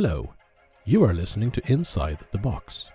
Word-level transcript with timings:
Hello, 0.00 0.32
you 0.84 1.02
are 1.02 1.12
listening 1.12 1.50
to 1.50 1.72
Inside 1.72 2.18
the 2.30 2.38
Box, 2.38 2.88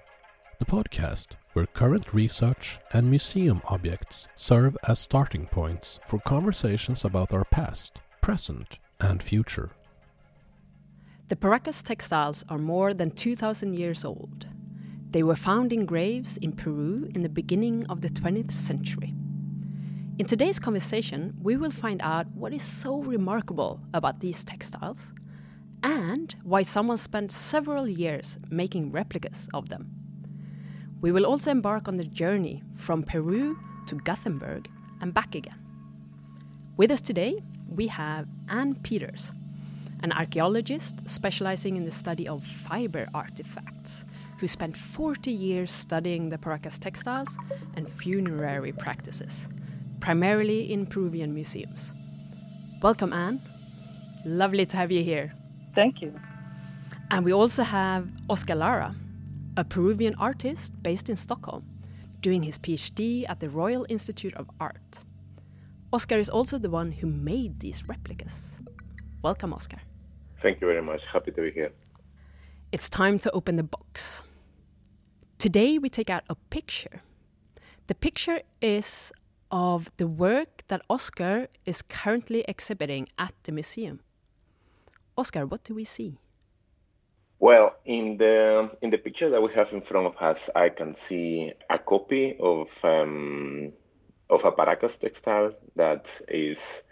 the 0.57 0.63
podcast 0.63 1.31
where 1.51 1.65
current 1.65 2.13
research 2.13 2.79
and 2.93 3.09
museum 3.09 3.61
objects 3.67 4.29
serve 4.35 4.77
as 4.87 4.99
starting 5.01 5.45
points 5.47 5.99
for 6.07 6.19
conversations 6.19 7.03
about 7.03 7.33
our 7.33 7.43
past, 7.43 7.99
present, 8.21 8.79
and 9.01 9.21
future. 9.21 9.71
The 11.27 11.35
Paracas 11.35 11.83
textiles 11.83 12.45
are 12.47 12.57
more 12.57 12.93
than 12.93 13.11
2,000 13.11 13.73
years 13.73 14.05
old. 14.05 14.47
They 15.11 15.23
were 15.23 15.35
found 15.35 15.73
in 15.73 15.85
graves 15.85 16.37
in 16.37 16.53
Peru 16.53 17.09
in 17.13 17.21
the 17.21 17.27
beginning 17.27 17.85
of 17.89 17.99
the 17.99 18.07
20th 18.07 18.53
century. 18.53 19.13
In 20.19 20.25
today's 20.25 20.57
conversation, 20.57 21.33
we 21.41 21.57
will 21.57 21.69
find 21.69 22.01
out 22.01 22.27
what 22.33 22.53
is 22.53 22.63
so 22.63 23.01
remarkable 23.01 23.81
about 23.93 24.21
these 24.21 24.45
textiles 24.45 25.11
and 25.83 26.35
why 26.43 26.61
someone 26.61 26.97
spent 26.97 27.31
several 27.31 27.87
years 27.87 28.37
making 28.49 28.91
replicas 28.91 29.49
of 29.53 29.69
them. 29.69 29.91
We 31.01 31.11
will 31.11 31.25
also 31.25 31.51
embark 31.51 31.87
on 31.87 31.97
the 31.97 32.05
journey 32.05 32.63
from 32.75 33.03
Peru 33.03 33.59
to 33.87 33.95
Gothenburg 33.95 34.69
and 35.01 35.13
back 35.13 35.35
again. 35.35 35.59
With 36.77 36.91
us 36.91 37.01
today, 37.01 37.43
we 37.67 37.87
have 37.87 38.27
Anne 38.47 38.75
Peters, 38.75 39.31
an 40.01 40.13
archaeologist 40.13 41.07
specializing 41.09 41.75
in 41.75 41.85
the 41.85 41.91
study 41.91 42.27
of 42.27 42.43
fiber 42.43 43.07
artifacts, 43.13 44.05
who 44.39 44.47
spent 44.47 44.75
40 44.77 45.31
years 45.31 45.71
studying 45.71 46.29
the 46.29 46.37
Paracas 46.37 46.77
textiles 46.77 47.37
and 47.75 47.89
funerary 47.91 48.71
practices, 48.71 49.47
primarily 49.99 50.71
in 50.71 50.85
Peruvian 50.85 51.33
museums. 51.33 51.93
Welcome, 52.81 53.13
Anne. 53.13 53.41
Lovely 54.25 54.65
to 54.65 54.77
have 54.77 54.91
you 54.91 55.03
here. 55.03 55.33
Thank 55.75 56.01
you. 56.01 56.13
And 57.09 57.25
we 57.25 57.33
also 57.33 57.63
have 57.63 58.07
Oscar 58.29 58.55
Lara, 58.55 58.95
a 59.57 59.63
Peruvian 59.63 60.15
artist 60.15 60.73
based 60.81 61.09
in 61.09 61.15
Stockholm, 61.15 61.63
doing 62.21 62.43
his 62.43 62.57
PhD 62.57 63.25
at 63.27 63.39
the 63.39 63.49
Royal 63.49 63.85
Institute 63.89 64.33
of 64.35 64.49
Art. 64.59 64.99
Oscar 65.91 66.17
is 66.17 66.29
also 66.29 66.57
the 66.57 66.69
one 66.69 66.91
who 66.91 67.07
made 67.07 67.59
these 67.59 67.87
replicas. 67.87 68.57
Welcome, 69.21 69.53
Oscar. 69.53 69.77
Thank 70.37 70.61
you 70.61 70.67
very 70.67 70.81
much. 70.81 71.05
Happy 71.05 71.31
to 71.31 71.41
be 71.41 71.51
here. 71.51 71.71
It's 72.71 72.89
time 72.89 73.19
to 73.19 73.31
open 73.31 73.55
the 73.55 73.63
box. 73.63 74.23
Today 75.37 75.77
we 75.77 75.89
take 75.89 76.09
out 76.09 76.23
a 76.29 76.35
picture. 76.49 77.01
The 77.87 77.95
picture 77.95 78.41
is 78.61 79.11
of 79.51 79.91
the 79.97 80.07
work 80.07 80.63
that 80.67 80.81
Oscar 80.89 81.47
is 81.65 81.81
currently 81.81 82.43
exhibiting 82.47 83.07
at 83.19 83.33
the 83.43 83.51
museum. 83.51 83.99
Oscar, 85.17 85.45
what 85.45 85.63
do 85.63 85.75
we 85.75 85.83
see? 85.83 86.17
Well, 87.39 87.75
in 87.85 88.17
the 88.17 88.71
in 88.81 88.89
the 88.89 88.97
picture 88.97 89.29
that 89.29 89.41
we 89.41 89.51
have 89.53 89.73
in 89.73 89.81
front 89.81 90.07
of 90.07 90.15
us, 90.17 90.49
I 90.55 90.69
can 90.69 90.93
see 90.93 91.51
a 91.69 91.77
copy 91.77 92.37
of 92.39 92.69
um, 92.83 93.73
of 94.29 94.45
a 94.45 94.51
Paracas 94.51 94.97
textile 94.97 95.53
that 95.75 96.21
is 96.29 96.83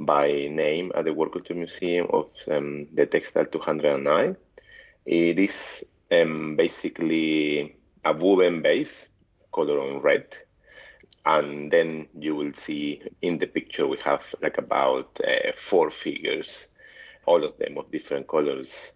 by 0.00 0.28
name 0.28 0.92
at 0.94 1.04
the 1.04 1.12
World 1.12 1.32
Culture 1.32 1.54
Museum 1.54 2.06
of 2.10 2.30
um, 2.50 2.86
the 2.94 3.06
Textile 3.06 3.46
209. 3.46 4.36
It 5.04 5.38
is 5.38 5.84
um, 6.12 6.54
basically 6.56 7.76
a 8.04 8.12
woven 8.12 8.62
base, 8.62 9.08
color 9.52 9.80
on 9.80 10.00
red, 10.00 10.28
and 11.26 11.70
then 11.72 12.06
you 12.18 12.36
will 12.36 12.52
see 12.52 13.02
in 13.20 13.38
the 13.38 13.46
picture 13.46 13.86
we 13.86 13.98
have 14.04 14.34
like 14.40 14.58
about 14.58 15.20
uh, 15.26 15.52
four 15.56 15.90
figures 15.90 16.67
all 17.28 17.44
of 17.44 17.56
them 17.58 17.76
of 17.76 17.90
different 17.90 18.26
colors. 18.26 18.94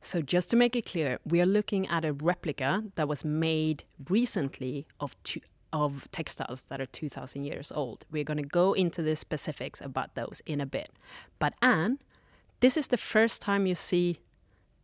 So, 0.00 0.20
just 0.20 0.50
to 0.50 0.56
make 0.56 0.74
it 0.74 0.86
clear, 0.86 1.18
we 1.24 1.40
are 1.40 1.46
looking 1.46 1.86
at 1.88 2.04
a 2.04 2.12
replica 2.12 2.84
that 2.96 3.08
was 3.08 3.24
made 3.24 3.84
recently 4.08 4.86
of 4.98 5.10
two, 5.22 5.40
of 5.72 6.10
textiles 6.10 6.62
that 6.64 6.80
are 6.80 6.86
2,000 6.86 7.44
years 7.44 7.72
old. 7.72 8.04
We're 8.10 8.24
going 8.24 8.42
to 8.42 8.58
go 8.60 8.72
into 8.72 9.02
the 9.02 9.14
specifics 9.14 9.80
about 9.80 10.14
those 10.14 10.42
in 10.44 10.60
a 10.60 10.66
bit. 10.66 10.90
But, 11.38 11.54
Anne, 11.62 11.98
this 12.60 12.76
is 12.76 12.88
the 12.88 12.96
first 12.96 13.40
time 13.40 13.66
you 13.66 13.74
see 13.74 14.18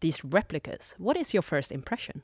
these 0.01 0.25
replicas. 0.25 0.95
What 0.99 1.17
is 1.17 1.35
your 1.35 1.43
first 1.43 1.73
impression? 1.73 2.23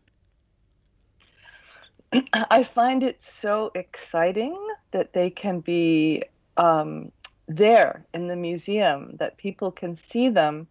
I 2.33 2.63
find 2.63 3.03
it 3.03 3.23
so 3.23 3.71
exciting 3.75 4.57
that 4.93 5.13
they 5.13 5.31
can 5.31 5.61
be 5.61 6.23
um, 6.57 7.11
there 7.47 8.07
in 8.15 8.29
the 8.29 8.37
museum 8.37 9.17
that 9.19 9.37
people 9.37 9.71
can 9.71 9.99
see 10.11 10.29
them 10.29 10.67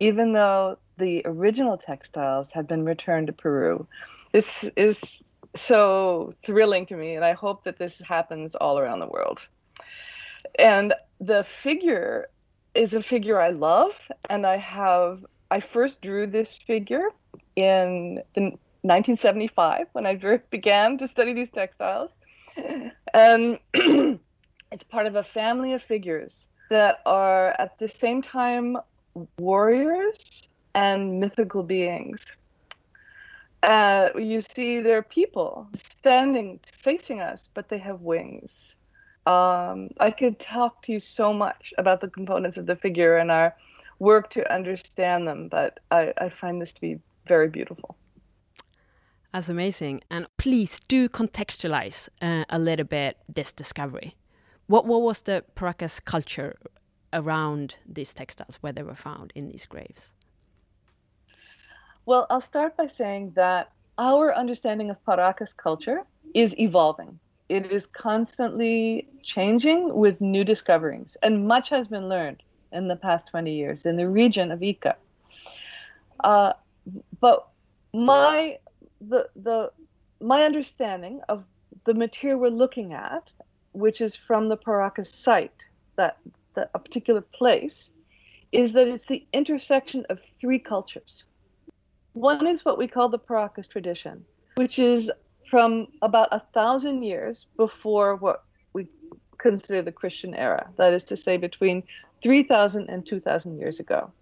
even 0.00 0.32
though 0.32 0.78
the 0.98 1.22
original 1.24 1.76
textiles 1.76 2.50
have 2.50 2.66
been 2.66 2.84
returned 2.84 3.26
to 3.28 3.32
Peru. 3.32 3.86
This 4.32 4.64
is 4.76 5.00
so 5.56 6.34
thrilling 6.44 6.86
to 6.86 6.96
me, 6.96 7.14
and 7.14 7.24
I 7.24 7.32
hope 7.32 7.64
that 7.64 7.78
this 7.78 7.94
happens 8.06 8.54
all 8.54 8.78
around 8.78 9.00
the 9.00 9.06
world. 9.06 9.40
And 10.58 10.94
the 11.20 11.46
figure 11.62 12.28
is 12.74 12.92
a 12.92 13.02
figure 13.02 13.40
I 13.40 13.50
love, 13.50 13.92
and 14.28 14.46
I 14.46 14.56
have 14.58 15.24
I 15.50 15.60
first 15.60 16.02
drew 16.02 16.26
this 16.26 16.58
figure 16.66 17.08
in 17.54 18.20
the 18.34 18.40
1975 18.82 19.86
when 19.92 20.04
I 20.04 20.18
began 20.50 20.98
to 20.98 21.08
study 21.08 21.32
these 21.32 21.50
textiles, 21.54 22.10
and 23.14 23.58
It's 24.74 24.82
part 24.82 25.06
of 25.06 25.14
a 25.14 25.22
family 25.22 25.72
of 25.72 25.84
figures 25.84 26.34
that 26.68 26.98
are 27.06 27.50
at 27.60 27.78
the 27.78 27.88
same 27.88 28.22
time 28.22 28.76
warriors 29.38 30.18
and 30.74 31.20
mythical 31.20 31.62
beings. 31.62 32.26
Uh, 33.62 34.08
you 34.18 34.42
see 34.42 34.80
their 34.80 35.00
people 35.00 35.68
standing 36.00 36.58
facing 36.82 37.20
us, 37.20 37.48
but 37.54 37.68
they 37.68 37.78
have 37.78 38.00
wings. 38.00 38.74
Um, 39.26 39.90
I 40.00 40.10
could 40.10 40.40
talk 40.40 40.82
to 40.86 40.92
you 40.92 40.98
so 40.98 41.32
much 41.32 41.72
about 41.78 42.00
the 42.00 42.08
components 42.08 42.56
of 42.56 42.66
the 42.66 42.74
figure 42.74 43.16
and 43.18 43.30
our 43.30 43.54
work 44.00 44.28
to 44.30 44.52
understand 44.52 45.28
them, 45.28 45.46
but 45.46 45.78
I, 45.92 46.12
I 46.18 46.30
find 46.40 46.60
this 46.60 46.72
to 46.72 46.80
be 46.80 46.98
very 47.28 47.48
beautiful. 47.48 47.94
That's 49.32 49.48
amazing. 49.48 50.00
And 50.10 50.26
please 50.36 50.80
do 50.88 51.08
contextualize 51.08 52.08
uh, 52.20 52.44
a 52.48 52.58
little 52.58 52.86
bit 52.86 53.18
this 53.32 53.52
discovery. 53.52 54.16
What 54.66 54.86
what 54.86 55.02
was 55.02 55.22
the 55.22 55.44
Paracas 55.54 56.00
culture 56.04 56.56
around 57.12 57.76
these 57.86 58.14
textiles 58.14 58.56
where 58.60 58.72
they 58.72 58.82
were 58.82 58.94
found 58.94 59.32
in 59.34 59.48
these 59.48 59.66
graves? 59.66 60.14
Well, 62.06 62.26
I'll 62.30 62.40
start 62.40 62.76
by 62.76 62.86
saying 62.86 63.32
that 63.36 63.72
our 63.98 64.34
understanding 64.34 64.90
of 64.90 64.96
Paracas 65.04 65.54
culture 65.56 66.02
is 66.34 66.54
evolving. 66.58 67.18
It 67.48 67.70
is 67.70 67.86
constantly 67.86 69.08
changing 69.22 69.94
with 69.94 70.20
new 70.20 70.44
discoveries, 70.44 71.16
and 71.22 71.46
much 71.46 71.68
has 71.68 71.88
been 71.88 72.08
learned 72.08 72.42
in 72.72 72.88
the 72.88 72.96
past 72.96 73.26
20 73.28 73.54
years 73.54 73.86
in 73.86 73.96
the 73.96 74.08
region 74.08 74.50
of 74.50 74.60
Ica. 74.60 74.94
Uh, 76.22 76.52
but 77.20 77.48
my 77.92 78.58
the 79.00 79.28
the 79.36 79.70
my 80.20 80.42
understanding 80.44 81.20
of 81.28 81.44
the 81.84 81.94
material 81.94 82.40
we're 82.40 82.48
looking 82.48 82.92
at 82.94 83.24
which 83.74 84.00
is 84.00 84.16
from 84.16 84.48
the 84.48 84.56
Paracas 84.56 85.12
site, 85.12 85.52
that, 85.96 86.16
that 86.54 86.70
a 86.74 86.78
particular 86.78 87.20
place, 87.20 87.74
is 88.52 88.72
that 88.72 88.88
it's 88.88 89.06
the 89.06 89.26
intersection 89.32 90.06
of 90.08 90.18
three 90.40 90.58
cultures. 90.58 91.24
One 92.12 92.46
is 92.46 92.64
what 92.64 92.78
we 92.78 92.86
call 92.86 93.08
the 93.08 93.18
Paracas 93.18 93.68
tradition, 93.68 94.24
which 94.54 94.78
is 94.78 95.10
from 95.50 95.88
about 96.02 96.28
a 96.30 96.42
thousand 96.54 97.02
years 97.02 97.46
before 97.56 98.14
what 98.16 98.44
we 98.72 98.86
consider 99.38 99.82
the 99.82 99.92
Christian 99.92 100.34
era, 100.34 100.68
that 100.76 100.92
is 100.92 101.04
to 101.04 101.16
say, 101.16 101.36
between 101.36 101.82
3,000 102.22 102.88
and 102.88 103.04
2,000 103.04 103.58
years 103.58 103.80
ago. 103.80 104.12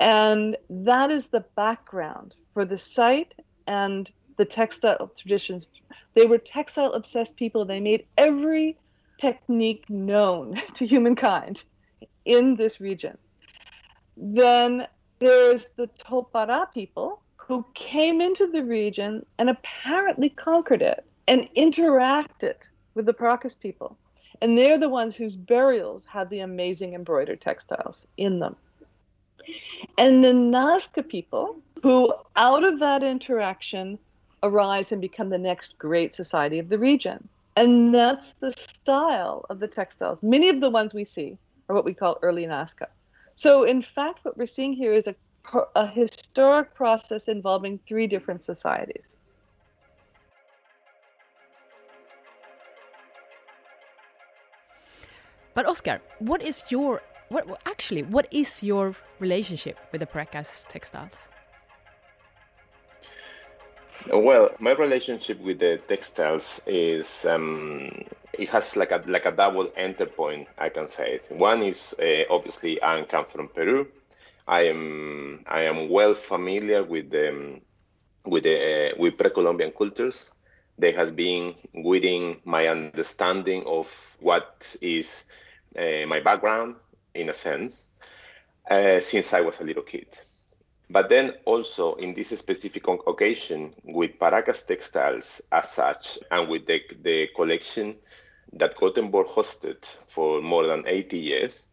And 0.00 0.56
that 0.68 1.10
is 1.10 1.24
the 1.30 1.44
background 1.56 2.34
for 2.52 2.64
the 2.64 2.78
site 2.78 3.32
and 3.66 4.10
the 4.40 4.44
textile 4.46 5.12
traditions. 5.18 5.66
They 6.14 6.24
were 6.24 6.38
textile 6.38 6.94
obsessed 6.94 7.36
people. 7.36 7.66
They 7.66 7.78
made 7.78 8.06
every 8.16 8.78
technique 9.20 9.84
known 9.90 10.58
to 10.76 10.86
humankind 10.86 11.62
in 12.24 12.56
this 12.56 12.80
region. 12.80 13.18
Then 14.16 14.86
there's 15.18 15.66
the 15.76 15.90
Topara 16.02 16.72
people 16.72 17.20
who 17.36 17.66
came 17.74 18.22
into 18.22 18.46
the 18.50 18.64
region 18.64 19.26
and 19.38 19.50
apparently 19.50 20.30
conquered 20.30 20.80
it 20.80 21.04
and 21.28 21.46
interacted 21.54 22.54
with 22.94 23.04
the 23.04 23.12
Paracas 23.12 23.54
people. 23.60 23.98
And 24.40 24.56
they're 24.56 24.78
the 24.78 24.88
ones 24.88 25.14
whose 25.16 25.36
burials 25.36 26.02
have 26.06 26.30
the 26.30 26.40
amazing 26.40 26.94
embroidered 26.94 27.42
textiles 27.42 27.96
in 28.16 28.38
them. 28.38 28.56
And 29.98 30.24
the 30.24 30.28
Nazca 30.28 31.06
people, 31.06 31.58
who 31.82 32.14
out 32.36 32.64
of 32.64 32.78
that 32.80 33.02
interaction 33.02 33.98
arise 34.42 34.92
and 34.92 35.00
become 35.00 35.30
the 35.30 35.38
next 35.38 35.78
great 35.78 36.14
society 36.14 36.58
of 36.58 36.68
the 36.68 36.78
region. 36.78 37.28
And 37.56 37.94
that's 37.94 38.32
the 38.40 38.52
style 38.52 39.44
of 39.50 39.60
the 39.60 39.68
textiles. 39.68 40.22
Many 40.22 40.48
of 40.48 40.60
the 40.60 40.70
ones 40.70 40.94
we 40.94 41.04
see 41.04 41.36
are 41.68 41.74
what 41.74 41.84
we 41.84 41.94
call 41.94 42.18
early 42.22 42.44
Nazca. 42.46 42.86
So, 43.34 43.64
in 43.64 43.82
fact, 43.82 44.24
what 44.24 44.36
we're 44.36 44.46
seeing 44.46 44.72
here 44.72 44.94
is 44.94 45.06
a 45.06 45.14
a 45.74 45.86
historic 45.86 46.74
process 46.74 47.24
involving 47.28 47.80
three 47.88 48.06
different 48.06 48.44
societies. 48.44 49.04
But 55.54 55.66
Oscar, 55.66 56.00
what 56.18 56.42
is 56.42 56.64
your 56.70 57.02
what 57.28 57.46
actually 57.66 58.02
what 58.02 58.26
is 58.30 58.62
your 58.62 58.94
relationship 59.18 59.78
with 59.92 60.00
the 60.00 60.06
Paracas 60.06 60.64
textiles? 60.68 61.28
Well, 64.06 64.50
my 64.58 64.72
relationship 64.72 65.40
with 65.40 65.58
the 65.58 65.78
textiles 65.88 66.60
is 66.66 67.24
um, 67.24 67.90
it 68.32 68.48
has 68.50 68.76
like 68.76 68.90
a 68.92 69.02
like 69.06 69.26
a 69.26 69.32
double 69.32 69.70
enter 69.76 70.06
point. 70.06 70.48
I 70.58 70.68
can 70.70 70.88
say 70.88 71.14
it. 71.16 71.26
One 71.30 71.62
is 71.62 71.94
uh, 72.00 72.24
obviously 72.30 72.82
I 72.82 73.02
come 73.04 73.26
from 73.26 73.48
Peru. 73.48 73.86
I 74.46 74.62
am 74.62 75.44
I 75.46 75.62
am 75.62 75.88
well 75.88 76.14
familiar 76.14 76.82
with 76.82 77.10
the 77.10 77.60
with 78.24 78.44
the 78.44 78.92
uh, 78.92 78.94
with 78.98 79.16
pre-Columbian 79.18 79.72
cultures. 79.72 80.30
They 80.78 80.92
has 80.92 81.10
been 81.10 81.54
within 81.74 82.40
my 82.44 82.68
understanding 82.68 83.64
of 83.66 83.88
what 84.20 84.76
is 84.80 85.24
uh, 85.78 86.06
my 86.06 86.20
background 86.20 86.76
in 87.14 87.28
a 87.28 87.34
sense 87.34 87.86
uh, 88.70 89.00
since 89.00 89.32
I 89.34 89.40
was 89.42 89.60
a 89.60 89.64
little 89.64 89.82
kid. 89.82 90.08
But 90.92 91.08
then 91.08 91.34
also 91.44 91.94
in 91.94 92.14
this 92.14 92.30
specific 92.36 92.88
occasion 92.88 93.74
with 93.84 94.18
Paracas 94.18 94.62
Textiles 94.62 95.40
as 95.52 95.70
such, 95.70 96.18
and 96.32 96.48
with 96.48 96.66
the, 96.66 96.82
the 97.02 97.28
collection 97.36 97.94
that 98.54 98.76
Gothenburg 98.76 99.28
hosted 99.28 99.84
for 100.08 100.42
more 100.42 100.66
than 100.66 100.82
80 100.88 101.16
years, 101.16 101.66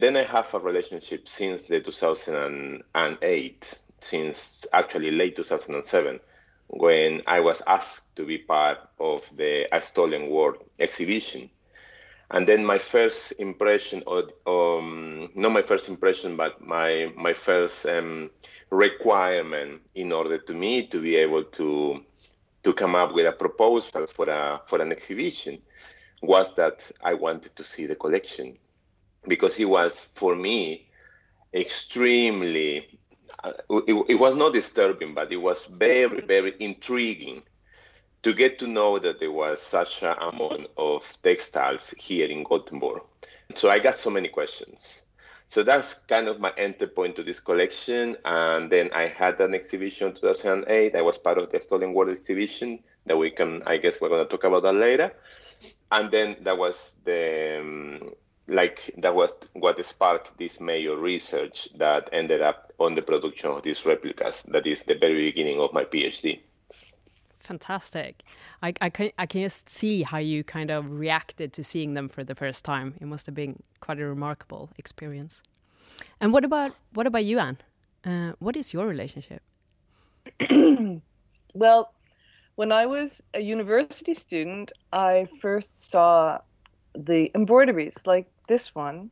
then 0.00 0.16
I 0.16 0.24
have 0.24 0.52
a 0.52 0.58
relationship 0.58 1.28
since 1.28 1.66
the 1.68 1.80
2008, 1.80 3.78
since 4.00 4.66
actually 4.72 5.12
late 5.12 5.36
2007, 5.36 6.18
when 6.66 7.22
I 7.28 7.38
was 7.38 7.62
asked 7.68 8.16
to 8.16 8.24
be 8.24 8.38
part 8.38 8.78
of 8.98 9.30
the 9.36 9.72
A 9.72 9.80
Stolen 9.80 10.28
World 10.28 10.56
exhibition 10.80 11.50
and 12.32 12.46
then 12.46 12.64
my 12.64 12.78
first 12.78 13.32
impression 13.38 14.02
or 14.06 14.24
um, 14.46 15.30
not 15.34 15.52
my 15.52 15.62
first 15.62 15.88
impression 15.88 16.36
but 16.36 16.64
my 16.64 17.12
my 17.16 17.32
first 17.32 17.86
um, 17.86 18.30
requirement 18.70 19.80
in 19.94 20.12
order 20.12 20.38
to 20.38 20.54
me 20.54 20.86
to 20.86 21.00
be 21.00 21.16
able 21.16 21.44
to 21.44 22.00
to 22.62 22.72
come 22.72 22.94
up 22.94 23.12
with 23.14 23.26
a 23.26 23.32
proposal 23.32 24.06
for 24.06 24.28
a 24.28 24.60
for 24.66 24.80
an 24.80 24.92
exhibition 24.92 25.58
was 26.22 26.54
that 26.56 26.90
I 27.02 27.14
wanted 27.14 27.56
to 27.56 27.64
see 27.64 27.86
the 27.86 27.96
collection. 27.96 28.58
Because 29.26 29.58
it 29.58 29.68
was 29.68 30.08
for 30.14 30.34
me 30.34 30.88
extremely 31.52 32.98
uh, 33.42 33.52
it, 33.70 34.04
it 34.08 34.14
was 34.14 34.36
not 34.36 34.52
disturbing 34.52 35.14
but 35.14 35.32
it 35.32 35.36
was 35.36 35.66
very 35.66 36.20
very 36.20 36.54
intriguing 36.60 37.42
to 38.22 38.34
get 38.34 38.58
to 38.58 38.66
know 38.66 38.98
that 38.98 39.18
there 39.18 39.32
was 39.32 39.60
such 39.60 40.02
an 40.02 40.14
amount 40.20 40.66
of 40.76 41.02
textiles 41.22 41.94
here 41.98 42.28
in 42.28 42.44
Gothenburg. 42.44 43.02
So 43.54 43.70
I 43.70 43.78
got 43.78 43.96
so 43.96 44.10
many 44.10 44.28
questions. 44.28 45.02
So 45.48 45.62
that's 45.64 45.94
kind 46.06 46.28
of 46.28 46.38
my 46.38 46.52
entry 46.56 46.86
point 46.86 47.16
to 47.16 47.24
this 47.24 47.40
collection. 47.40 48.16
And 48.24 48.70
then 48.70 48.90
I 48.92 49.08
had 49.08 49.40
an 49.40 49.54
exhibition 49.54 50.08
in 50.08 50.14
2008. 50.14 50.94
I 50.94 51.02
was 51.02 51.18
part 51.18 51.38
of 51.38 51.50
the 51.50 51.60
Stolen 51.60 51.92
World 51.92 52.16
exhibition 52.16 52.80
that 53.06 53.16
we 53.16 53.30
can, 53.30 53.62
I 53.66 53.78
guess 53.78 54.00
we're 54.00 54.10
going 54.10 54.24
to 54.24 54.30
talk 54.30 54.44
about 54.44 54.62
that 54.62 54.74
later. 54.74 55.12
And 55.90 56.10
then 56.10 56.36
that 56.42 56.56
was 56.56 56.92
the, 57.04 57.58
um, 57.60 58.12
like, 58.46 58.94
that 58.98 59.14
was 59.14 59.32
what 59.54 59.84
sparked 59.84 60.38
this 60.38 60.60
major 60.60 60.96
research 60.96 61.68
that 61.76 62.08
ended 62.12 62.42
up 62.42 62.72
on 62.78 62.94
the 62.94 63.02
production 63.02 63.50
of 63.50 63.62
these 63.62 63.84
replicas. 63.84 64.44
That 64.44 64.66
is 64.66 64.84
the 64.84 64.94
very 64.94 65.24
beginning 65.24 65.58
of 65.58 65.72
my 65.72 65.84
PhD 65.84 66.40
fantastic. 67.40 68.22
I, 68.62 68.74
I 68.80 68.90
can 68.90 69.10
I 69.18 69.26
can 69.26 69.42
just 69.42 69.68
see 69.68 70.02
how 70.02 70.18
you 70.18 70.44
kind 70.44 70.70
of 70.70 70.90
reacted 70.90 71.52
to 71.54 71.64
seeing 71.64 71.94
them 71.94 72.08
for 72.08 72.22
the 72.22 72.34
first 72.34 72.64
time. 72.64 72.94
It 73.00 73.06
must 73.06 73.26
have 73.26 73.34
been 73.34 73.60
quite 73.80 73.98
a 73.98 74.06
remarkable 74.06 74.70
experience. 74.78 75.42
And 76.20 76.32
what 76.32 76.44
about 76.44 76.72
what 76.94 77.06
about 77.06 77.24
you, 77.24 77.38
Anne? 77.38 77.58
Uh, 78.04 78.32
what 78.38 78.56
is 78.56 78.72
your 78.72 78.86
relationship? 78.86 79.42
well, 81.54 81.92
when 82.56 82.72
I 82.72 82.86
was 82.86 83.20
a 83.34 83.40
university 83.40 84.14
student, 84.14 84.72
I 84.92 85.28
first 85.40 85.90
saw 85.90 86.38
the 86.94 87.30
embroideries 87.34 87.94
like 88.04 88.26
this 88.48 88.74
one 88.74 89.10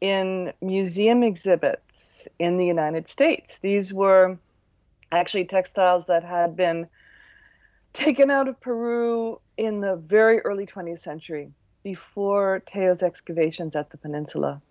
in 0.00 0.52
museum 0.60 1.22
exhibits 1.22 2.24
in 2.38 2.58
the 2.58 2.66
United 2.66 3.08
States. 3.08 3.58
These 3.62 3.92
were 3.92 4.38
actually 5.12 5.44
textiles 5.46 6.04
that 6.06 6.22
had 6.24 6.56
been 6.56 6.88
taken 8.06 8.30
out 8.30 8.46
of 8.46 8.60
Peru 8.60 9.40
in 9.56 9.80
the 9.80 9.96
very 9.96 10.38
early 10.42 10.64
20th 10.64 11.00
century, 11.00 11.50
before 11.82 12.62
Tello's 12.64 13.02
excavations 13.02 13.74
at 13.74 13.90
the 13.90 13.96
peninsula. 13.96 14.62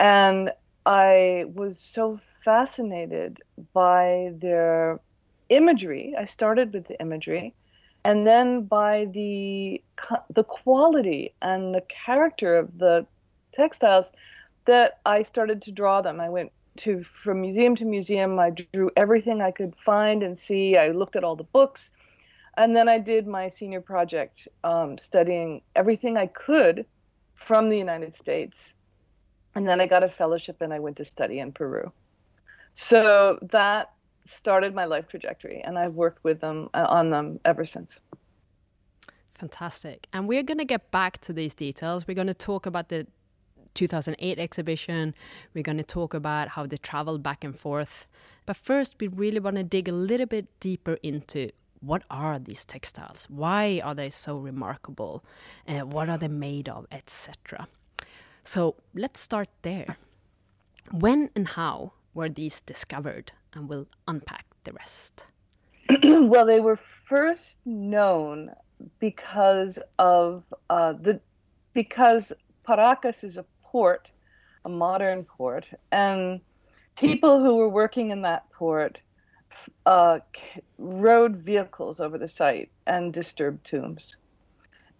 And 0.00 0.50
I 0.84 1.44
was 1.54 1.78
so 1.78 2.18
fascinated 2.44 3.38
by 3.72 4.32
their 4.40 4.98
imagery. 5.50 6.16
I 6.18 6.26
started 6.26 6.72
with 6.72 6.88
the 6.88 7.00
imagery, 7.00 7.54
and 8.04 8.26
then 8.26 8.62
by 8.62 9.06
the 9.12 9.80
the 10.34 10.42
quality 10.42 11.34
and 11.40 11.72
the 11.72 11.84
character 12.06 12.56
of 12.56 12.76
the 12.76 13.06
textiles 13.54 14.06
that 14.64 14.98
I 15.06 15.22
started 15.22 15.62
to 15.62 15.70
draw 15.70 16.02
them. 16.02 16.18
I 16.20 16.28
went 16.28 16.50
to 16.78 17.04
from 17.22 17.40
museum 17.40 17.76
to 17.76 17.84
museum. 17.84 18.36
I 18.40 18.50
drew 18.50 18.90
everything 18.96 19.40
I 19.40 19.52
could 19.52 19.74
find 19.84 20.24
and 20.24 20.36
see. 20.36 20.76
I 20.76 20.88
looked 20.88 21.14
at 21.14 21.22
all 21.22 21.36
the 21.36 21.44
books 21.44 21.90
and 22.58 22.74
then 22.74 22.88
I 22.88 22.98
did 22.98 23.26
my 23.26 23.48
senior 23.48 23.80
project 23.80 24.48
um, 24.64 24.98
studying 24.98 25.62
everything 25.76 26.16
I 26.16 26.26
could 26.26 26.84
from 27.34 27.68
the 27.68 27.78
United 27.78 28.16
States. 28.16 28.74
And 29.54 29.66
then 29.66 29.80
I 29.80 29.86
got 29.86 30.02
a 30.02 30.08
fellowship 30.08 30.60
and 30.60 30.74
I 30.74 30.80
went 30.80 30.96
to 30.96 31.04
study 31.04 31.38
in 31.38 31.52
Peru. 31.52 31.92
So 32.74 33.38
that 33.52 33.92
started 34.26 34.74
my 34.74 34.84
life 34.84 35.06
trajectory, 35.08 35.62
and 35.64 35.78
I've 35.78 35.94
worked 35.94 36.22
with 36.22 36.40
them 36.40 36.68
uh, 36.74 36.84
on 36.88 37.10
them 37.10 37.40
ever 37.44 37.64
since. 37.64 37.90
Fantastic. 39.38 40.08
And 40.12 40.28
we're 40.28 40.42
going 40.42 40.58
to 40.58 40.64
get 40.64 40.90
back 40.90 41.18
to 41.18 41.32
these 41.32 41.54
details. 41.54 42.06
We're 42.06 42.14
going 42.14 42.26
to 42.26 42.34
talk 42.34 42.66
about 42.66 42.88
the 42.88 43.06
2008 43.74 44.38
exhibition. 44.38 45.14
We're 45.54 45.62
going 45.62 45.78
to 45.78 45.84
talk 45.84 46.12
about 46.12 46.48
how 46.48 46.66
they 46.66 46.76
traveled 46.76 47.22
back 47.22 47.44
and 47.44 47.56
forth. 47.56 48.08
But 48.46 48.56
first, 48.56 48.96
we 49.00 49.06
really 49.06 49.38
want 49.38 49.56
to 49.56 49.64
dig 49.64 49.88
a 49.88 49.92
little 49.92 50.26
bit 50.26 50.46
deeper 50.60 50.98
into 51.02 51.50
what 51.80 52.02
are 52.10 52.38
these 52.38 52.64
textiles? 52.64 53.26
Why 53.30 53.80
are 53.84 53.94
they 53.94 54.10
so 54.10 54.36
remarkable? 54.36 55.24
Uh, 55.66 55.80
what 55.80 56.08
are 56.08 56.18
they 56.18 56.28
made 56.28 56.68
of, 56.68 56.86
etc. 56.90 57.68
So 58.42 58.76
let's 58.94 59.20
start 59.20 59.48
there. 59.62 59.96
When 60.90 61.30
and 61.36 61.48
how 61.48 61.92
were 62.14 62.28
these 62.28 62.60
discovered? 62.60 63.32
And 63.52 63.68
we'll 63.68 63.88
unpack 64.06 64.46
the 64.64 64.72
rest. 64.72 65.26
well, 66.02 66.46
they 66.46 66.60
were 66.60 66.78
first 67.08 67.56
known 67.64 68.50
because 69.00 69.78
of 69.98 70.44
uh, 70.70 70.92
the 70.92 71.20
because 71.72 72.32
Paracas 72.66 73.24
is 73.24 73.36
a 73.36 73.44
port, 73.62 74.10
a 74.64 74.68
modern 74.68 75.24
port, 75.24 75.66
and 75.92 76.40
people 76.96 77.42
who 77.42 77.56
were 77.56 77.68
working 77.68 78.10
in 78.10 78.22
that 78.22 78.50
port 78.50 78.98
uh, 79.86 80.18
rode 80.78 81.36
vehicles 81.36 82.00
over 82.00 82.18
the 82.18 82.28
site 82.28 82.70
and 82.86 83.12
disturbed 83.12 83.64
tombs. 83.66 84.16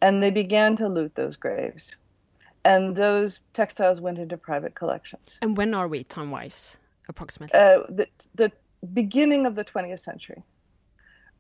And 0.01 0.23
they 0.23 0.31
began 0.31 0.77
to 0.77 0.89
loot 0.89 1.15
those 1.15 1.37
graves. 1.37 1.91
And 2.65 2.95
those 2.95 3.41
textiles 3.55 4.01
went 4.01 4.19
into 4.19 4.37
private 4.37 4.75
collections. 4.75 5.39
And 5.43 5.57
when 5.57 5.75
are 5.75 5.89
we, 5.89 6.05
time 6.05 6.31
wise, 6.31 6.79
approximately? 7.09 7.59
Uh, 7.59 7.81
the, 7.89 8.07
the 8.35 8.53
beginning 8.93 9.47
of 9.47 9.55
the 9.55 9.65
20th 9.65 10.01
century. 10.01 10.43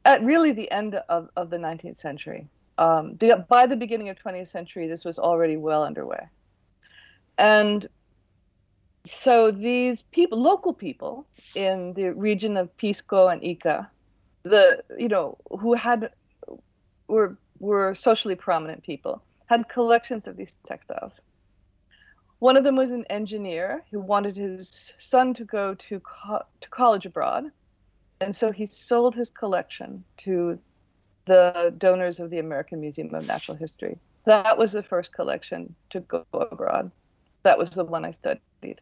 At 0.04 0.22
really 0.22 0.52
the 0.52 0.70
end 0.70 0.94
of, 1.08 1.28
of 1.36 1.50
the 1.50 1.56
19th 1.56 1.98
century. 1.98 2.48
Um, 2.78 3.16
the, 3.18 3.44
by 3.48 3.66
the 3.66 3.76
beginning 3.76 4.08
of 4.08 4.16
20th 4.16 4.48
century, 4.48 4.86
this 4.86 5.04
was 5.04 5.18
already 5.18 5.56
well 5.56 5.84
underway. 5.84 6.28
And 7.36 7.88
so 9.06 9.50
these 9.50 10.02
people, 10.10 10.40
local 10.40 10.72
people 10.72 11.26
in 11.54 11.92
the 11.94 12.10
region 12.10 12.56
of 12.56 12.76
Pisco 12.76 13.28
and 13.28 13.42
Ica, 13.42 13.88
the 14.42 14.82
you 14.98 15.08
know 15.08 15.38
who 15.60 15.74
had 15.74 16.10
were 17.06 17.36
were 17.58 17.94
socially 17.94 18.34
prominent 18.34 18.82
people, 18.82 19.22
had 19.46 19.68
collections 19.68 20.26
of 20.26 20.36
these 20.36 20.52
textiles. 20.66 21.12
One 22.38 22.56
of 22.56 22.64
them 22.64 22.76
was 22.76 22.90
an 22.90 23.04
engineer 23.10 23.82
who 23.90 24.00
wanted 24.00 24.36
his 24.36 24.92
son 25.00 25.34
to 25.34 25.44
go 25.44 25.74
to 25.74 26.00
co- 26.00 26.44
to 26.60 26.68
college 26.70 27.06
abroad, 27.06 27.50
and 28.20 28.34
so 28.34 28.52
he 28.52 28.66
sold 28.66 29.14
his 29.14 29.30
collection 29.30 30.04
to 30.18 30.58
the 31.26 31.74
donors 31.78 32.20
of 32.20 32.30
the 32.30 32.38
American 32.38 32.80
Museum 32.80 33.14
of 33.14 33.26
Natural 33.26 33.56
History. 33.56 33.98
That 34.24 34.56
was 34.56 34.72
the 34.72 34.82
first 34.82 35.12
collection 35.12 35.74
to 35.90 36.00
go 36.00 36.24
abroad. 36.32 36.90
That 37.42 37.58
was 37.58 37.70
the 37.70 37.84
one 37.84 38.04
I 38.04 38.12
studied 38.12 38.80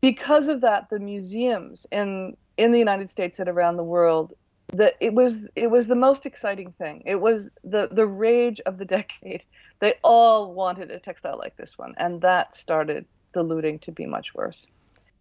because 0.00 0.48
of 0.48 0.60
that, 0.60 0.90
the 0.90 0.98
museums 0.98 1.86
in 1.90 2.36
in 2.56 2.72
the 2.72 2.78
United 2.78 3.08
States 3.08 3.38
and 3.38 3.48
around 3.48 3.76
the 3.76 3.84
world, 3.84 4.34
that 4.74 4.94
it 5.00 5.14
was 5.14 5.38
it 5.56 5.68
was 5.70 5.86
the 5.86 5.94
most 5.94 6.26
exciting 6.26 6.72
thing. 6.78 7.02
It 7.06 7.16
was 7.16 7.48
the 7.64 7.88
the 7.90 8.06
rage 8.06 8.60
of 8.66 8.78
the 8.78 8.84
decade. 8.96 9.42
They 9.80 9.94
all 10.02 10.52
wanted 10.52 10.90
a 10.90 10.98
textile 10.98 11.38
like 11.38 11.56
this 11.56 11.78
one, 11.78 11.94
and 11.98 12.20
that 12.22 12.56
started 12.56 13.06
the 13.32 13.42
looting 13.42 13.78
to 13.80 13.92
be 13.92 14.06
much 14.06 14.34
worse. 14.34 14.66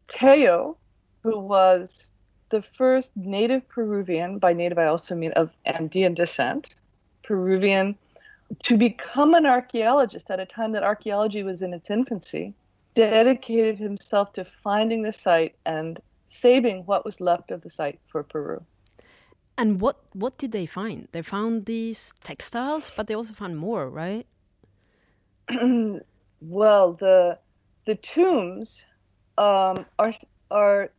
Tello, 0.08 0.78
who 1.24 1.38
was 1.40 2.10
the 2.50 2.64
first 2.78 3.12
native 3.16 3.68
Peruvian, 3.68 4.40
by 4.40 4.54
native 4.54 4.78
I 4.78 4.86
also 4.86 5.16
mean 5.16 5.32
of 5.34 5.52
Andean 5.66 6.14
descent, 6.14 6.68
Peruvian, 7.24 7.98
to 8.64 8.78
become 8.78 9.34
an 9.34 9.46
archaeologist 9.46 10.32
at 10.32 10.40
a 10.40 10.46
time 10.46 10.72
that 10.72 10.84
archaeology 10.84 11.44
was 11.44 11.62
in 11.62 11.74
its 11.74 11.90
infancy, 11.90 12.54
dedicated 12.98 13.78
himself 13.78 14.34
to 14.34 14.44
finding 14.64 15.04
the 15.04 15.14
site 15.14 15.56
and 15.68 16.02
saving 16.30 16.84
what 16.88 17.06
was 17.06 17.22
left 17.22 17.52
of 17.52 17.62
the 17.62 17.70
site 17.70 18.00
for 18.12 18.24
Peru. 18.24 18.60
And 19.56 19.80
what 19.80 19.98
what 20.14 20.38
did 20.38 20.52
they 20.52 20.66
find? 20.66 21.08
They 21.12 21.22
found 21.22 21.66
these 21.66 22.14
textiles, 22.24 22.92
but 22.96 23.06
they 23.08 23.16
also 23.16 23.34
found 23.34 23.58
more, 23.58 23.88
right? 23.90 24.26
well, 26.42 26.94
the 26.94 27.38
the 27.86 27.96
tombs 27.96 28.84
um, 29.38 29.86
are 30.00 30.14
are 30.50 30.90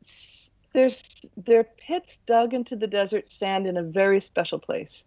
there's 0.73 1.03
they're 1.47 1.69
pits 1.87 2.17
dug 2.27 2.55
into 2.55 2.77
the 2.77 2.87
desert 2.87 3.27
sand 3.29 3.67
in 3.67 3.77
a 3.77 3.83
very 3.83 4.21
special 4.21 4.61
place, 4.61 5.03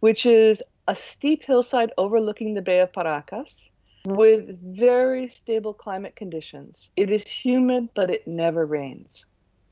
which 0.00 0.24
is 0.24 0.62
a 0.88 0.96
steep 0.96 1.42
hillside 1.44 1.92
overlooking 1.98 2.54
the 2.54 2.62
Bay 2.62 2.80
of 2.80 2.92
Paracas 2.92 3.68
with 4.06 4.58
very 4.76 5.28
stable 5.28 5.72
climate 5.72 6.16
conditions. 6.16 6.88
It 6.96 7.10
is 7.10 7.26
humid, 7.26 7.88
but 7.94 8.10
it 8.10 8.26
never 8.26 8.66
rains. 8.66 9.24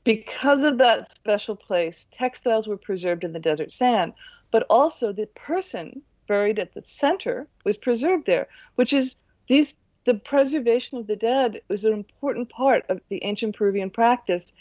Because 0.03 0.63
of 0.63 0.77
that 0.79 1.13
special 1.15 1.55
place, 1.55 2.07
textiles 2.11 2.67
were 2.67 2.77
preserved 2.77 3.23
in 3.23 3.31
the 3.31 3.39
desert 3.39 3.71
sand, 3.71 4.13
but 4.51 4.65
also 4.69 5.13
the 5.13 5.27
person 5.27 6.01
buried 6.27 6.59
at 6.59 6.73
the 6.73 6.83
center 6.85 7.47
was 7.63 7.77
preserved 7.77 8.25
there, 8.25 8.47
which 8.75 8.91
is 8.91 9.15
these 9.47 9.73
the 10.05 10.15
preservation 10.15 10.97
of 10.97 11.07
the 11.07 11.15
dead 11.15 11.61
was 11.69 11.85
an 11.85 11.93
important 11.93 12.49
part 12.49 12.83
of 12.89 12.99
the 13.09 13.23
ancient 13.23 13.55
Peruvian 13.55 13.89
practice. 13.89 14.51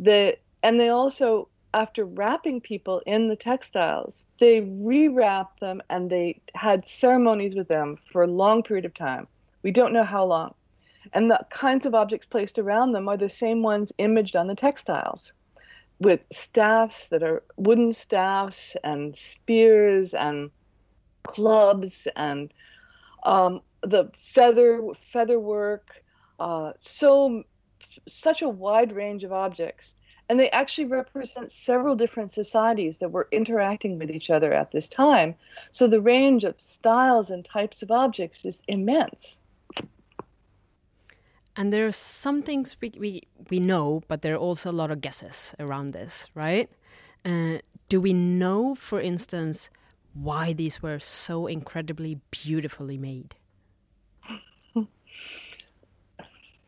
The, 0.00 0.36
and 0.62 0.80
they 0.80 0.88
also 0.88 1.48
after 1.72 2.04
wrapping 2.04 2.60
people 2.60 3.00
in 3.06 3.28
the 3.28 3.36
textiles, 3.36 4.24
they 4.38 4.60
rewrapped 4.60 5.58
them 5.60 5.80
and 5.90 6.10
they 6.10 6.40
had 6.54 6.88
ceremonies 6.88 7.54
with 7.54 7.68
them 7.68 7.98
for 8.12 8.22
a 8.22 8.26
long 8.26 8.62
period 8.62 8.84
of 8.84 8.94
time. 8.94 9.26
We 9.62 9.70
don't 9.70 9.92
know 9.92 10.04
how 10.04 10.24
long. 10.24 10.54
And 11.12 11.30
the 11.30 11.40
kinds 11.50 11.86
of 11.86 11.94
objects 11.94 12.26
placed 12.26 12.58
around 12.58 12.92
them 12.92 13.08
are 13.08 13.16
the 13.16 13.30
same 13.30 13.62
ones 13.62 13.92
imaged 13.98 14.36
on 14.36 14.46
the 14.46 14.54
textiles 14.54 15.32
with 15.98 16.20
staffs 16.32 17.06
that 17.10 17.22
are 17.22 17.42
wooden 17.56 17.94
staffs 17.94 18.74
and 18.82 19.14
spears 19.16 20.14
and 20.14 20.50
clubs 21.24 22.08
and 22.16 22.52
um, 23.24 23.60
the 23.82 24.10
feather 24.34 24.82
feather 25.12 25.38
work 25.38 26.02
uh, 26.38 26.72
so 26.80 27.42
such 28.08 28.40
a 28.40 28.48
wide 28.48 28.92
range 28.92 29.24
of 29.24 29.32
objects 29.32 29.92
and 30.30 30.38
they 30.38 30.48
actually 30.50 30.84
represent 30.84 31.50
several 31.50 31.96
different 31.96 32.32
societies 32.32 32.98
that 32.98 33.10
were 33.10 33.26
interacting 33.32 33.98
with 33.98 34.12
each 34.12 34.30
other 34.30 34.52
at 34.52 34.70
this 34.70 34.86
time. 34.86 35.34
So 35.72 35.88
the 35.88 36.00
range 36.00 36.44
of 36.44 36.54
styles 36.58 37.30
and 37.30 37.44
types 37.44 37.82
of 37.82 37.90
objects 37.90 38.44
is 38.44 38.62
immense. 38.68 39.38
And 41.56 41.72
there 41.72 41.84
are 41.84 41.90
some 41.90 42.42
things 42.42 42.76
we, 42.80 42.92
we, 42.96 43.22
we 43.50 43.58
know, 43.58 44.04
but 44.06 44.22
there 44.22 44.34
are 44.34 44.38
also 44.38 44.70
a 44.70 44.78
lot 44.80 44.92
of 44.92 45.00
guesses 45.00 45.52
around 45.58 45.94
this, 45.94 46.28
right? 46.32 46.70
Uh, 47.24 47.58
do 47.88 48.00
we 48.00 48.12
know, 48.12 48.76
for 48.76 49.00
instance, 49.00 49.68
why 50.14 50.52
these 50.52 50.80
were 50.80 51.00
so 51.00 51.48
incredibly 51.48 52.20
beautifully 52.30 52.96
made? 52.96 53.34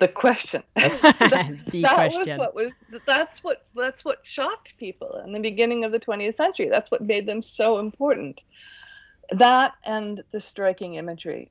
The 0.03 0.09
question. 0.09 0.65
the 0.75 1.83
that 1.83 1.95
question. 1.95 2.39
Was 2.39 2.39
what 2.39 2.55
was 2.57 2.73
that's 3.07 3.45
what 3.45 3.65
that's 3.75 4.05
what 4.05 4.19
shocked 4.25 4.73
people 4.79 5.23
in 5.25 5.33
the 5.33 5.39
beginning 5.39 5.85
of 5.85 5.93
the 5.93 6.01
20th 6.01 6.35
century. 6.35 6.69
That's 6.69 6.91
what 6.91 7.03
made 7.03 7.25
them 7.25 7.41
so 7.41 7.79
important. 7.79 8.41
That 9.31 9.75
and 9.85 10.25
the 10.33 10.41
striking 10.41 10.97
imagery. 10.97 11.49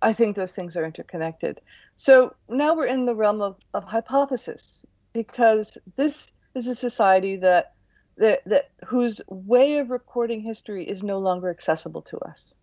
I 0.00 0.14
think 0.14 0.34
those 0.34 0.52
things 0.52 0.78
are 0.78 0.84
interconnected. 0.84 1.60
So 1.98 2.34
now 2.48 2.74
we're 2.74 2.86
in 2.86 3.04
the 3.04 3.14
realm 3.14 3.42
of, 3.42 3.56
of 3.74 3.84
hypothesis 3.84 4.82
because 5.12 5.76
this 5.96 6.14
is 6.54 6.66
a 6.68 6.74
society 6.74 7.36
that, 7.36 7.74
that 8.16 8.40
that 8.46 8.70
whose 8.86 9.20
way 9.28 9.76
of 9.76 9.90
recording 9.90 10.40
history 10.40 10.88
is 10.88 11.02
no 11.02 11.18
longer 11.18 11.50
accessible 11.50 12.00
to 12.02 12.18
us. 12.20 12.54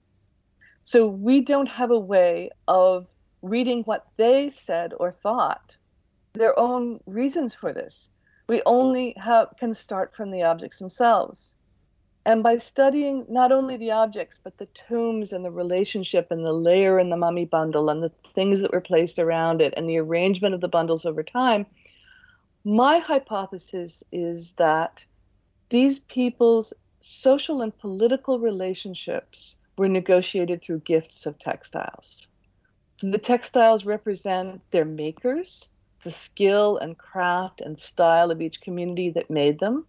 So 0.84 1.06
we 1.06 1.42
don't 1.42 1.70
have 1.70 1.92
a 1.92 2.00
way 2.00 2.50
of 2.68 3.06
reading 3.50 3.84
what 3.84 4.08
they 4.18 4.50
said 4.50 4.94
or 5.00 5.12
thought, 5.12 5.76
their 6.34 6.58
own 6.58 7.00
reasons 7.06 7.54
for 7.54 7.74
this. 7.74 8.10
We 8.48 8.62
only 8.66 9.14
have, 9.18 9.50
can 9.60 9.74
start 9.74 10.14
from 10.16 10.32
the 10.32 10.44
objects 10.44 10.80
themselves. 10.80 11.54
And 12.26 12.44
by 12.44 12.58
studying 12.58 13.26
not 13.30 13.52
only 13.52 13.78
the 13.78 13.92
objects, 13.92 14.38
but 14.44 14.58
the 14.58 14.68
tombs 14.90 15.32
and 15.32 15.46
the 15.46 15.52
relationship 15.52 16.28
and 16.30 16.46
the 16.46 16.52
layer 16.52 17.00
in 17.00 17.10
the 17.10 17.16
mummy 17.16 17.46
bundle 17.46 17.90
and 17.90 18.04
the 18.04 18.12
things 18.36 18.62
that 18.62 18.74
were 18.74 18.82
placed 18.82 19.18
around 19.18 19.62
it 19.62 19.74
and 19.78 19.90
the 19.90 19.98
arrangement 19.98 20.54
of 20.54 20.62
the 20.62 20.68
bundles 20.68 21.06
over 21.06 21.24
time, 21.24 21.66
my 22.66 23.00
hypothesis 23.00 24.04
is 24.12 24.52
that 24.58 25.02
these 25.70 26.00
people's 26.00 26.74
social 27.00 27.62
and 27.62 27.78
political 27.78 28.40
relationships 28.40 29.56
were 29.78 29.88
negotiated 29.88 30.62
through 30.62 30.80
gifts 30.80 31.26
of 31.26 31.40
textiles. 31.40 32.27
The 33.02 33.20
textiles 33.20 33.86
represent 33.86 34.62
their 34.72 34.84
makers, 34.84 35.68
the 36.04 36.10
skill 36.10 36.78
and 36.78 36.98
craft 36.98 37.62
and 37.62 37.78
style 37.78 38.32
of 38.32 38.42
each 38.42 38.60
community 38.60 39.12
that 39.12 39.30
made 39.30 39.60
them, 39.60 39.86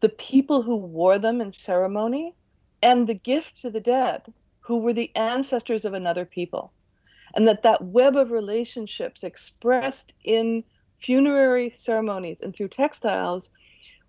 the 0.00 0.08
people 0.08 0.62
who 0.62 0.74
wore 0.74 1.20
them 1.20 1.40
in 1.40 1.52
ceremony, 1.52 2.34
and 2.82 3.06
the 3.06 3.14
gift 3.14 3.60
to 3.62 3.70
the 3.70 3.78
dead, 3.78 4.32
who 4.58 4.78
were 4.78 4.92
the 4.92 5.14
ancestors 5.14 5.84
of 5.84 5.94
another 5.94 6.24
people. 6.24 6.72
And 7.36 7.46
that 7.46 7.62
that 7.62 7.84
web 7.84 8.16
of 8.16 8.32
relationships 8.32 9.22
expressed 9.22 10.12
in 10.24 10.64
funerary 11.00 11.74
ceremonies 11.76 12.40
and 12.40 12.52
through 12.52 12.68
textiles 12.68 13.48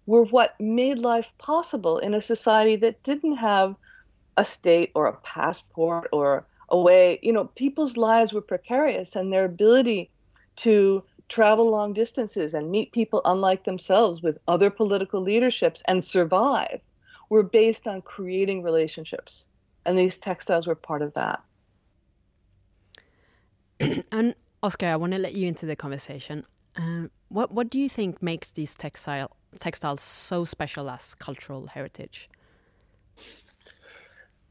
were 0.08 0.26
what 0.26 0.60
made 0.60 0.98
life 0.98 1.28
possible 1.38 2.00
in 2.00 2.16
a 2.16 2.22
society 2.22 2.76
that 2.78 3.04
didn't 3.04 3.38
have 3.38 3.76
a 4.36 4.46
state 4.46 4.92
or 4.96 5.06
a 5.06 5.18
passport 5.18 6.10
or 6.12 6.48
away. 6.70 7.20
You 7.22 7.34
know, 7.34 7.46
people's 7.56 7.98
lives 7.98 8.34
were 8.34 8.42
precarious 8.42 9.16
and 9.16 9.32
their 9.32 9.46
ability 9.46 10.12
to 10.58 11.04
travel 11.30 11.70
long 11.70 11.94
distances 11.94 12.54
and 12.54 12.70
meet 12.70 12.92
people 12.92 13.22
unlike 13.26 13.66
themselves 13.66 14.22
with 14.22 14.38
other 14.48 14.70
political 14.70 15.22
leaderships 15.22 15.82
and 15.88 16.04
survive 16.04 16.80
were 17.30 17.44
based 17.44 17.88
on 17.88 18.02
creating 18.02 18.62
relationships. 18.62 19.44
And 19.86 19.98
these 19.98 20.18
textiles 20.18 20.68
were 20.68 20.76
part 20.76 21.02
of 21.02 21.14
that. 21.14 21.42
and 24.12 24.36
Oscar, 24.62 24.88
I 24.88 24.96
want 24.96 25.14
to 25.14 25.20
let 25.20 25.34
you 25.34 25.48
into 25.48 25.66
the 25.66 25.76
conversation. 25.76 26.46
Uh, 26.76 27.08
what 27.30 27.52
what 27.52 27.70
do 27.70 27.80
you 27.80 27.90
think 27.90 28.22
makes 28.22 28.52
these 28.52 28.76
textile 28.76 29.32
textiles 29.60 30.02
so 30.02 30.46
special 30.46 30.90
as 30.90 31.16
cultural 31.16 31.68
heritage? 31.68 32.30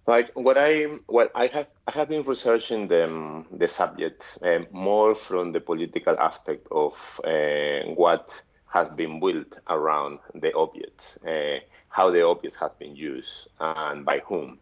Like 0.07 0.33
what 0.35 0.59
I 0.59 0.99
well 1.09 1.29
I 1.35 1.47
have 1.47 1.69
I 1.89 1.93
have 1.93 2.09
been 2.11 2.25
researching 2.25 2.89
the 2.89 3.45
the 3.51 3.69
subject 3.69 4.39
uh, 4.43 4.61
more 4.71 5.15
from 5.15 5.53
the 5.53 5.61
political 5.61 6.19
aspect 6.19 6.67
of 6.71 6.95
uh, 7.25 7.89
what 7.95 8.43
has 8.67 8.89
been 8.89 9.19
built 9.19 9.59
around 9.71 10.19
the 10.35 10.53
object, 10.55 11.19
uh, 11.27 11.59
how 11.89 12.11
the 12.11 12.23
object 12.27 12.57
has 12.57 12.73
been 12.79 12.95
used, 12.95 13.49
and 13.61 14.05
by 14.05 14.19
whom. 14.27 14.59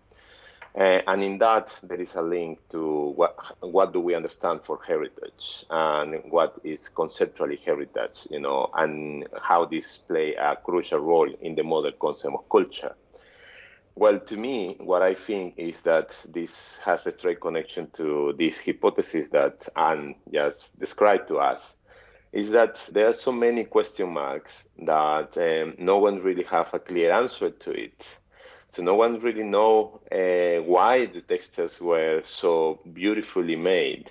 Uh, 0.74 1.00
and 1.06 1.22
in 1.22 1.38
that, 1.38 1.68
there 1.82 2.00
is 2.00 2.14
a 2.14 2.22
link 2.22 2.58
to 2.70 3.12
what 3.16 3.34
what 3.60 3.92
do 3.92 4.00
we 4.00 4.14
understand 4.14 4.60
for 4.62 4.78
heritage 4.86 5.64
and 5.70 6.22
what 6.30 6.54
is 6.62 6.88
conceptually 6.88 7.56
heritage, 7.56 8.28
you 8.30 8.38
know, 8.38 8.70
and 8.74 9.26
how 9.42 9.64
this 9.64 9.98
play 9.98 10.34
a 10.34 10.56
crucial 10.56 11.00
role 11.00 11.30
in 11.42 11.54
the 11.56 11.62
modern 11.64 11.94
concept 12.00 12.32
of 12.34 12.48
culture. 12.48 12.94
Well, 13.94 14.20
to 14.20 14.36
me, 14.36 14.76
what 14.80 15.02
I 15.02 15.14
think 15.14 15.54
is 15.58 15.80
that 15.82 16.16
this 16.28 16.78
has 16.84 17.06
a 17.06 17.12
straight 17.12 17.40
connection 17.40 17.90
to 17.92 18.34
this 18.38 18.58
hypothesis 18.58 19.28
that 19.30 19.68
Anne 19.76 20.16
just 20.32 20.78
described 20.78 21.28
to 21.28 21.38
us, 21.38 21.74
is 22.32 22.50
that 22.50 22.76
there 22.92 23.08
are 23.08 23.14
so 23.14 23.32
many 23.32 23.64
question 23.64 24.10
marks 24.12 24.68
that 24.78 25.36
um, 25.38 25.74
no 25.78 25.98
one 25.98 26.20
really 26.22 26.44
have 26.44 26.72
a 26.74 26.78
clear 26.78 27.12
answer 27.12 27.50
to 27.50 27.70
it. 27.72 28.18
So 28.68 28.82
no 28.82 28.94
one 28.94 29.20
really 29.20 29.44
know 29.44 30.00
uh, 30.10 30.62
why 30.64 31.06
the 31.06 31.20
textiles 31.20 31.80
were 31.80 32.22
so 32.24 32.80
beautifully 32.92 33.56
made. 33.56 34.10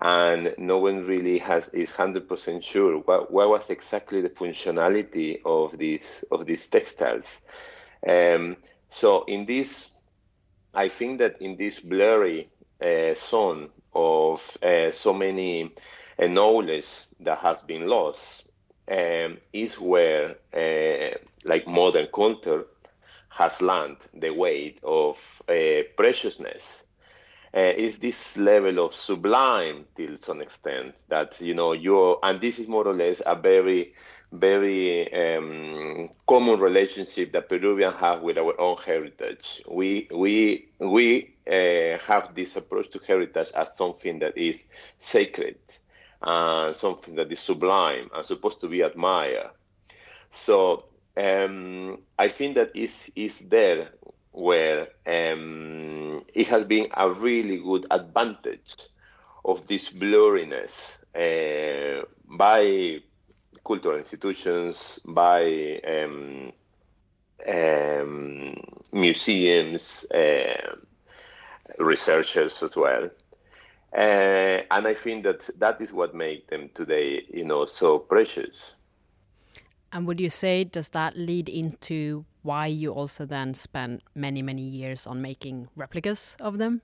and 0.00 0.54
no 0.58 0.78
one 0.78 1.06
really 1.06 1.38
has 1.38 1.68
is 1.70 1.92
hundred 1.92 2.28
percent 2.28 2.62
sure 2.64 2.98
what, 2.98 3.30
what 3.30 3.48
was 3.48 3.70
exactly 3.70 4.20
the 4.20 4.28
functionality 4.30 5.40
of 5.44 5.76
these 5.78 6.24
of 6.30 6.46
these 6.46 6.66
textiles. 6.68 7.42
Um, 8.06 8.56
so 8.90 9.24
in 9.24 9.46
this, 9.46 9.90
I 10.74 10.88
think 10.88 11.18
that 11.18 11.40
in 11.40 11.56
this 11.56 11.80
blurry 11.80 12.48
uh, 12.80 13.14
zone 13.14 13.70
of 13.94 14.56
uh, 14.62 14.90
so 14.90 15.12
many 15.14 15.72
uh, 16.18 16.26
knowledge 16.26 16.88
that 17.20 17.38
has 17.38 17.62
been 17.62 17.86
lost 17.86 18.46
um, 18.90 19.38
is 19.52 19.78
where 19.80 20.36
uh, 20.54 21.16
like 21.44 21.66
modern 21.66 22.06
culture 22.14 22.66
has 23.30 23.60
learned 23.60 23.98
the 24.14 24.30
weight 24.30 24.80
of 24.82 25.18
uh, 25.48 25.82
preciousness. 25.96 26.84
Uh, 27.54 27.72
is 27.76 27.98
this 27.98 28.36
level 28.36 28.84
of 28.84 28.94
sublime 28.94 29.86
till 29.96 30.16
some 30.18 30.40
extent 30.42 30.94
that 31.08 31.40
you 31.40 31.54
know 31.54 31.72
you 31.72 32.18
and 32.22 32.40
this 32.40 32.58
is 32.58 32.68
more 32.68 32.86
or 32.86 32.94
less 32.94 33.22
a 33.24 33.34
very 33.34 33.94
very 34.32 35.12
um, 35.12 36.10
common 36.26 36.58
relationship 36.60 37.32
that 37.32 37.48
Peruvians 37.48 37.94
have 38.00 38.22
with 38.22 38.38
our 38.38 38.58
own 38.60 38.76
heritage. 38.84 39.62
We 39.68 40.08
we 40.12 40.68
we 40.78 41.34
uh, 41.46 41.98
have 42.06 42.34
this 42.34 42.56
approach 42.56 42.90
to 42.90 43.00
heritage 43.06 43.48
as 43.54 43.76
something 43.76 44.18
that 44.20 44.36
is 44.36 44.62
sacred, 44.98 45.58
uh, 46.22 46.72
something 46.72 47.14
that 47.16 47.30
is 47.30 47.40
sublime 47.40 48.10
and 48.14 48.26
supposed 48.26 48.60
to 48.60 48.68
be 48.68 48.80
admired. 48.80 49.50
So 50.30 50.84
um, 51.16 51.98
I 52.18 52.28
think 52.28 52.56
that 52.56 52.72
is 52.74 53.10
is 53.14 53.38
there 53.38 53.90
where 54.32 54.88
um, 55.06 56.22
it 56.34 56.46
has 56.48 56.64
been 56.64 56.88
a 56.94 57.10
really 57.10 57.56
good 57.56 57.86
advantage 57.90 58.76
of 59.44 59.66
this 59.66 59.88
blurriness 59.90 60.98
uh, 61.14 62.04
by 62.28 63.00
cultural 63.66 63.98
institutions, 63.98 65.00
by 65.04 65.80
um, 65.86 66.52
um, 67.48 68.56
museums, 68.92 70.06
uh, 70.12 70.76
researchers 71.78 72.62
as 72.62 72.76
well. 72.76 73.10
Uh, 73.92 74.62
and 74.70 74.86
I 74.86 74.94
think 74.94 75.24
that 75.24 75.48
that 75.58 75.80
is 75.80 75.92
what 75.92 76.14
makes 76.14 76.48
them 76.50 76.70
today, 76.74 77.24
you 77.28 77.44
know, 77.44 77.64
so 77.66 77.98
precious. 77.98 78.74
And 79.92 80.06
would 80.06 80.20
you 80.20 80.30
say 80.30 80.64
does 80.64 80.90
that 80.90 81.16
lead 81.16 81.48
into 81.48 82.24
why 82.46 82.66
you 82.66 82.92
also 82.92 83.26
then 83.26 83.52
spent 83.52 84.02
many, 84.14 84.40
many 84.40 84.62
years 84.62 85.06
on 85.06 85.20
making 85.20 85.66
replicas 85.74 86.36
of 86.40 86.58
them. 86.58 86.80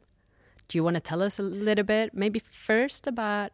Do 0.68 0.76
you 0.76 0.84
want 0.84 0.94
to 0.94 1.00
tell 1.00 1.22
us 1.22 1.38
a 1.38 1.42
little 1.42 1.84
bit, 1.84 2.12
maybe 2.12 2.40
first 2.40 3.06
about 3.06 3.52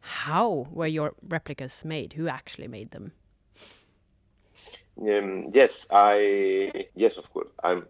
how 0.00 0.66
were 0.70 0.86
your 0.86 1.14
replicas 1.22 1.84
made? 1.84 2.14
Who 2.14 2.28
actually 2.28 2.68
made 2.68 2.90
them? 2.90 3.12
Um, 5.00 5.50
yes, 5.52 5.86
I 5.90 6.86
yes, 6.94 7.16
of 7.16 7.30
course. 7.32 7.48
I'm 7.62 7.86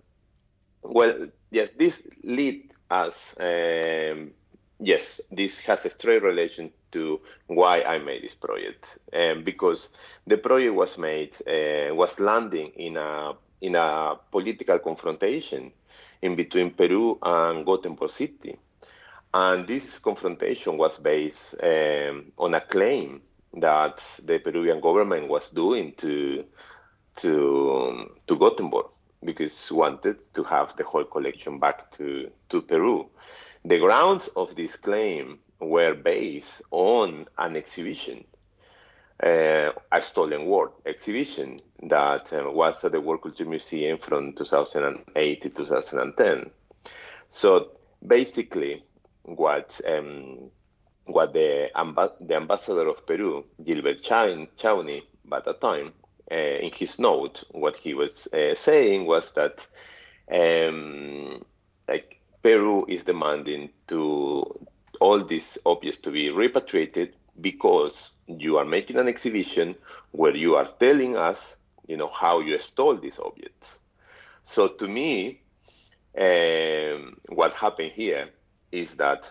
well. 0.82 1.28
Yes, 1.50 1.70
this 1.78 2.02
lead 2.24 2.72
us. 2.90 3.34
Um, 3.38 4.32
yes, 4.80 5.20
this 5.30 5.60
has 5.60 5.84
a 5.84 5.90
straight 5.90 6.22
relation 6.22 6.72
to 6.92 7.20
why 7.46 7.82
I 7.82 7.98
made 7.98 8.24
this 8.24 8.34
project, 8.34 8.98
um, 9.12 9.44
because 9.44 9.88
the 10.26 10.38
project 10.38 10.74
was 10.74 10.98
made 10.98 11.34
uh, 11.46 11.94
was 11.94 12.18
landing 12.18 12.72
in 12.74 12.96
a 12.96 13.34
in 13.60 13.74
a 13.74 14.16
political 14.30 14.78
confrontation 14.78 15.72
in 16.22 16.34
between 16.34 16.70
Peru 16.70 17.18
and 17.22 17.64
Gothenburg 17.64 18.10
City. 18.10 18.58
And 19.34 19.66
this 19.66 19.98
confrontation 19.98 20.78
was 20.78 20.98
based 20.98 21.56
um, 21.62 22.32
on 22.38 22.54
a 22.54 22.60
claim 22.60 23.20
that 23.54 24.02
the 24.24 24.38
Peruvian 24.38 24.80
government 24.80 25.28
was 25.28 25.48
doing 25.50 25.92
to 25.98 26.44
to 27.16 27.72
um, 27.74 28.10
to 28.26 28.36
Gothenburg 28.36 28.86
because 29.24 29.70
wanted 29.72 30.18
to 30.34 30.42
have 30.44 30.76
the 30.76 30.84
whole 30.84 31.04
collection 31.04 31.58
back 31.58 31.90
to, 31.92 32.30
to 32.50 32.62
Peru. 32.62 33.08
The 33.64 33.78
grounds 33.78 34.28
of 34.36 34.54
this 34.54 34.76
claim 34.76 35.38
were 35.58 35.94
based 35.94 36.62
on 36.70 37.26
an 37.38 37.56
exhibition 37.56 38.24
uh, 39.22 39.72
a 39.92 40.02
stolen 40.02 40.46
world 40.46 40.72
exhibition 40.84 41.60
that 41.84 42.32
uh, 42.32 42.50
was 42.50 42.84
at 42.84 42.92
the 42.92 43.00
World 43.00 43.22
Culture 43.22 43.44
Museum 43.44 43.98
from 43.98 44.32
2008 44.34 45.42
to 45.42 45.48
2010. 45.50 46.50
So 47.30 47.70
basically, 48.06 48.84
what 49.26 49.80
um, 49.86 50.50
what 51.06 51.32
the, 51.32 51.70
amb- 51.76 52.12
the 52.20 52.34
ambassador 52.34 52.88
of 52.88 53.06
Peru, 53.06 53.44
Gilbert 53.64 54.02
Chauny, 54.02 55.02
by 55.24 55.40
the 55.40 55.54
time, 55.54 55.92
uh, 56.30 56.34
in 56.34 56.72
his 56.72 56.98
note, 56.98 57.44
what 57.52 57.76
he 57.76 57.94
was 57.94 58.26
uh, 58.32 58.54
saying 58.56 59.06
was 59.06 59.30
that 59.32 59.66
um, 60.32 61.44
like 61.88 62.20
Peru 62.42 62.84
is 62.88 63.04
demanding 63.04 63.70
to 63.88 64.66
all 65.00 65.24
these 65.24 65.58
objects 65.66 65.98
to 65.98 66.10
be 66.10 66.30
repatriated 66.30 67.14
because 67.40 68.10
you 68.26 68.56
are 68.56 68.64
making 68.64 68.96
an 68.96 69.08
exhibition 69.08 69.76
where 70.12 70.34
you 70.34 70.56
are 70.56 70.68
telling 70.80 71.16
us, 71.16 71.56
you 71.86 71.96
know, 71.96 72.08
how 72.08 72.40
you 72.40 72.58
stole 72.58 72.96
these 72.96 73.20
objects. 73.20 73.78
So 74.44 74.68
to 74.68 74.88
me, 74.88 75.42
um, 76.18 77.18
what 77.28 77.52
happened 77.52 77.92
here 77.92 78.30
is 78.72 78.94
that 78.94 79.30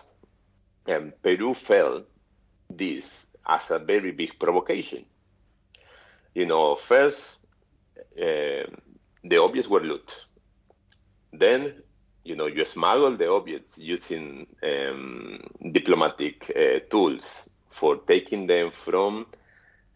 um, 0.88 1.12
Peru 1.22 1.54
felt 1.54 2.04
this 2.70 3.26
as 3.46 3.70
a 3.70 3.78
very 3.78 4.12
big 4.12 4.38
provocation. 4.38 5.04
You 6.34 6.46
know, 6.46 6.74
first 6.76 7.38
uh, 8.20 8.64
the 9.24 9.36
objects 9.40 9.68
were 9.68 9.80
looted. 9.80 10.14
Then, 11.32 11.74
you 12.24 12.36
know, 12.36 12.46
you 12.46 12.64
smuggle 12.64 13.16
the 13.16 13.30
objects 13.30 13.78
using 13.78 14.46
um, 14.62 15.40
diplomatic 15.72 16.50
uh, 16.56 16.80
tools 16.90 17.48
for 17.70 17.96
taking 17.96 18.46
them 18.46 18.70
from 18.70 19.26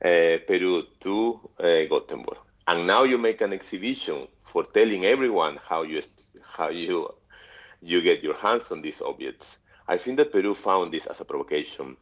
uh, 0.05 0.39
Peru 0.47 0.85
to 1.01 1.51
uh, 1.59 1.85
Gothenburg. 1.89 2.39
And 2.67 2.87
now 2.87 3.05
you 3.05 3.19
make 3.19 3.41
an 3.41 3.53
exhibition 3.53 4.29
for 4.45 4.65
telling 4.65 5.05
everyone 5.05 5.59
how 5.69 5.83
you 5.83 6.03
how 6.43 6.69
you 6.69 7.09
you 7.83 8.01
get 8.03 8.23
your 8.23 8.35
hands 8.35 8.71
on 8.71 8.83
these 8.83 9.01
objects. 9.01 9.59
I 9.89 9.99
think 9.99 10.19
that 10.19 10.33
Peru 10.33 10.55
found 10.55 10.93
this 10.93 11.07
as 11.07 11.21
a 11.21 11.25
provocation. 11.25 11.97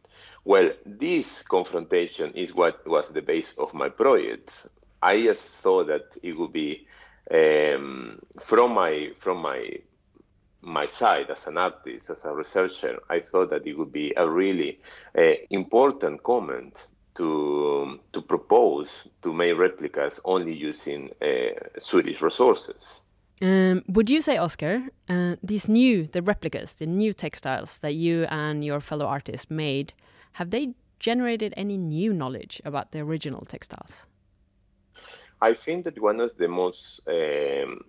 Well, 0.45 0.71
this 0.85 1.43
confrontation 1.43 2.33
is 2.35 2.55
what 2.55 2.87
was 2.87 3.09
the 3.09 3.23
base 3.23 3.55
of 3.59 3.73
my 3.75 3.89
project. 3.89 4.67
I 5.03 5.23
just 5.23 5.55
thought 5.57 5.87
that 5.87 6.07
it 6.23 6.33
would 6.33 6.53
be 6.53 6.87
um, 7.31 8.19
from 8.39 8.75
my 8.75 9.13
from 9.19 9.39
my 9.39 9.79
my 10.61 10.87
side 10.87 11.31
as 11.31 11.47
an 11.47 11.57
artist, 11.57 12.11
as 12.11 12.25
a 12.25 12.33
researcher, 12.33 12.99
I 13.09 13.21
thought 13.21 13.51
that 13.51 13.67
it 13.67 13.79
would 13.79 13.93
be 13.93 14.13
a 14.17 14.29
really 14.29 14.81
uh, 15.17 15.35
important 15.51 16.23
comment 16.23 16.89
to 17.15 18.01
to 18.13 18.23
propose 18.23 19.09
to 19.23 19.33
make 19.33 19.57
replicas 19.57 20.21
only 20.25 20.55
using 20.55 21.11
uh, 21.23 21.79
Swedish 21.79 22.23
resources. 22.23 23.03
Um, 23.41 23.85
would 23.87 24.11
you 24.11 24.21
say, 24.21 24.37
Oscar, 24.37 24.83
uh, 25.09 25.37
these 25.43 25.69
new 25.69 26.07
the 26.07 26.23
replicas, 26.23 26.75
the 26.75 26.87
new 26.87 27.13
textiles 27.13 27.79
that 27.81 27.95
you 27.95 28.25
and 28.31 28.65
your 28.65 28.81
fellow 28.81 29.07
artists 29.07 29.51
made, 29.51 29.93
have 30.33 30.51
they 30.51 30.75
generated 30.99 31.55
any 31.57 31.77
new 31.77 32.13
knowledge 32.13 32.61
about 32.65 32.91
the 32.91 33.01
original 33.01 33.45
textiles? 33.45 34.07
I 35.41 35.55
think 35.55 35.85
that 35.85 36.01
one 36.01 36.21
of 36.21 36.37
the 36.37 36.49
most 36.49 37.01
um, 37.07 37.85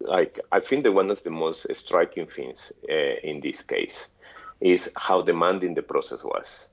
like 0.00 0.40
I 0.52 0.60
think 0.60 0.84
that 0.84 0.92
one 0.92 1.10
of 1.10 1.22
the 1.22 1.30
most 1.30 1.66
striking 1.74 2.26
things 2.26 2.72
uh, 2.90 3.16
in 3.22 3.40
this 3.40 3.62
case 3.62 4.08
is 4.60 4.90
how 4.96 5.22
demanding 5.22 5.74
the 5.74 5.82
process 5.82 6.22
was, 6.22 6.68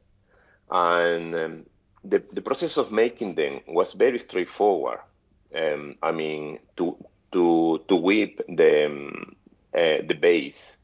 and 0.70 1.36
um, 1.36 1.66
the 2.04 2.22
the 2.34 2.42
process 2.42 2.78
of 2.78 2.92
making 2.92 3.36
them 3.36 3.62
was 3.68 3.94
very 3.94 4.20
straightforward. 4.20 5.00
Um, 5.56 5.96
I 6.02 6.12
mean, 6.12 6.60
to 6.78 6.98
to 7.34 7.84
to 7.88 7.96
whip 7.96 8.42
the 8.48 8.86
um, 8.86 9.36
uh, 9.74 9.98
the 10.08 10.18
base. 10.20 10.78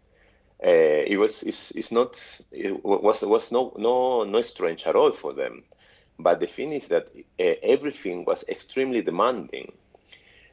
Uh, 0.61 1.03
it 1.07 1.17
was 1.17 1.43
it's, 1.43 1.71
it's 1.71 1.91
not 1.91 2.19
it 2.51 2.83
was 2.83 3.21
was 3.21 3.51
no 3.51 3.73
no 3.77 4.23
no 4.23 4.41
strange 4.41 4.85
at 4.85 4.95
all 4.95 5.11
for 5.11 5.33
them, 5.33 5.63
but 6.17 6.39
the 6.39 6.47
thing 6.47 6.73
is 6.73 6.87
that 6.89 7.07
uh, 7.39 7.53
everything 7.63 8.25
was 8.25 8.43
extremely 8.49 9.01
demanding, 9.01 9.71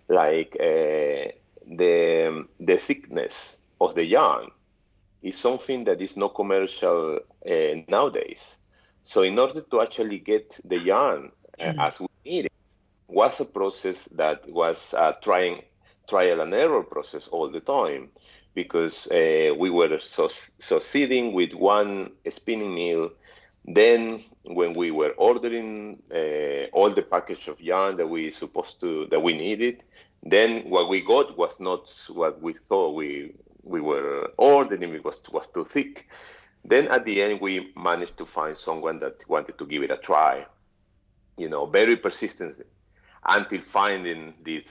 like 0.08 0.56
uh, 0.60 1.32
the 1.66 2.46
the 2.60 2.76
thickness 2.76 3.56
of 3.80 3.94
the 3.94 4.04
yarn 4.04 4.50
is 5.22 5.36
something 5.36 5.84
that 5.84 6.00
is 6.00 6.16
not 6.16 6.34
commercial 6.34 7.18
uh, 7.50 7.74
nowadays. 7.88 8.56
So 9.02 9.22
in 9.22 9.38
order 9.38 9.60
to 9.60 9.80
actually 9.80 10.18
get 10.18 10.58
the 10.64 10.78
yarn 10.78 11.32
uh, 11.58 11.64
mm. 11.64 11.86
as 11.86 12.00
we 12.00 12.06
need 12.24 12.44
it, 12.46 12.52
was 13.08 13.40
a 13.40 13.44
process 13.44 14.04
that 14.12 14.48
was 14.50 14.94
a 14.94 15.16
trying 15.22 15.62
trial 16.08 16.40
and 16.40 16.54
error 16.54 16.82
process 16.82 17.28
all 17.28 17.50
the 17.50 17.60
time. 17.60 18.10
because 18.54 19.06
uh, 19.12 19.52
we 19.62 19.70
were 19.70 19.98
succeeding 20.58 21.32
with 21.32 21.52
one 21.54 22.10
spinning 22.30 22.74
mill. 22.74 23.10
Then, 23.64 24.24
when 24.44 24.74
we 24.74 24.90
were 24.90 25.12
ordering 25.18 26.02
uh, 26.14 26.66
all 26.72 26.90
the 26.90 27.02
package 27.02 27.48
of 27.48 27.60
yarn 27.60 27.96
that 27.96 28.08
we 28.08 28.30
supposed 28.30 28.80
to 28.80 29.06
that 29.10 29.20
we 29.22 29.34
needed, 29.34 29.82
then 30.22 30.68
what 30.70 30.88
we 30.88 31.00
got 31.00 31.36
was 31.36 31.58
not 31.60 31.82
what 32.08 32.40
we 32.42 32.54
thought 32.68 32.94
we 32.94 33.34
we 33.62 33.80
were 33.80 34.32
ordering. 34.38 34.82
It 34.94 35.04
was 35.04 35.20
was 35.32 35.48
too 35.48 35.64
thick. 35.64 36.08
Then 36.64 36.88
at 36.88 37.04
the 37.04 37.22
end, 37.22 37.40
we 37.40 37.72
managed 37.76 38.16
to 38.18 38.26
find 38.26 38.56
someone 38.56 38.98
that 39.00 39.28
wanted 39.28 39.58
to 39.58 39.66
give 39.66 39.82
it 39.82 39.90
a 39.90 39.96
try. 39.98 40.46
You 41.36 41.48
know, 41.48 41.66
very 41.66 41.96
persistent 41.96 42.54
until 43.28 43.60
finding 43.60 44.34
this 44.44 44.64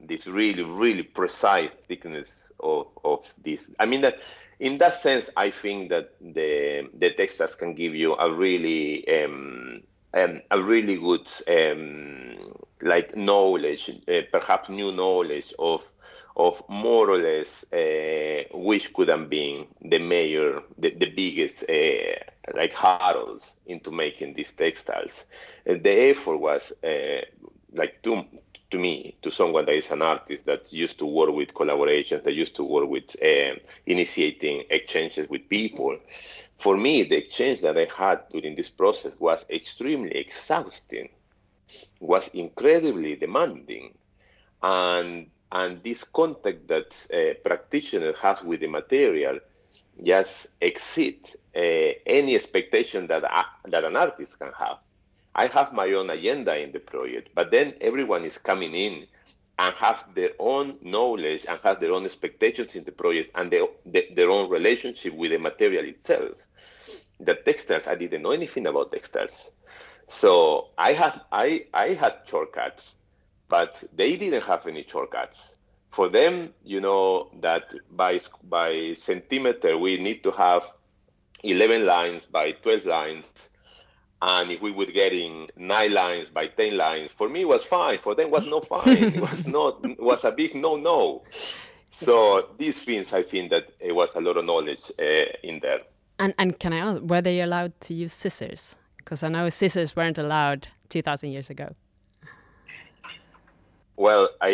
this 0.00 0.26
really 0.26 0.62
really 0.62 1.02
precise 1.02 1.70
thickness 1.86 2.28
of, 2.60 2.88
of 3.04 3.32
this. 3.44 3.68
I 3.78 3.86
mean 3.86 4.00
that 4.02 4.20
in 4.60 4.78
that 4.78 4.94
sense, 4.94 5.30
I 5.36 5.50
think 5.50 5.90
that 5.90 6.14
the 6.20 6.88
the 6.94 7.10
textiles 7.12 7.54
can 7.54 7.74
give 7.74 7.94
you 7.94 8.14
a 8.14 8.32
really 8.32 9.06
um, 9.22 9.82
um, 10.14 10.42
a 10.50 10.60
really 10.62 10.96
good 10.96 11.30
um, 11.48 12.54
like 12.82 13.16
knowledge, 13.16 13.90
uh, 14.08 14.22
perhaps 14.32 14.68
new 14.68 14.92
knowledge 14.92 15.54
of 15.58 15.82
of 16.36 16.62
more 16.68 17.10
or 17.10 17.18
less 17.18 17.64
uh, 17.72 18.44
which 18.54 18.92
could 18.94 19.08
have 19.08 19.28
been 19.28 19.66
the 19.82 19.98
major, 19.98 20.62
the, 20.78 20.90
the 20.94 21.10
biggest 21.10 21.64
uh, 21.68 22.54
like 22.54 22.72
hurdles 22.72 23.56
into 23.66 23.90
making 23.90 24.34
these 24.34 24.52
textiles. 24.52 25.26
Uh, 25.68 25.74
the 25.82 26.10
effort 26.10 26.36
was 26.38 26.72
uh, 26.84 27.20
like 27.72 28.00
too 28.02 28.24
to 28.70 28.78
me, 28.78 29.16
to 29.22 29.30
someone 29.30 29.64
that 29.66 29.74
is 29.74 29.90
an 29.90 30.02
artist 30.02 30.44
that 30.44 30.72
used 30.72 30.98
to 30.98 31.06
work 31.06 31.32
with 31.32 31.54
collaborations, 31.54 32.22
that 32.24 32.34
used 32.34 32.54
to 32.56 32.64
work 32.64 32.88
with 32.88 33.16
um, 33.22 33.58
initiating 33.86 34.64
exchanges 34.70 35.28
with 35.28 35.48
people. 35.48 35.98
For 36.58 36.76
me, 36.76 37.02
the 37.04 37.16
exchange 37.16 37.60
that 37.62 37.78
I 37.78 37.88
had 37.96 38.28
during 38.30 38.56
this 38.56 38.68
process 38.68 39.12
was 39.18 39.44
extremely 39.48 40.16
exhausting, 40.16 41.08
was 42.00 42.28
incredibly 42.34 43.16
demanding, 43.16 43.96
and 44.62 45.30
and 45.50 45.82
this 45.82 46.04
contact 46.04 46.68
that 46.68 47.06
a 47.10 47.34
practitioner 47.42 48.12
has 48.14 48.42
with 48.42 48.60
the 48.60 48.66
material 48.66 49.38
just 50.02 50.48
exceed 50.60 51.20
uh, 51.56 51.60
any 52.06 52.34
expectation 52.34 53.06
that 53.06 53.24
uh, 53.24 53.42
that 53.66 53.84
an 53.84 53.96
artist 53.96 54.38
can 54.38 54.52
have. 54.58 54.78
I 55.38 55.46
have 55.46 55.72
my 55.72 55.86
own 55.92 56.10
agenda 56.10 56.58
in 56.58 56.72
the 56.72 56.80
project, 56.80 57.28
but 57.32 57.52
then 57.52 57.74
everyone 57.80 58.24
is 58.24 58.36
coming 58.38 58.74
in 58.74 59.06
and 59.60 59.72
has 59.76 59.98
their 60.12 60.30
own 60.40 60.78
knowledge 60.82 61.46
and 61.48 61.60
has 61.62 61.78
their 61.78 61.92
own 61.92 62.04
expectations 62.04 62.74
in 62.74 62.82
the 62.82 62.90
project 62.90 63.30
and 63.36 63.48
their, 63.52 63.66
their 64.16 64.30
own 64.30 64.50
relationship 64.50 65.14
with 65.14 65.30
the 65.30 65.38
material 65.38 65.84
itself. 65.84 66.32
The 67.20 67.36
textiles, 67.36 67.86
I 67.86 67.94
didn't 67.94 68.22
know 68.22 68.32
anything 68.32 68.66
about 68.66 68.90
textiles. 68.90 69.52
So 70.08 70.70
I 70.76 70.92
had 70.92 71.20
I, 71.30 71.66
I 71.72 71.90
had 71.90 72.14
shortcuts, 72.28 72.96
but 73.48 73.84
they 73.94 74.16
didn't 74.16 74.42
have 74.42 74.66
any 74.66 74.84
shortcuts. 74.88 75.56
For 75.92 76.08
them, 76.08 76.52
you 76.64 76.80
know 76.80 77.30
that 77.42 77.72
by 77.92 78.18
by 78.42 78.94
centimeter 78.94 79.78
we 79.78 79.98
need 79.98 80.24
to 80.24 80.32
have 80.32 80.68
11 81.44 81.86
lines 81.86 82.24
by 82.24 82.50
12 82.50 82.86
lines 82.86 83.50
and 84.20 84.50
if 84.50 84.60
we 84.60 84.72
were 84.72 84.86
getting 84.86 85.48
nine 85.56 85.92
lines 85.92 86.28
by 86.28 86.46
10 86.46 86.76
lines 86.76 87.10
for 87.12 87.28
me 87.28 87.42
it 87.42 87.48
was 87.48 87.64
fine. 87.64 87.98
For 87.98 88.14
them 88.14 88.30
was 88.30 88.46
not 88.46 88.66
fine. 88.66 88.96
It 89.14 89.20
was 89.20 89.46
not 89.58 90.00
was 90.00 90.24
a 90.24 90.32
big 90.32 90.54
no 90.54 90.76
no. 90.76 91.22
So 91.90 92.50
these 92.58 92.82
things 92.82 93.12
i 93.12 93.22
think 93.22 93.50
that 93.50 93.68
it 93.80 93.92
was 93.92 94.14
a 94.14 94.20
lot 94.20 94.36
of 94.36 94.44
knowledge 94.44 94.90
uh, 94.98 95.24
in 95.42 95.60
there. 95.60 95.80
And 96.18 96.34
and 96.38 96.58
can 96.58 96.72
i 96.72 96.78
ask 96.78 97.00
were 97.02 97.22
they 97.22 97.40
allowed 97.40 97.78
to 97.82 97.94
use 97.94 98.12
scissors? 98.12 98.76
Because 98.96 99.22
i 99.22 99.28
know 99.28 99.48
scissors 99.48 99.94
weren't 99.94 100.18
allowed 100.18 100.68
2000 100.88 101.30
years 101.30 101.50
ago. 101.50 101.74
Well 103.96 104.30
i 104.40 104.50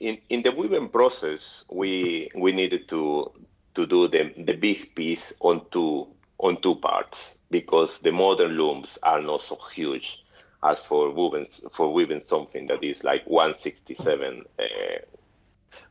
in 0.00 0.18
in 0.28 0.42
the 0.42 0.50
weaving 0.50 0.88
process 0.88 1.64
we 1.70 2.30
we 2.34 2.52
needed 2.52 2.88
to 2.88 3.30
to 3.76 3.86
do 3.86 4.08
the 4.08 4.32
the 4.36 4.54
big 4.54 4.94
piece 4.96 5.32
on 5.40 5.62
two 5.70 6.08
on 6.38 6.60
two 6.60 6.76
parts 6.76 7.36
because 7.50 7.98
the 7.98 8.12
modern 8.12 8.52
looms 8.52 8.98
are 9.02 9.20
not 9.20 9.40
so 9.40 9.56
huge 9.74 10.24
as 10.62 10.80
for 10.80 11.10
weaving 11.10 11.46
for 11.72 11.92
weaving 11.92 12.20
something 12.20 12.66
that 12.66 12.82
is 12.82 13.04
like 13.04 13.24
167 13.26 14.44
uh, 14.58 14.62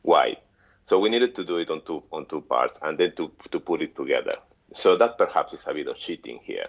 wide. 0.02 0.38
So 0.84 0.98
we 0.98 1.08
needed 1.08 1.34
to 1.36 1.44
do 1.44 1.58
it 1.58 1.70
on 1.70 1.82
two 1.82 2.02
on 2.12 2.26
two 2.26 2.42
parts 2.42 2.78
and 2.82 2.98
then 2.98 3.12
to 3.16 3.30
to 3.50 3.60
put 3.60 3.82
it 3.82 3.94
together. 3.96 4.36
So 4.74 4.96
that 4.96 5.16
perhaps 5.16 5.54
is 5.54 5.64
a 5.66 5.72
bit 5.72 5.86
of 5.86 5.96
cheating 5.96 6.40
here. 6.42 6.66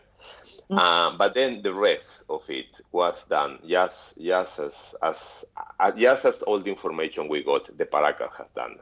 Mm-hmm. 0.70 0.78
Um, 0.78 1.18
but 1.18 1.34
then 1.34 1.62
the 1.62 1.74
rest 1.74 2.24
of 2.30 2.42
it 2.48 2.80
was 2.92 3.24
done 3.26 3.60
just 3.68 4.18
just 4.22 4.60
as 4.60 4.96
as 5.02 5.46
uh, 5.80 5.92
just 5.92 6.26
as 6.26 6.36
all 6.44 6.60
the 6.60 6.70
information 6.70 7.28
we 7.28 7.44
got, 7.44 7.66
the 7.78 7.86
Paracas 7.86 8.34
has 8.38 8.48
done. 8.56 8.78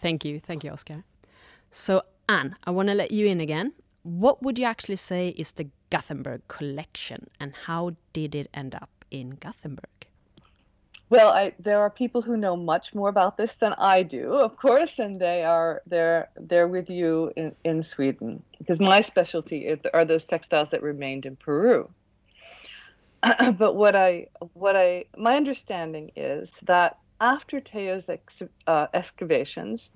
Thank 0.00 0.24
you, 0.24 0.40
thank 0.40 0.64
you, 0.64 0.70
Oscar. 0.70 1.04
So 1.70 2.02
Anne, 2.28 2.56
I 2.64 2.70
want 2.70 2.88
to 2.88 2.94
let 2.94 3.12
you 3.12 3.26
in 3.26 3.40
again 3.40 3.72
what 4.02 4.42
would 4.42 4.58
you 4.58 4.64
actually 4.64 4.96
say 4.96 5.28
is 5.28 5.52
the 5.52 5.68
Gothenburg 5.90 6.42
collection 6.48 7.28
and 7.38 7.54
how 7.66 7.92
did 8.12 8.34
it 8.34 8.48
end 8.52 8.74
up 8.74 8.90
in 9.10 9.30
Gothenburg? 9.30 9.88
Well, 11.12 11.28
I, 11.28 11.52
there 11.58 11.78
are 11.78 11.90
people 11.90 12.22
who 12.22 12.38
know 12.38 12.56
much 12.56 12.94
more 12.94 13.10
about 13.10 13.36
this 13.36 13.52
than 13.60 13.74
I 13.74 14.02
do, 14.02 14.32
of 14.32 14.56
course, 14.56 14.98
and 14.98 15.20
they 15.20 15.44
are 15.44 15.82
they're 15.86 16.30
they're 16.36 16.68
with 16.68 16.88
you 16.88 17.30
in, 17.36 17.54
in 17.64 17.82
Sweden 17.82 18.42
because 18.58 18.80
my 18.80 19.02
specialty 19.02 19.66
is, 19.66 19.78
are 19.92 20.06
those 20.06 20.24
textiles 20.24 20.70
that 20.70 20.82
remained 20.82 21.26
in 21.26 21.36
Peru. 21.36 21.90
but 23.58 23.76
what 23.76 23.94
I 23.94 24.28
what 24.54 24.74
I 24.74 25.04
my 25.18 25.36
understanding 25.36 26.12
is 26.16 26.48
that 26.62 26.96
after 27.20 27.60
Tello's 27.60 28.08
ex, 28.08 28.40
uh, 28.66 28.86
excavations, 28.94 29.90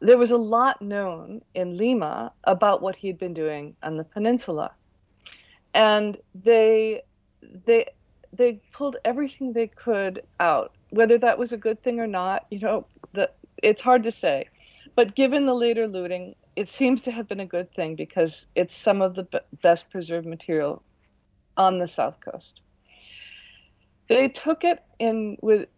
there 0.00 0.18
was 0.18 0.30
a 0.30 0.36
lot 0.36 0.82
known 0.82 1.42
in 1.54 1.76
Lima 1.76 2.32
about 2.44 2.82
what 2.82 2.96
he'd 2.96 3.18
been 3.18 3.34
doing 3.34 3.74
on 3.82 3.96
the 3.96 4.04
peninsula. 4.04 4.72
And 5.74 6.16
they 6.34 7.02
they 7.64 7.86
they 8.32 8.60
pulled 8.72 8.96
everything 9.04 9.52
they 9.52 9.68
could 9.68 10.22
out. 10.40 10.72
Whether 10.90 11.18
that 11.18 11.38
was 11.38 11.52
a 11.52 11.56
good 11.56 11.82
thing 11.82 12.00
or 12.00 12.06
not, 12.06 12.46
you 12.50 12.58
know, 12.58 12.86
the, 13.12 13.30
it's 13.62 13.82
hard 13.82 14.02
to 14.04 14.12
say. 14.12 14.48
But 14.94 15.14
given 15.14 15.46
the 15.46 15.54
later 15.54 15.86
looting, 15.86 16.34
it 16.54 16.68
seems 16.68 17.02
to 17.02 17.10
have 17.10 17.28
been 17.28 17.40
a 17.40 17.46
good 17.46 17.72
thing 17.74 17.96
because 17.96 18.46
it's 18.54 18.74
some 18.74 19.02
of 19.02 19.14
the 19.14 19.24
b- 19.24 19.38
best 19.62 19.90
preserved 19.90 20.26
material 20.26 20.82
on 21.56 21.78
the 21.78 21.88
south 21.88 22.16
coast. 22.20 22.60
They 24.08 24.28
took 24.28 24.64
it 24.64 24.82
in 24.98 25.36
with 25.42 25.68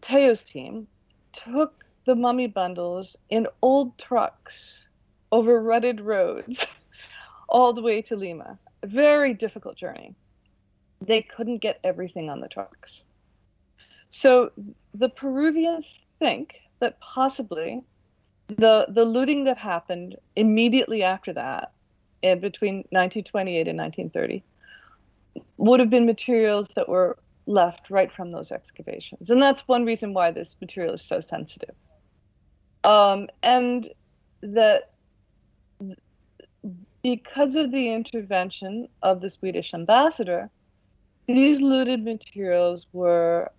Tello's 0.00 0.42
team, 0.42 0.86
took 1.32 1.84
the 2.04 2.14
mummy 2.14 2.46
bundles 2.46 3.16
in 3.30 3.46
old 3.62 3.96
trucks 3.98 4.54
over 5.30 5.60
rutted 5.60 6.00
roads 6.00 6.64
all 7.48 7.72
the 7.72 7.82
way 7.82 8.02
to 8.02 8.16
Lima. 8.16 8.58
A 8.82 8.86
very 8.86 9.34
difficult 9.34 9.76
journey. 9.76 10.14
They 11.00 11.22
couldn't 11.22 11.58
get 11.58 11.80
everything 11.84 12.28
on 12.28 12.40
the 12.40 12.48
trucks. 12.48 13.02
So 14.10 14.52
the 14.94 15.08
Peruvians 15.08 15.86
think 16.18 16.54
that 16.80 17.00
possibly 17.00 17.82
the 18.48 18.86
the 18.88 19.04
looting 19.04 19.44
that 19.44 19.56
happened 19.56 20.16
immediately 20.36 21.02
after 21.02 21.32
that, 21.32 21.72
in 22.22 22.40
between 22.40 22.76
1928 22.90 23.68
and 23.68 23.78
1930, 23.78 24.42
would 25.56 25.80
have 25.80 25.90
been 25.90 26.04
materials 26.04 26.68
that 26.74 26.88
were 26.88 27.16
left 27.46 27.90
right 27.90 28.12
from 28.12 28.30
those 28.30 28.52
excavations. 28.52 29.30
And 29.30 29.40
that's 29.40 29.66
one 29.66 29.84
reason 29.84 30.12
why 30.12 30.30
this 30.30 30.54
material 30.60 30.94
is 30.94 31.02
so 31.02 31.20
sensitive. 31.20 31.74
Um, 32.84 33.28
and 33.42 33.88
that 34.42 34.90
because 37.02 37.56
of 37.56 37.70
the 37.72 37.92
intervention 37.92 38.88
of 39.02 39.20
the 39.20 39.30
Swedish 39.30 39.74
ambassador, 39.74 40.50
these 41.26 41.60
looted 41.60 42.04
materials 42.04 42.86
were 42.92 43.50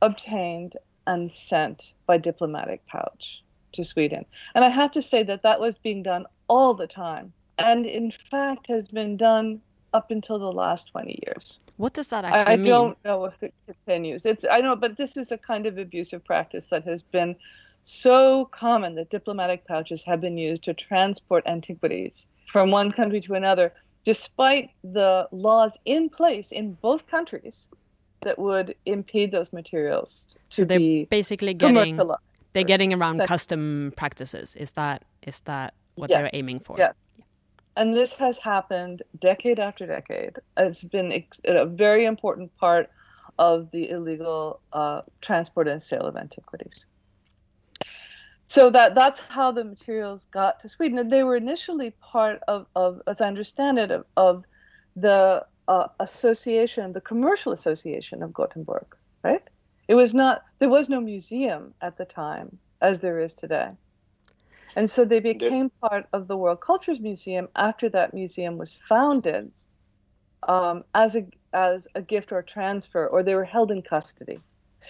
obtained 0.00 0.76
and 1.06 1.32
sent 1.32 1.92
by 2.06 2.16
diplomatic 2.16 2.84
pouch 2.86 3.42
to 3.72 3.84
Sweden. 3.84 4.24
And 4.54 4.64
I 4.64 4.68
have 4.68 4.92
to 4.92 5.02
say 5.02 5.22
that 5.24 5.42
that 5.42 5.60
was 5.60 5.78
being 5.78 6.02
done 6.02 6.26
all 6.48 6.74
the 6.74 6.86
time, 6.86 7.32
and 7.58 7.86
in 7.86 8.12
fact 8.30 8.66
has 8.68 8.88
been 8.88 9.16
done 9.16 9.60
up 9.94 10.10
until 10.10 10.38
the 10.38 10.52
last 10.52 10.88
20 10.92 11.22
years. 11.26 11.58
What 11.76 11.92
does 11.92 12.08
that 12.08 12.24
actually 12.24 12.40
I, 12.40 12.52
I 12.52 12.56
mean? 12.56 12.66
I 12.66 12.68
don't 12.70 13.04
know 13.04 13.24
if 13.26 13.42
it 13.42 13.54
continues. 13.66 14.24
It's 14.24 14.44
I 14.50 14.60
know, 14.60 14.76
but 14.76 14.96
this 14.96 15.16
is 15.16 15.32
a 15.32 15.38
kind 15.38 15.66
of 15.66 15.78
abusive 15.78 16.24
practice 16.24 16.66
that 16.70 16.84
has 16.84 17.02
been 17.02 17.36
so 17.84 18.48
common 18.52 18.94
that 18.94 19.10
diplomatic 19.10 19.66
pouches 19.66 20.02
have 20.06 20.20
been 20.20 20.38
used 20.38 20.64
to 20.64 20.74
transport 20.74 21.44
antiquities 21.46 22.26
from 22.50 22.70
one 22.70 22.92
country 22.92 23.20
to 23.22 23.34
another, 23.34 23.72
despite 24.04 24.70
the 24.84 25.28
laws 25.32 25.72
in 25.84 26.08
place 26.08 26.48
in 26.50 26.74
both 26.74 27.06
countries 27.06 27.66
that 28.20 28.38
would 28.38 28.74
impede 28.86 29.32
those 29.32 29.52
materials. 29.52 30.24
So 30.48 30.64
they're 30.64 31.06
basically 31.06 31.54
getting 31.54 32.00
They're 32.52 32.64
getting 32.64 32.92
around 32.92 33.24
custom 33.26 33.92
practices. 33.96 34.56
Is 34.56 34.72
that 34.72 35.04
is 35.26 35.40
that 35.42 35.74
what 35.94 36.10
yes. 36.10 36.18
they're 36.18 36.30
aiming 36.32 36.60
for? 36.60 36.76
Yes. 36.78 36.94
And 37.76 37.94
this 37.94 38.12
has 38.12 38.36
happened 38.36 39.02
decade 39.20 39.58
after 39.58 39.86
decade. 39.86 40.36
It's 40.58 40.82
been 40.82 41.24
a 41.44 41.64
very 41.64 42.04
important 42.04 42.54
part 42.58 42.90
of 43.38 43.70
the 43.70 43.88
illegal 43.88 44.60
uh, 44.74 45.02
transport 45.22 45.68
and 45.68 45.82
sale 45.82 46.02
of 46.02 46.16
antiquities. 46.16 46.84
So 48.52 48.68
that 48.68 48.94
that's 48.94 49.18
how 49.30 49.50
the 49.50 49.64
materials 49.64 50.26
got 50.30 50.60
to 50.60 50.68
Sweden. 50.68 50.98
And 50.98 51.10
they 51.10 51.22
were 51.22 51.36
initially 51.36 51.94
part 52.02 52.40
of, 52.48 52.66
of 52.76 53.00
as 53.06 53.18
I 53.22 53.26
understand 53.26 53.78
it, 53.78 53.90
of, 53.90 54.04
of 54.18 54.44
the 54.94 55.46
uh, 55.68 55.86
association, 56.00 56.92
the 56.92 57.00
commercial 57.00 57.52
association 57.52 58.22
of 58.22 58.34
Gothenburg, 58.34 58.84
right? 59.24 59.42
It 59.88 59.94
was 59.94 60.12
not, 60.12 60.42
there 60.58 60.68
was 60.68 60.90
no 60.90 61.00
museum 61.00 61.72
at 61.80 61.96
the 61.96 62.04
time 62.04 62.58
as 62.82 63.00
there 63.00 63.20
is 63.20 63.34
today. 63.36 63.70
And 64.76 64.90
so 64.90 65.06
they 65.06 65.20
became 65.20 65.70
part 65.80 66.04
of 66.12 66.28
the 66.28 66.36
World 66.36 66.60
Cultures 66.60 67.00
Museum 67.00 67.48
after 67.56 67.88
that 67.88 68.12
museum 68.12 68.58
was 68.58 68.76
founded 68.86 69.50
um, 70.46 70.84
as 70.94 71.14
a 71.14 71.24
as 71.54 71.86
a 71.94 72.02
gift 72.02 72.32
or 72.32 72.42
transfer, 72.42 73.06
or 73.06 73.22
they 73.22 73.34
were 73.34 73.44
held 73.44 73.70
in 73.70 73.80
custody. 73.80 74.40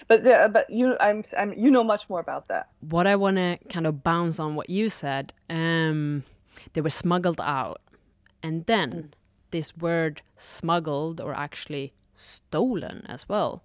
But 0.08 0.24
but 0.52 0.68
you 0.70 0.96
I'm, 1.00 1.24
I'm 1.38 1.52
you 1.54 1.70
know 1.70 1.84
much 1.84 2.08
more 2.08 2.20
about 2.20 2.48
that. 2.48 2.68
What 2.80 3.06
I 3.06 3.16
want 3.16 3.36
to 3.36 3.58
kind 3.68 3.86
of 3.86 4.02
bounce 4.02 4.38
on 4.38 4.54
what 4.54 4.68
you 4.68 4.88
said. 4.88 5.32
Um, 5.48 6.24
they 6.74 6.80
were 6.80 6.90
smuggled 6.90 7.40
out, 7.40 7.80
and 8.42 8.66
then 8.66 8.90
mm. 8.90 9.08
this 9.50 9.76
word 9.76 10.22
smuggled 10.36 11.20
or 11.20 11.34
actually 11.34 11.92
stolen 12.14 13.04
as 13.08 13.28
well 13.28 13.62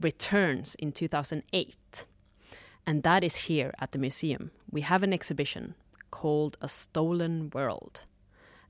returns 0.00 0.74
in 0.76 0.92
2008. 0.92 2.04
And 2.86 3.02
that 3.02 3.24
is 3.24 3.36
here 3.36 3.72
at 3.80 3.92
the 3.92 3.98
museum. 3.98 4.50
We 4.70 4.82
have 4.82 5.02
an 5.02 5.12
exhibition 5.12 5.74
called 6.10 6.56
A 6.60 6.68
Stolen 6.68 7.50
World. 7.54 8.02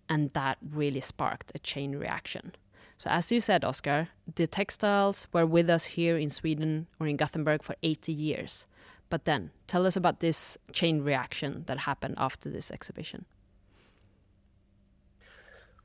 And 0.09 0.33
that 0.35 0.59
really 0.63 1.01
sparked 1.01 1.51
a 1.55 1.59
chain 1.59 1.97
reaction. 1.97 2.55
So, 2.97 3.11
as 3.11 3.33
you 3.33 3.41
said, 3.41 3.65
Oscar, 3.65 4.09
the 4.35 4.47
textiles 4.47 5.27
were 5.33 5.47
with 5.47 5.69
us 5.69 5.85
here 5.85 6.17
in 6.17 6.31
Sweden 6.31 6.87
or 7.01 7.07
in 7.07 7.17
Gothenburg 7.17 7.63
for 7.63 7.75
80 7.83 8.13
years. 8.13 8.67
But 9.11 9.25
then, 9.25 9.51
tell 9.67 9.87
us 9.87 9.97
about 9.97 10.21
this 10.21 10.57
chain 10.73 11.03
reaction 11.03 11.65
that 11.67 11.81
happened 11.81 12.15
after 12.19 12.49
this 12.49 12.71
exhibition. 12.71 13.27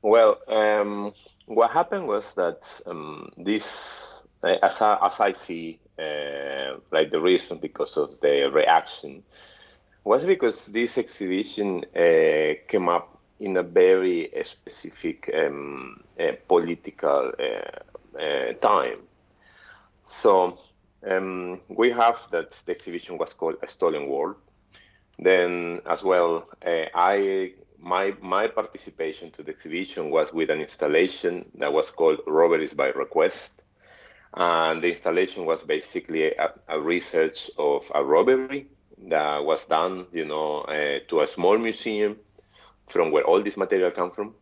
Well, 0.02 0.38
um, 0.48 1.14
what 1.46 1.72
happened 1.72 2.08
was 2.08 2.34
that 2.36 2.82
um, 2.86 3.32
this, 3.38 4.22
uh, 4.44 4.56
as, 4.64 4.82
I, 4.82 4.98
as 5.06 5.20
I 5.20 5.34
see, 5.34 5.80
uh, 5.98 6.78
like 6.92 7.12
the 7.12 7.20
reason 7.20 7.58
because 7.58 7.98
of 7.98 8.20
the 8.22 8.50
reaction, 8.52 9.24
was 10.06 10.26
because 10.26 10.66
this 10.68 10.98
exhibition 10.98 11.84
uh, 11.96 12.54
came 12.68 12.88
up 12.88 13.19
in 13.40 13.58
a 13.58 13.64
very 13.64 14.32
specific 14.44 15.30
um, 15.34 16.04
political 16.48 17.32
uh, 17.40 18.54
time. 18.54 19.00
So 20.06 20.60
um, 21.10 21.62
we 21.70 21.92
have 21.92 22.20
that 22.32 22.52
the 22.66 22.72
exhibition 22.72 23.18
was 23.18 23.34
called 23.34 23.56
A 23.64 23.68
Stolen 23.68 24.08
World. 24.08 24.36
Then, 25.18 25.82
as 25.86 26.04
well, 26.04 26.48
I 26.64 27.54
my 27.78 28.14
my 28.22 28.48
participation 28.48 29.32
to 29.32 29.44
the 29.44 29.52
exhibition 29.52 30.10
was 30.10 30.34
with 30.34 30.50
an 30.50 30.60
installation 30.60 31.46
that 31.56 31.72
was 31.72 31.90
called 31.90 32.20
Robberies 32.28 32.74
by 32.74 32.88
Request, 32.90 33.52
and 34.34 34.82
the 34.82 34.90
installation 34.90 35.46
was 35.46 35.64
basically 35.64 36.32
a, 36.32 36.54
a 36.68 36.80
research 36.80 37.50
of 37.58 37.92
a 37.96 38.04
robbery 38.04 38.68
that 39.08 39.44
was 39.44 39.66
done, 39.66 40.08
you 40.12 40.26
know, 40.26 40.62
uh, 40.62 41.00
to 41.08 41.22
a 41.22 41.28
small 41.28 41.58
museum 41.58 42.18
from 42.90 43.12
where 43.12 43.24
all 43.24 43.42
this 43.42 43.58
material 43.58 43.92
come 43.92 44.12
from, 44.12 44.36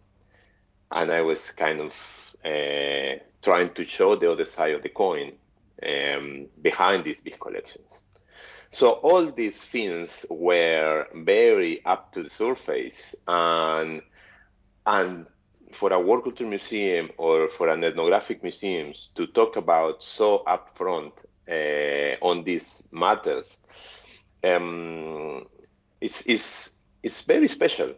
and 0.91 1.11
I 1.11 1.21
was 1.21 1.51
kind 1.51 1.81
of 1.81 1.93
uh, 2.43 3.19
trying 3.41 3.73
to 3.75 3.83
show 3.85 4.15
the 4.15 4.31
other 4.31 4.45
side 4.45 4.73
of 4.73 4.83
the 4.83 4.89
coin 4.89 5.33
um, 5.83 6.47
behind 6.61 7.03
these 7.03 7.21
big 7.21 7.39
collections. 7.39 7.99
So 8.71 8.91
all 8.91 9.31
these 9.31 9.61
things 9.61 10.25
were 10.29 11.07
very 11.13 11.85
up 11.85 12.11
to 12.13 12.23
the 12.23 12.29
surface, 12.29 13.15
and 13.27 14.01
and 14.85 15.27
for 15.71 15.91
a 15.91 15.99
world 15.99 16.23
culture 16.23 16.45
museum 16.45 17.09
or 17.17 17.47
for 17.49 17.69
an 17.69 17.83
ethnographic 17.83 18.41
museums 18.41 19.09
to 19.15 19.27
talk 19.27 19.57
about 19.57 20.01
so 20.01 20.43
upfront 20.47 21.11
uh, 21.49 22.15
on 22.25 22.43
these 22.43 22.83
matters, 22.91 23.57
um, 24.43 25.45
it's, 25.99 26.25
it's, 26.25 26.71
it's 27.03 27.21
very 27.21 27.47
special 27.47 27.93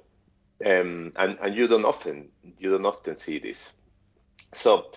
um, 0.65 1.11
and 1.15 1.37
and 1.41 1.55
you 1.55 1.67
don't 1.67 1.85
often 1.85 2.29
you 2.57 2.71
don't 2.71 2.85
often 2.85 3.15
see 3.15 3.39
this. 3.39 3.73
So, 4.53 4.91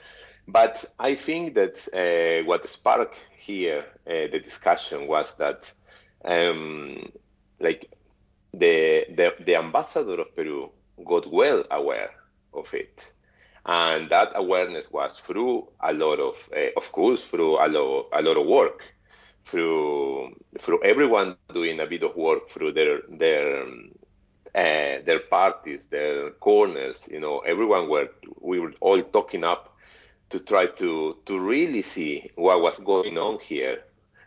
but 0.49 0.85
I 0.99 1.15
think 1.15 1.55
that 1.55 1.77
uh, 1.93 2.45
what 2.47 2.69
sparked 2.69 3.19
here 3.37 3.85
uh, 4.07 4.29
the 4.33 4.41
discussion 4.43 5.07
was 5.07 5.35
that 5.35 5.73
um, 6.25 7.13
like 7.61 7.91
the, 8.53 9.07
the 9.15 9.35
the 9.45 9.57
ambassador 9.57 10.21
of 10.21 10.35
Peru 10.35 10.71
got 11.05 11.33
well 11.33 11.65
aware 11.71 12.11
of 12.55 12.73
it, 12.75 13.13
and 13.67 14.11
that 14.11 14.33
awareness 14.35 14.91
was 14.91 15.19
through 15.19 15.69
a 15.81 15.93
lot 15.93 16.19
of 16.19 16.37
uh, 16.57 16.71
of 16.77 16.91
course 16.93 17.25
through 17.25 17.57
a 17.65 17.69
lot 17.69 18.09
a 18.13 18.23
lot 18.23 18.37
of 18.37 18.47
work 18.47 18.83
through 19.45 20.35
through 20.59 20.83
everyone 20.85 21.37
doing 21.53 21.81
a 21.81 21.87
bit 21.87 22.03
of 22.03 22.15
work 22.17 22.49
through 22.49 22.73
their 22.73 23.01
their 23.09 23.65
uh, 24.55 25.01
their 25.07 25.21
parties, 25.31 25.87
their 25.91 26.31
corners, 26.33 27.01
you 27.11 27.21
know, 27.21 27.39
everyone 27.41 27.89
were 27.89 28.09
we 28.41 28.61
were 28.61 28.75
all 28.81 29.03
talking 29.03 29.45
up 29.45 29.77
to 30.31 30.41
try 30.41 30.67
to 30.67 31.17
to 31.27 31.39
really 31.39 31.83
see 31.83 32.31
what 32.37 32.61
was 32.61 32.79
going 32.79 33.19
on 33.19 33.39
here. 33.41 33.83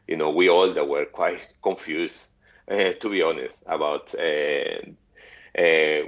You 0.07 0.17
know, 0.17 0.29
we 0.31 0.49
all 0.49 0.73
that 0.73 0.87
were 0.87 1.05
quite 1.05 1.47
confused, 1.63 2.27
uh, 2.69 2.93
to 2.93 3.09
be 3.09 3.21
honest, 3.21 3.57
about 3.67 4.13
uh, 4.15 4.81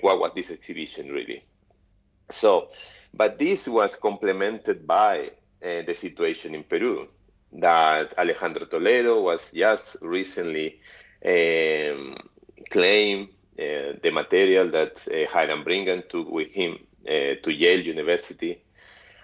what 0.02 0.20
was 0.20 0.32
this 0.36 0.50
exhibition 0.52 1.10
really. 1.12 1.44
So, 2.32 2.70
but 3.14 3.40
this 3.40 3.68
was 3.68 3.96
complemented 3.96 4.86
by 4.86 5.32
the 5.62 5.96
situation 5.96 6.54
in 6.56 6.64
Peru 6.64 7.08
that 7.54 8.18
Alejandro 8.18 8.66
Toledo 8.66 9.22
was 9.22 9.42
just 9.54 9.98
recently 10.02 10.80
um, 11.26 12.16
claimed 12.70 13.30
the 13.58 14.12
material 14.12 14.70
that 14.72 15.06
uh, 15.08 15.30
Hiram 15.32 15.64
Bingham 15.64 16.04
took 16.10 16.30
with 16.30 16.52
him 16.52 16.80
uh, 17.06 17.36
to 17.44 17.52
Yale 17.52 17.82
University 17.82 18.62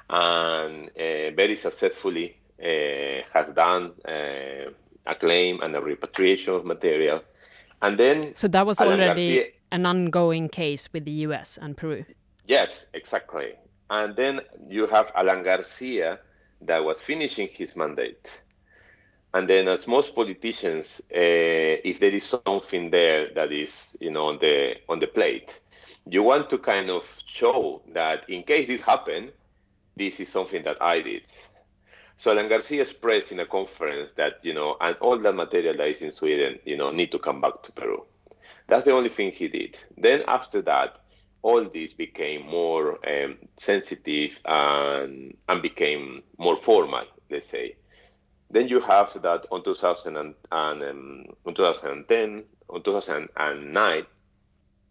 and 0.09 0.91
very 0.95 1.55
successfully 1.55 2.37
has 2.59 3.47
done 3.55 3.93
a 4.05 5.15
claim 5.19 5.61
and 5.61 5.75
a 5.75 5.81
repatriation 5.81 6.53
of 6.53 6.65
material. 6.65 7.21
And 7.81 7.97
then 7.97 8.33
so 8.33 8.47
that 8.47 8.65
was 8.65 8.79
Alan 8.79 9.01
already 9.01 9.35
Garcia, 9.35 9.51
an 9.71 9.85
ongoing 9.85 10.49
case 10.49 10.87
with 10.93 11.05
the 11.05 11.11
U.S. 11.27 11.59
and 11.61 11.75
Peru. 11.75 12.05
Yes, 12.47 12.85
exactly. 12.93 13.53
And 13.89 14.15
then 14.15 14.41
you 14.69 14.87
have 14.87 15.11
Alan 15.15 15.43
Garcia 15.43 16.19
that 16.61 16.83
was 16.83 17.01
finishing 17.01 17.49
his 17.51 17.75
mandate 17.75 18.41
and 19.33 19.49
then, 19.49 19.67
as 19.67 19.87
most 19.87 20.15
politicians, 20.15 21.01
uh, 21.11 21.81
if 21.83 21.99
there 21.99 22.11
is 22.11 22.23
something 22.23 22.91
there 22.91 23.33
that 23.33 23.51
is, 23.51 23.97
you 23.99 24.11
know, 24.11 24.27
on 24.27 24.37
the 24.39 24.75
on 24.89 24.99
the 24.99 25.07
plate, 25.07 25.59
you 26.05 26.21
want 26.21 26.49
to 26.51 26.57
kind 26.57 26.89
of 26.89 27.03
show 27.25 27.81
that 27.93 28.29
in 28.29 28.43
case 28.43 28.67
this 28.67 28.81
happened, 28.81 29.31
this 29.95 30.19
is 30.19 30.29
something 30.29 30.63
that 30.63 30.81
I 30.81 31.01
did. 31.01 31.23
So 32.17 32.31
Alan 32.31 32.47
Garcia 32.47 32.83
expressed 32.83 33.31
in 33.31 33.39
a 33.39 33.45
conference 33.45 34.11
that, 34.17 34.33
you 34.43 34.53
know, 34.53 34.77
and 34.79 34.95
all 34.97 35.17
that 35.17 35.33
material 35.33 35.75
that 35.77 35.87
is 35.87 36.01
in 36.01 36.11
Sweden, 36.11 36.59
you 36.63 36.77
know, 36.77 36.91
need 36.91 37.11
to 37.11 37.19
come 37.19 37.41
back 37.41 37.63
to 37.63 37.71
Peru. 37.71 38.05
That's 38.67 38.85
the 38.85 38.91
only 38.91 39.09
thing 39.09 39.31
he 39.31 39.47
did. 39.47 39.77
Then 39.97 40.23
after 40.27 40.61
that, 40.61 41.01
all 41.41 41.65
this 41.65 41.93
became 41.93 42.47
more 42.47 42.99
um, 43.07 43.37
sensitive 43.57 44.39
and, 44.45 45.35
and 45.49 45.61
became 45.61 46.23
more 46.37 46.55
formal, 46.55 47.03
let's 47.29 47.49
say. 47.49 47.75
Then 48.53 48.67
you 48.67 48.81
have 48.81 49.19
that 49.23 49.47
on 49.51 49.63
2000 49.63 50.15
and, 50.15 50.35
and 50.51 50.83
um, 50.83 51.25
on 51.43 51.55
2010, 51.55 52.43
on 52.69 52.83
2009, 52.83 54.05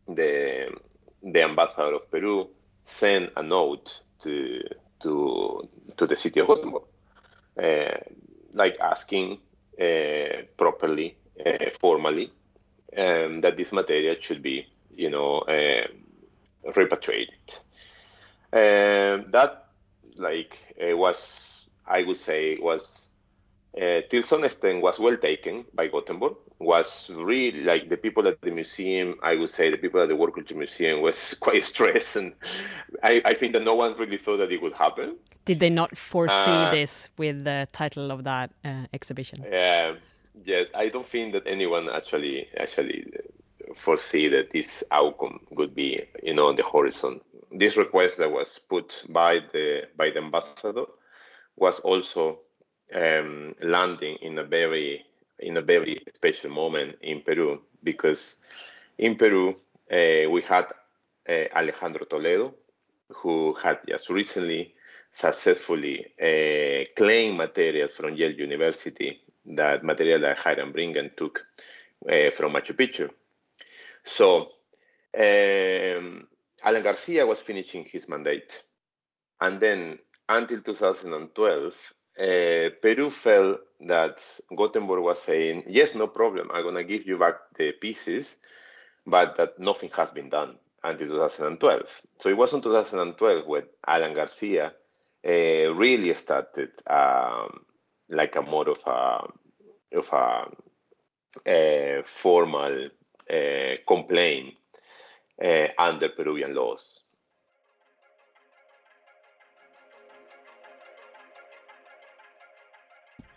the 0.08 0.76
the 1.22 1.42
ambassador 1.44 1.94
of 1.94 2.10
Peru 2.10 2.48
sent 2.84 3.30
a 3.36 3.42
note 3.44 4.00
to 4.18 4.60
to 5.02 5.68
to 5.96 6.06
the 6.08 6.16
city 6.16 6.40
of 6.40 6.48
Gothenburg, 6.48 6.82
uh, 7.62 7.98
like 8.52 8.80
asking 8.80 9.38
uh, 9.80 10.42
properly, 10.56 11.16
uh, 11.46 11.70
formally, 11.78 12.32
um, 12.98 13.42
that 13.42 13.56
this 13.56 13.70
material 13.70 14.16
should 14.20 14.42
be, 14.42 14.66
you 14.92 15.08
know, 15.08 15.38
uh, 15.38 15.86
repatriated. 16.74 17.60
Um, 18.52 19.30
that, 19.30 19.68
like, 20.16 20.58
was 20.80 21.64
I 21.86 22.02
would 22.02 22.16
say 22.16 22.58
was 22.60 23.08
uh, 23.80 24.02
till 24.10 24.22
some 24.22 24.44
extent 24.44 24.82
was 24.82 24.98
well 24.98 25.16
taken 25.16 25.64
by 25.74 25.88
Gothenburg. 25.88 26.34
Was 26.58 27.10
really 27.14 27.64
like 27.64 27.88
the 27.88 27.96
people 27.96 28.28
at 28.28 28.40
the 28.40 28.50
museum. 28.50 29.18
I 29.22 29.34
would 29.34 29.50
say 29.50 29.70
the 29.70 29.78
people 29.78 30.00
at 30.00 30.08
the 30.08 30.16
World 30.16 30.34
Culture 30.34 30.54
Museum 30.54 31.00
was 31.00 31.34
quite 31.40 31.64
stressed, 31.64 32.16
and 32.16 32.34
I, 33.02 33.22
I 33.24 33.34
think 33.34 33.54
that 33.54 33.64
no 33.64 33.74
one 33.74 33.96
really 33.96 34.18
thought 34.18 34.36
that 34.36 34.52
it 34.52 34.62
would 34.62 34.74
happen. 34.74 35.16
Did 35.44 35.58
they 35.58 35.70
not 35.70 35.96
foresee 35.96 36.34
uh, 36.36 36.70
this 36.70 37.08
with 37.16 37.44
the 37.44 37.66
title 37.72 38.12
of 38.12 38.24
that 38.24 38.52
uh, 38.64 38.86
exhibition? 38.92 39.44
Yeah, 39.50 39.94
yes. 40.44 40.68
I 40.74 40.88
don't 40.88 41.06
think 41.06 41.32
that 41.32 41.44
anyone 41.46 41.88
actually 41.88 42.46
actually 42.58 43.06
foresee 43.74 44.28
that 44.28 44.52
this 44.52 44.84
outcome 44.92 45.40
would 45.50 45.74
be, 45.74 45.98
you 46.22 46.34
know, 46.34 46.48
on 46.48 46.56
the 46.56 46.62
horizon. 46.62 47.20
This 47.50 47.76
request 47.76 48.18
that 48.18 48.30
was 48.30 48.60
put 48.68 49.02
by 49.08 49.40
the 49.52 49.88
by 49.96 50.10
the 50.10 50.18
ambassador 50.18 50.84
was 51.56 51.80
also 51.80 52.38
um, 52.94 53.54
landing 53.62 54.16
in 54.22 54.38
a 54.38 54.44
very 54.44 55.04
in 55.38 55.56
a 55.56 55.62
very 55.62 56.00
special 56.14 56.50
moment 56.50 56.96
in 57.02 57.20
Peru 57.22 57.60
because 57.82 58.36
in 58.98 59.16
Peru 59.16 59.50
uh, 59.90 60.30
we 60.30 60.42
had 60.42 60.66
uh, 61.28 61.44
Alejandro 61.56 62.04
Toledo 62.04 62.54
who 63.08 63.54
had 63.54 63.78
just 63.88 64.08
recently 64.08 64.74
successfully 65.12 66.06
uh, 66.20 66.84
claimed 66.96 67.36
material 67.36 67.88
from 67.88 68.14
Yale 68.14 68.32
University 68.32 69.20
that 69.44 69.82
material 69.82 70.20
that 70.20 70.38
Hiram 70.38 70.72
Bingham 70.72 71.10
took 71.16 71.44
uh, 72.08 72.30
from 72.30 72.52
Machu 72.52 72.74
Picchu. 72.74 73.10
So 74.04 74.52
um, 75.18 76.26
Alan 76.64 76.82
Garcia 76.82 77.26
was 77.26 77.40
finishing 77.40 77.84
his 77.84 78.08
mandate. 78.08 78.62
And 79.40 79.60
then 79.60 79.98
until 80.28 80.60
2012, 80.62 81.74
uh, 82.18 82.70
Peru 82.82 83.10
felt 83.10 83.60
that 83.80 84.22
Gothenburg 84.56 85.02
was 85.02 85.22
saying, 85.22 85.64
yes, 85.66 85.94
no 85.94 86.06
problem, 86.06 86.50
I'm 86.52 86.62
going 86.62 86.74
to 86.74 86.84
give 86.84 87.06
you 87.06 87.18
back 87.18 87.34
the 87.56 87.72
pieces, 87.72 88.36
but 89.06 89.36
that 89.36 89.58
nothing 89.58 89.90
has 89.96 90.10
been 90.10 90.28
done 90.28 90.56
until 90.84 91.08
2012. 91.08 91.82
So 92.20 92.28
it 92.28 92.36
was 92.36 92.52
in 92.52 92.62
2012 92.62 93.46
when 93.46 93.62
Alan 93.86 94.14
Garcia 94.14 94.72
uh, 95.26 95.30
really 95.74 96.12
started 96.14 96.70
um, 96.86 97.64
like 98.08 98.36
a 98.36 98.42
more 98.42 98.68
of 98.68 98.78
a, 98.86 99.98
of 99.98 100.08
a, 100.12 100.46
a 101.46 101.98
uh, 101.98 102.02
formal 102.04 102.88
uh, 103.30 103.74
complaint 103.86 104.54
under 105.78 106.08
Peruvian 106.10 106.54
laws. 106.54 107.00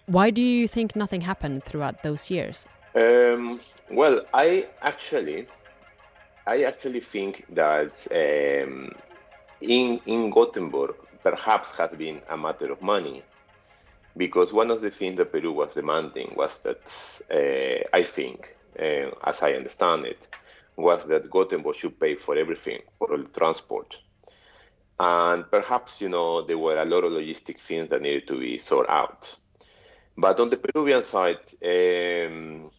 Why 0.07 0.29
do 0.29 0.41
you 0.41 0.67
think 0.67 0.95
nothing 0.95 1.21
happened 1.21 1.63
throughout 1.63 2.03
those 2.03 2.29
years? 2.29 2.67
Um, 2.93 3.59
well, 3.89 4.21
I 4.33 4.67
actually, 4.81 5.47
I 6.45 6.63
actually 6.63 6.99
think 7.01 7.45
that 7.55 7.91
um, 8.11 8.91
in 9.61 9.99
in 10.05 10.29
Gothenburg 10.29 10.95
perhaps 11.23 11.71
has 11.71 11.91
been 11.95 12.21
a 12.29 12.37
matter 12.37 12.71
of 12.71 12.81
money, 12.81 13.23
because 14.15 14.53
one 14.53 14.69
of 14.69 14.81
the 14.81 14.91
things 14.91 15.17
that 15.17 15.31
Peru 15.31 15.51
was 15.51 15.73
demanding 15.73 16.33
was 16.37 16.59
that 16.59 16.85
uh, 17.31 17.83
I 17.91 18.03
think, 18.03 18.55
uh, 18.79 19.09
as 19.23 19.41
I 19.41 19.53
understand 19.53 20.05
it, 20.05 20.27
was 20.77 21.03
that 21.07 21.31
Gothenburg 21.31 21.75
should 21.75 21.99
pay 21.99 22.15
for 22.15 22.37
everything, 22.37 22.81
for 22.99 23.11
all 23.11 23.23
transport. 23.23 23.97
And 24.99 25.49
perhaps, 25.49 25.99
you 25.99 26.09
know, 26.09 26.45
there 26.45 26.59
were 26.59 26.79
a 26.79 26.85
lot 26.85 27.03
of 27.03 27.11
logistic 27.11 27.59
things 27.59 27.89
that 27.89 28.01
needed 28.01 28.27
to 28.27 28.39
be 28.39 28.57
sorted 28.59 28.91
out. 28.91 29.35
But 30.17 30.39
on 30.39 30.49
the 30.49 30.57
Peruvian 30.57 31.03
side, 31.03 31.39
um, 31.63 32.71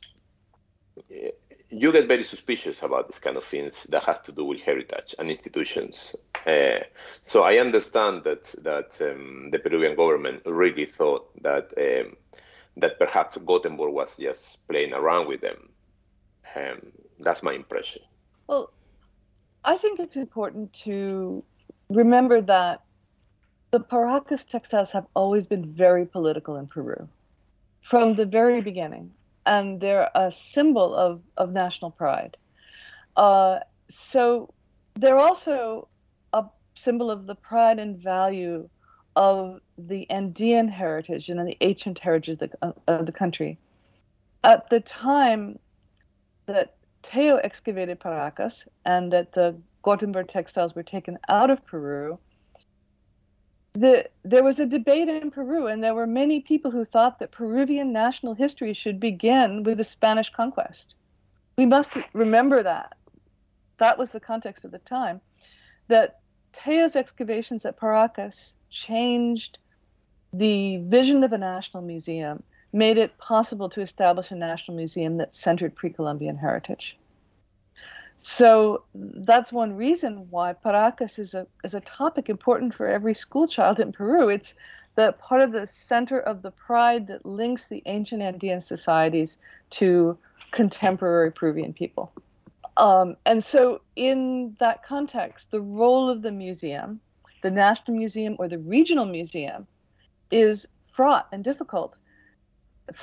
you 1.68 1.92
get 1.92 2.09
very 2.09 2.25
suspicious 2.25 2.83
about 2.83 3.09
this 3.09 3.18
kind 3.18 3.37
of 3.37 3.44
things 3.44 3.85
that 3.85 4.05
has 4.05 4.20
to 4.20 4.33
do 4.33 4.44
with 4.44 4.61
heritage 4.62 5.14
and 5.18 5.31
institutions. 5.31 6.16
Uh, 6.46 6.81
so 7.22 7.42
I 7.42 7.59
understand 7.59 8.25
that 8.25 8.44
that 8.62 8.90
um, 9.01 9.51
the 9.51 9.59
Peruvian 9.59 9.96
government 9.96 10.42
really 10.46 10.87
thought 10.87 11.31
that 11.42 11.72
um, 11.77 12.16
that 12.79 12.99
perhaps 12.99 13.37
Gothenburg 13.38 13.92
was 13.92 14.16
just 14.16 14.66
playing 14.68 14.92
around 14.92 15.29
with 15.29 15.40
them. 15.40 15.68
Um, 16.55 16.92
that's 17.18 17.42
my 17.42 17.53
impression. 17.53 18.03
Well, 18.46 18.72
I 19.64 19.77
think 19.77 19.99
it's 19.99 20.16
important 20.16 20.72
to 20.85 21.42
remember 21.90 22.40
that 22.42 22.83
the 23.72 23.81
Paracas 23.81 24.44
textiles 24.44 24.92
have 24.92 25.07
always 25.14 25.46
been 25.46 25.66
very 25.66 26.07
political 26.07 26.57
in 26.57 26.66
Peru 26.68 27.09
from 27.88 28.16
the 28.16 28.25
very 28.25 28.61
beginning, 28.61 29.12
and 29.44 29.81
they're 29.81 30.11
a 30.14 30.33
symbol 30.33 30.94
of, 30.94 31.20
of 31.37 31.53
national 31.53 31.90
pride. 31.90 32.37
Uh, 33.16 33.59
so 33.90 34.53
they're 34.94 35.18
also 35.18 35.88
a 36.33 36.44
symbol 36.75 37.11
of 37.11 37.27
the 37.27 37.35
pride 37.35 37.79
and 37.79 37.99
value 37.99 38.68
of 39.14 39.61
the 39.79 40.09
Andean 40.11 40.68
heritage 40.68 41.29
and 41.29 41.46
the 41.46 41.57
ancient 41.61 41.99
heritage 41.99 42.40
of 42.40 42.51
the, 42.61 42.75
of 42.87 43.07
the 43.07 43.12
country. 43.12 43.59
At 44.44 44.68
the 44.68 44.81
time 44.81 45.59
that 46.46 46.77
Tello 47.03 47.37
excavated 47.37 48.01
Paracas 48.01 48.64
and 48.85 49.12
that 49.12 49.33
the 49.33 49.57
Gothenburg 49.83 50.29
textiles 50.29 50.75
were 50.75 50.83
taken 50.83 51.18
out 51.29 51.51
of 51.51 51.64
Peru, 51.64 52.18
the, 53.76 54.08
there 54.24 54.42
was 54.42 54.58
a 54.58 54.66
debate 54.66 55.08
in 55.08 55.30
Peru, 55.30 55.66
and 55.66 55.82
there 55.82 55.94
were 55.94 56.06
many 56.06 56.40
people 56.40 56.70
who 56.70 56.84
thought 56.84 57.18
that 57.18 57.30
Peruvian 57.30 57.92
national 57.92 58.34
history 58.34 58.72
should 58.72 58.98
begin 58.98 59.62
with 59.62 59.78
the 59.78 59.84
Spanish 59.84 60.30
conquest. 60.30 60.94
We 61.56 61.66
must 61.66 61.90
remember 62.12 62.62
that. 62.62 62.94
That 63.78 63.98
was 63.98 64.10
the 64.10 64.20
context 64.20 64.64
of 64.64 64.70
the 64.70 64.78
time. 64.78 65.20
That 65.88 66.20
Tello's 66.52 66.96
excavations 66.96 67.64
at 67.64 67.78
Paracas 67.78 68.54
changed 68.70 69.58
the 70.32 70.78
vision 70.78 71.22
of 71.22 71.32
a 71.32 71.38
national 71.38 71.82
museum 71.82 72.42
made 72.72 72.98
it 72.98 73.16
possible 73.18 73.68
to 73.70 73.80
establish 73.80 74.30
a 74.30 74.34
national 74.34 74.76
museum 74.76 75.18
that 75.18 75.34
centered 75.34 75.74
pre 75.74 75.90
Columbian 75.90 76.36
heritage. 76.36 76.96
So 78.28 78.82
that's 78.92 79.52
one 79.52 79.76
reason 79.76 80.26
why 80.30 80.52
Paracas 80.52 81.16
is 81.16 81.34
a, 81.34 81.46
is 81.62 81.74
a 81.74 81.80
topic 81.80 82.28
important 82.28 82.74
for 82.74 82.88
every 82.88 83.14
school 83.14 83.46
child 83.46 83.78
in 83.78 83.92
Peru. 83.92 84.30
It's 84.30 84.52
the 84.96 85.12
part 85.12 85.42
of 85.42 85.52
the 85.52 85.64
center 85.68 86.18
of 86.18 86.42
the 86.42 86.50
pride 86.50 87.06
that 87.06 87.24
links 87.24 87.62
the 87.70 87.84
ancient 87.86 88.22
Andean 88.22 88.62
societies 88.62 89.36
to 89.78 90.18
contemporary 90.50 91.30
Peruvian 91.30 91.72
people. 91.72 92.10
Um, 92.76 93.16
and 93.26 93.44
so, 93.44 93.82
in 93.94 94.56
that 94.58 94.84
context, 94.84 95.52
the 95.52 95.60
role 95.60 96.10
of 96.10 96.22
the 96.22 96.32
museum, 96.32 96.98
the 97.44 97.50
National 97.52 97.96
Museum 97.96 98.34
or 98.40 98.48
the 98.48 98.58
Regional 98.58 99.06
Museum, 99.06 99.68
is 100.32 100.66
fraught 100.96 101.28
and 101.30 101.44
difficult 101.44 101.96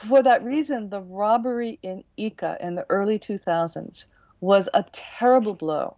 for 0.07 0.23
that 0.23 0.43
reason, 0.43 0.89
the 0.89 1.01
robbery 1.01 1.79
in 1.83 2.03
Ica 2.17 2.59
in 2.62 2.75
the 2.75 2.86
early 2.89 3.19
2000s 3.19 4.05
was 4.43 4.67
a 4.73 4.84
terrible 4.91 5.53
blow, 5.53 5.95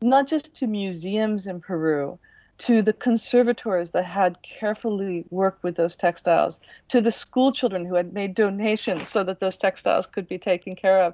not 0.00 0.26
just 0.26 0.56
to 0.56 0.66
museums 0.66 1.46
in 1.46 1.60
Peru, 1.60 2.18
to 2.56 2.80
the 2.80 2.94
conservators 2.94 3.90
that 3.90 4.06
had 4.06 4.38
carefully 4.42 5.26
worked 5.28 5.62
with 5.62 5.76
those 5.76 5.94
textiles, 5.94 6.60
to 6.88 7.02
the 7.02 7.12
school 7.12 7.52
children 7.52 7.84
who 7.84 7.94
had 7.94 8.14
made 8.14 8.34
donations 8.34 9.06
so 9.08 9.22
that 9.22 9.38
those 9.38 9.58
textiles 9.58 10.06
could 10.06 10.26
be 10.26 10.38
taken 10.38 10.74
care 10.74 11.02
of. 11.02 11.12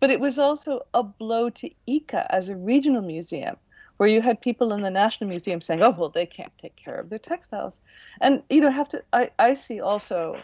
But 0.00 0.10
it 0.10 0.18
was 0.18 0.36
also 0.36 0.84
a 0.94 1.04
blow 1.04 1.48
to 1.50 1.70
Ica 1.86 2.26
as 2.30 2.48
a 2.48 2.56
regional 2.56 3.02
museum, 3.02 3.56
where 3.98 4.08
you 4.08 4.20
had 4.20 4.40
people 4.40 4.72
in 4.72 4.82
the 4.82 4.90
National 4.90 5.30
Museum 5.30 5.60
saying, 5.60 5.80
oh, 5.80 5.90
well, 5.90 6.08
they 6.08 6.26
can't 6.26 6.52
take 6.60 6.74
care 6.74 6.98
of 6.98 7.08
their 7.08 7.20
textiles. 7.20 7.74
And, 8.20 8.42
you 8.50 8.60
know, 8.60 8.70
have 8.72 8.88
to, 8.88 9.04
I, 9.12 9.30
I 9.38 9.54
see 9.54 9.80
also 9.80 10.40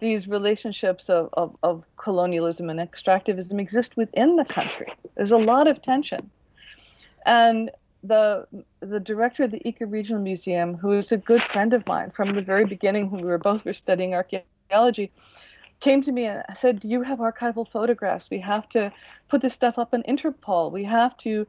these 0.00 0.26
relationships 0.26 1.08
of, 1.08 1.30
of, 1.34 1.56
of 1.62 1.84
colonialism 1.96 2.70
and 2.70 2.80
extractivism 2.80 3.60
exist 3.60 3.96
within 3.96 4.36
the 4.36 4.44
country. 4.44 4.92
There's 5.14 5.30
a 5.30 5.36
lot 5.36 5.66
of 5.66 5.82
tension. 5.82 6.30
And 7.26 7.70
the 8.02 8.46
the 8.80 9.00
director 9.00 9.44
of 9.44 9.50
the 9.50 9.60
Ica 9.60 9.90
Regional 9.90 10.20
Museum, 10.20 10.74
who 10.74 10.92
is 10.92 11.10
a 11.10 11.16
good 11.16 11.42
friend 11.42 11.72
of 11.72 11.86
mine 11.86 12.10
from 12.10 12.28
the 12.30 12.42
very 12.42 12.66
beginning 12.66 13.10
when 13.10 13.22
we 13.22 13.28
were 13.28 13.38
both 13.38 13.64
were 13.64 13.72
studying 13.72 14.14
archaeology, 14.14 15.10
came 15.80 16.02
to 16.02 16.12
me 16.12 16.26
and 16.26 16.44
said, 16.60 16.80
Do 16.80 16.88
you 16.88 17.02
have 17.02 17.18
archival 17.18 17.66
photographs? 17.66 18.28
We 18.30 18.40
have 18.40 18.68
to 18.70 18.92
put 19.28 19.40
this 19.40 19.54
stuff 19.54 19.78
up 19.78 19.94
on 19.94 20.02
Interpol. 20.02 20.70
We 20.70 20.84
have 20.84 21.16
to 21.18 21.46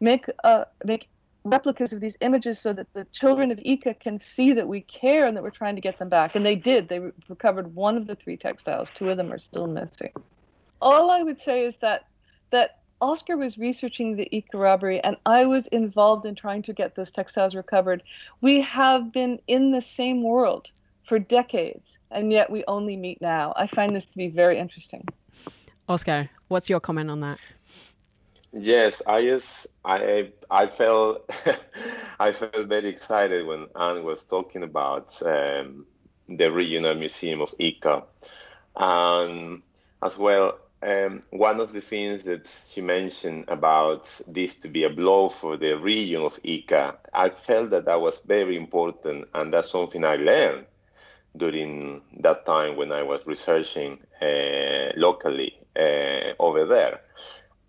make 0.00 0.26
uh, 0.42 0.64
make 0.84 1.08
replicas 1.44 1.92
of 1.92 2.00
these 2.00 2.16
images 2.20 2.58
so 2.58 2.72
that 2.72 2.86
the 2.94 3.06
children 3.12 3.50
of 3.50 3.58
Ica 3.58 3.98
can 4.00 4.20
see 4.20 4.52
that 4.52 4.66
we 4.66 4.80
care 4.80 5.26
and 5.26 5.36
that 5.36 5.42
we're 5.42 5.50
trying 5.50 5.74
to 5.74 5.80
get 5.80 5.98
them 5.98 6.08
back. 6.08 6.34
And 6.34 6.44
they 6.44 6.56
did. 6.56 6.88
They 6.88 7.00
recovered 7.28 7.74
one 7.74 7.96
of 7.96 8.06
the 8.06 8.14
three 8.14 8.36
textiles. 8.36 8.88
Two 8.94 9.10
of 9.10 9.16
them 9.16 9.32
are 9.32 9.38
still 9.38 9.66
missing. 9.66 10.12
All 10.80 11.10
I 11.10 11.22
would 11.22 11.40
say 11.40 11.64
is 11.64 11.76
that 11.80 12.06
that 12.50 12.78
Oscar 13.00 13.36
was 13.36 13.58
researching 13.58 14.16
the 14.16 14.28
Ica 14.32 14.54
robbery, 14.54 15.02
and 15.02 15.16
I 15.26 15.44
was 15.44 15.66
involved 15.66 16.24
in 16.24 16.34
trying 16.34 16.62
to 16.62 16.72
get 16.72 16.94
those 16.94 17.10
textiles 17.10 17.54
recovered. 17.54 18.02
We 18.40 18.62
have 18.62 19.12
been 19.12 19.38
in 19.46 19.72
the 19.72 19.82
same 19.82 20.22
world 20.22 20.68
for 21.06 21.18
decades, 21.18 21.86
and 22.10 22.32
yet 22.32 22.48
we 22.48 22.64
only 22.66 22.96
meet 22.96 23.20
now. 23.20 23.52
I 23.56 23.66
find 23.66 23.94
this 23.94 24.06
to 24.06 24.16
be 24.16 24.28
very 24.28 24.58
interesting. 24.58 25.06
Oscar, 25.88 26.30
what's 26.48 26.70
your 26.70 26.80
comment 26.80 27.10
on 27.10 27.20
that? 27.20 27.38
Yes, 28.54 29.02
I 29.06 29.22
just 29.22 29.66
I 29.84 30.32
I 30.50 30.66
felt 30.66 31.28
I 32.20 32.32
felt 32.32 32.66
very 32.68 32.88
excited 32.88 33.46
when 33.46 33.66
Anne 33.78 34.04
was 34.04 34.24
talking 34.24 34.62
about 34.62 35.20
um, 35.22 35.86
the 36.28 36.50
regional 36.50 36.94
museum 36.94 37.40
of 37.42 37.54
Ica, 37.58 38.04
and 38.76 39.62
as 40.02 40.16
well 40.18 40.58
um, 40.82 41.22
one 41.30 41.60
of 41.60 41.72
the 41.72 41.80
things 41.80 42.24
that 42.24 42.46
she 42.70 42.80
mentioned 42.80 43.44
about 43.48 44.08
this 44.28 44.54
to 44.56 44.68
be 44.68 44.84
a 44.84 44.90
blow 44.90 45.28
for 45.28 45.56
the 45.56 45.74
region 45.78 46.22
of 46.22 46.40
Ica, 46.44 46.96
I 47.12 47.30
felt 47.30 47.70
that 47.70 47.86
that 47.86 48.00
was 48.00 48.20
very 48.26 48.56
important, 48.56 49.28
and 49.34 49.52
that's 49.52 49.70
something 49.70 50.04
I 50.04 50.16
learned 50.16 50.66
during 51.36 52.02
that 52.20 52.46
time 52.46 52.76
when 52.76 52.92
I 52.92 53.02
was 53.02 53.26
researching 53.26 54.00
uh, 54.22 54.92
locally 54.96 55.58
uh, 55.76 56.32
over 56.40 56.64
there. 56.66 57.00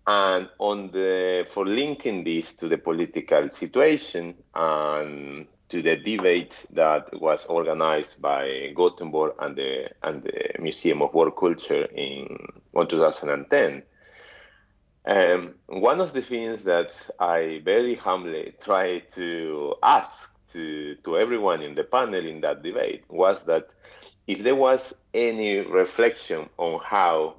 And 0.06 0.48
on 0.58 0.90
the 0.92 1.46
for 1.50 1.66
linking 1.66 2.22
this 2.22 2.54
to 2.54 2.68
the 2.68 2.78
political 2.78 3.50
situation 3.50 4.34
and 4.54 5.48
to 5.68 5.82
the 5.82 5.96
debate 5.96 6.64
that 6.70 7.20
was 7.20 7.44
organized 7.46 8.22
by 8.22 8.72
Gothenburg 8.74 9.34
and 9.40 9.56
the 9.56 9.90
and 10.02 10.22
the 10.22 10.60
Museum 10.60 11.02
of 11.02 11.12
World 11.12 11.36
Culture 11.36 11.84
in, 11.86 12.28
in 12.74 12.86
2010. 12.86 13.82
Um, 15.08 15.54
one 15.66 16.00
of 16.00 16.12
the 16.12 16.22
things 16.22 16.62
that 16.62 16.92
I 17.20 17.60
very 17.64 17.94
humbly 17.94 18.54
tried 18.60 19.12
to 19.14 19.74
ask 19.82 20.30
to, 20.52 20.96
to 21.04 21.16
everyone 21.16 21.62
in 21.62 21.74
the 21.76 21.84
panel 21.84 22.26
in 22.26 22.40
that 22.40 22.62
debate 22.62 23.04
was 23.08 23.40
that 23.44 23.68
if 24.26 24.42
there 24.42 24.56
was 24.56 24.94
any 25.14 25.58
reflection 25.58 26.48
on 26.58 26.80
how 26.84 27.36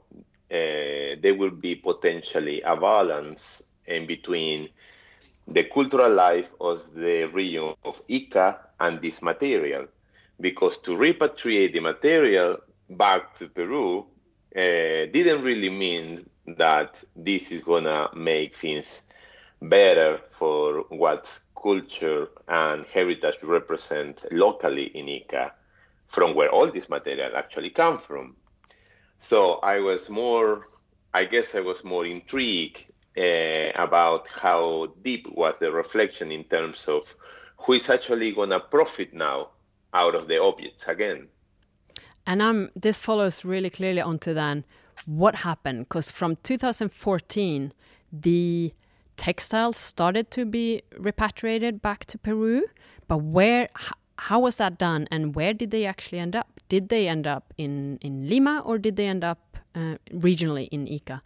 uh, 0.51 1.15
there 1.21 1.35
will 1.35 1.51
be 1.51 1.75
potentially 1.75 2.61
a 2.61 2.75
balance 2.75 3.61
in 3.85 4.05
between 4.05 4.69
the 5.47 5.63
cultural 5.63 6.13
life 6.13 6.49
of 6.59 6.93
the 6.93 7.25
region 7.25 7.73
of 7.83 8.05
Ica 8.07 8.57
and 8.79 9.01
this 9.01 9.21
material. 9.21 9.87
Because 10.39 10.77
to 10.79 10.91
repatriate 10.91 11.73
the 11.73 11.79
material 11.79 12.57
back 12.89 13.35
to 13.37 13.47
Peru 13.47 14.05
uh, 14.55 14.59
didn't 15.11 15.41
really 15.43 15.69
mean 15.69 16.29
that 16.57 16.95
this 17.15 17.51
is 17.51 17.63
to 17.63 18.09
make 18.15 18.55
things 18.55 19.01
better 19.61 20.19
for 20.31 20.85
what 20.89 21.39
culture 21.61 22.27
and 22.47 22.85
heritage 22.85 23.37
represent 23.43 24.23
locally 24.31 24.85
in 24.85 25.07
Ica 25.07 25.51
from 26.07 26.35
where 26.35 26.49
all 26.49 26.71
this 26.71 26.89
material 26.89 27.35
actually 27.35 27.69
come 27.69 27.97
from. 27.97 28.35
So 29.19 29.55
I 29.63 29.79
was 29.79 30.09
more, 30.09 30.67
I 31.13 31.25
guess 31.25 31.55
I 31.55 31.61
was 31.61 31.83
more 31.83 32.05
intrigued 32.05 32.85
uh, 33.17 33.71
about 33.75 34.27
how 34.27 34.93
deep 35.03 35.27
was 35.31 35.55
the 35.59 35.71
reflection 35.71 36.31
in 36.31 36.43
terms 36.45 36.85
of 36.87 37.13
who 37.57 37.73
is 37.73 37.89
actually 37.89 38.31
going 38.31 38.51
to 38.51 38.59
profit 38.59 39.13
now 39.13 39.49
out 39.93 40.15
of 40.15 40.27
the 40.27 40.41
objects 40.41 40.87
again. 40.87 41.27
And 42.25 42.41
um, 42.41 42.69
this 42.75 42.97
follows 42.97 43.43
really 43.45 43.69
clearly 43.69 44.01
onto 44.01 44.33
then 44.33 44.65
what 45.05 45.35
happened 45.35 45.87
because 45.87 46.11
from 46.11 46.35
2014 46.43 47.71
the 48.11 48.73
textiles 49.15 49.77
started 49.77 50.29
to 50.31 50.45
be 50.45 50.83
repatriated 50.97 51.81
back 51.81 52.05
to 52.05 52.17
Peru, 52.17 52.63
but 53.07 53.17
where? 53.17 53.69
How 54.17 54.39
was 54.39 54.57
that 54.57 54.77
done, 54.77 55.07
and 55.11 55.35
where 55.35 55.53
did 55.53 55.71
they 55.71 55.85
actually 55.85 56.19
end 56.19 56.35
up? 56.35 56.47
Did 56.69 56.89
they 56.89 57.07
end 57.07 57.27
up 57.27 57.53
in 57.57 57.97
in 58.01 58.29
Lima, 58.29 58.61
or 58.65 58.77
did 58.77 58.95
they 58.95 59.07
end 59.07 59.23
up 59.23 59.57
uh, 59.75 59.97
regionally 60.11 60.67
in 60.71 60.85
Ica? 60.85 61.21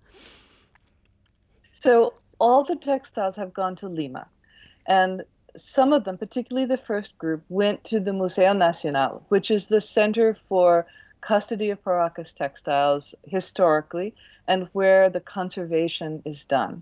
So 1.82 2.14
all 2.40 2.64
the 2.64 2.76
textiles 2.76 3.36
have 3.36 3.54
gone 3.54 3.76
to 3.78 3.88
Lima, 3.88 4.28
and 4.86 5.24
some 5.58 5.94
of 5.94 6.04
them, 6.04 6.18
particularly 6.18 6.68
the 6.68 6.78
first 6.78 7.18
group, 7.18 7.44
went 7.50 7.84
to 7.86 8.00
the 8.00 8.14
Museo 8.14 8.54
Nacional, 8.54 9.24
which 9.30 9.52
is 9.52 9.68
the 9.68 9.82
center 9.82 10.38
for 10.48 10.86
custody 11.22 11.70
of 11.70 11.84
Paracas 11.84 12.34
textiles 12.34 13.14
historically 13.26 14.14
and 14.48 14.68
where 14.74 15.10
the 15.10 15.20
conservation 15.20 16.22
is 16.26 16.46
done. 16.46 16.82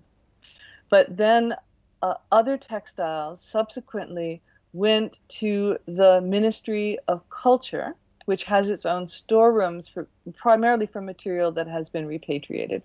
But 0.88 1.16
then 1.16 1.54
uh, 2.02 2.14
other 2.32 2.56
textiles 2.56 3.46
subsequently 3.52 4.40
went 4.72 5.18
to 5.40 5.78
the 5.86 6.20
Ministry 6.20 6.98
of 7.08 7.22
Culture, 7.30 7.94
which 8.26 8.44
has 8.44 8.70
its 8.70 8.86
own 8.86 9.08
storerooms 9.08 9.88
for 9.88 10.06
primarily 10.36 10.86
for 10.86 11.00
material 11.00 11.52
that 11.52 11.66
has 11.66 11.88
been 11.88 12.06
repatriated 12.06 12.82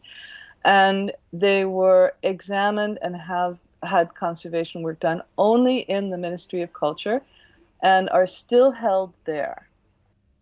and 0.66 1.12
they 1.32 1.64
were 1.64 2.16
examined 2.24 2.98
and 3.02 3.16
have 3.16 3.58
had 3.84 4.14
conservation 4.16 4.82
work 4.82 5.00
done 5.00 5.22
only 5.38 5.80
in 5.82 6.10
the 6.10 6.18
Ministry 6.18 6.64
of 6.64 6.74
Culture 6.74 7.22
and 7.84 8.10
are 8.10 8.26
still 8.26 8.72
held 8.72 9.14
there. 9.26 9.68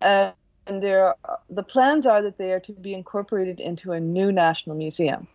And, 0.01 0.33
and 0.65 0.81
there 0.81 1.07
are, 1.07 1.39
the 1.49 1.61
plans 1.61 2.05
are 2.05 2.21
that 2.21 2.37
they 2.37 2.53
are 2.53 2.61
to 2.61 2.71
be 2.71 2.93
incorporated 2.93 3.59
into 3.59 3.91
a 3.91 3.99
new 3.99 4.31
national 4.31 4.77
museum. 4.77 5.27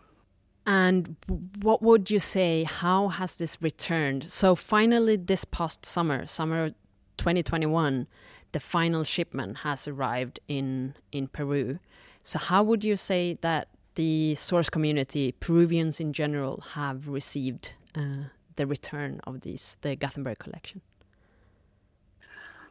And 0.69 1.17
what 1.63 1.81
would 1.81 2.11
you 2.11 2.19
say? 2.19 2.65
How 2.65 3.09
has 3.09 3.37
this 3.37 3.57
returned? 3.63 4.25
So, 4.25 4.55
finally, 4.55 5.17
this 5.17 5.47
past 5.47 5.87
summer, 5.87 6.27
summer 6.27 6.75
2021, 7.17 8.07
the 8.53 8.61
final 8.61 9.03
shipment 9.03 9.59
has 9.59 9.89
arrived 9.89 10.41
in, 10.47 10.95
in 11.11 11.29
Peru. 11.29 11.79
So, 12.23 12.39
how 12.39 12.63
would 12.65 12.85
you 12.85 12.97
say 12.97 13.39
that 13.41 13.69
the 13.95 14.35
source 14.35 14.69
community, 14.69 15.33
Peruvians 15.41 16.01
in 16.01 16.13
general, 16.13 16.63
have 16.75 17.09
received 17.09 17.73
uh, 17.95 18.25
the 18.57 18.67
return 18.67 19.23
of 19.27 19.41
these 19.41 19.79
the 19.81 19.97
Gothenburg 19.97 20.39
collection? 20.39 20.83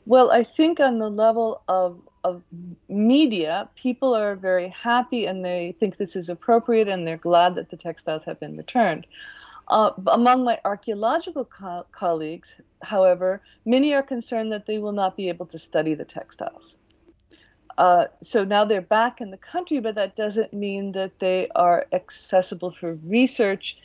Well, 0.05 0.29
I 0.29 0.43
think 0.55 0.79
on 0.79 0.99
the 0.99 1.09
level 1.09 1.63
of 1.67 1.99
of 2.27 2.41
media, 2.89 3.69
people 3.75 4.15
are 4.15 4.35
very 4.35 4.69
happy 4.69 5.25
and 5.25 5.43
they 5.43 5.75
think 5.79 5.97
this 5.97 6.15
is 6.15 6.29
appropriate 6.29 6.87
and 6.87 7.05
they're 7.05 7.17
glad 7.17 7.55
that 7.55 7.69
the 7.69 7.77
textiles 7.77 8.23
have 8.23 8.39
been 8.39 8.57
returned. 8.57 9.07
Uh, 9.69 9.91
among 10.07 10.43
my 10.43 10.59
archaeological 10.63 11.43
co 11.45 11.85
colleagues, 11.91 12.49
however, 12.81 13.41
many 13.65 13.93
are 13.93 14.03
concerned 14.03 14.51
that 14.51 14.65
they 14.65 14.77
will 14.77 14.93
not 14.93 15.17
be 15.17 15.27
able 15.29 15.45
to 15.45 15.59
study 15.59 15.93
the 15.93 16.05
textiles. 16.05 16.75
Uh, 17.77 18.05
so 18.23 18.43
now 18.43 18.65
they're 18.65 18.81
back 18.81 19.21
in 19.21 19.29
the 19.29 19.37
country, 19.37 19.79
but 19.79 19.95
that 19.95 20.15
doesn't 20.15 20.51
mean 20.53 20.91
that 20.93 21.11
they 21.19 21.47
are 21.55 21.85
accessible 21.93 22.73
for 22.79 22.95
research. 23.05 23.77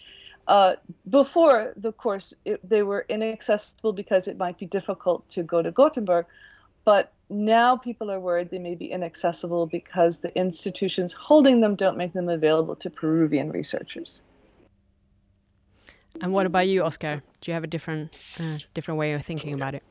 Uh, 0.48 0.74
before 1.10 1.72
the 1.76 1.92
course, 1.92 2.32
it, 2.44 2.58
they 2.68 2.82
were 2.82 3.04
inaccessible 3.08 3.92
because 3.92 4.26
it 4.26 4.38
might 4.38 4.58
be 4.58 4.66
difficult 4.66 5.28
to 5.30 5.42
go 5.42 5.62
to 5.62 5.70
Gothenburg. 5.70 6.26
But 6.84 7.12
now 7.30 7.76
people 7.76 8.10
are 8.10 8.20
worried 8.20 8.50
they 8.50 8.58
may 8.58 8.74
be 8.74 8.92
inaccessible 8.92 9.66
because 9.66 10.18
the 10.18 10.36
institutions 10.36 11.12
holding 11.12 11.60
them 11.60 11.76
don't 11.76 11.96
make 11.96 12.12
them 12.12 12.28
available 12.28 12.76
to 12.76 12.90
Peruvian 12.90 13.50
researchers. 13.50 14.20
And 16.20 16.32
what 16.32 16.46
about 16.46 16.68
you, 16.68 16.82
Oscar? 16.82 17.22
Do 17.40 17.50
you 17.50 17.54
have 17.54 17.64
a 17.64 17.68
different 17.68 18.12
uh, 18.38 18.58
different 18.74 18.98
way 18.98 19.14
of 19.14 19.24
thinking 19.24 19.54
about 19.54 19.74
it? 19.74 19.82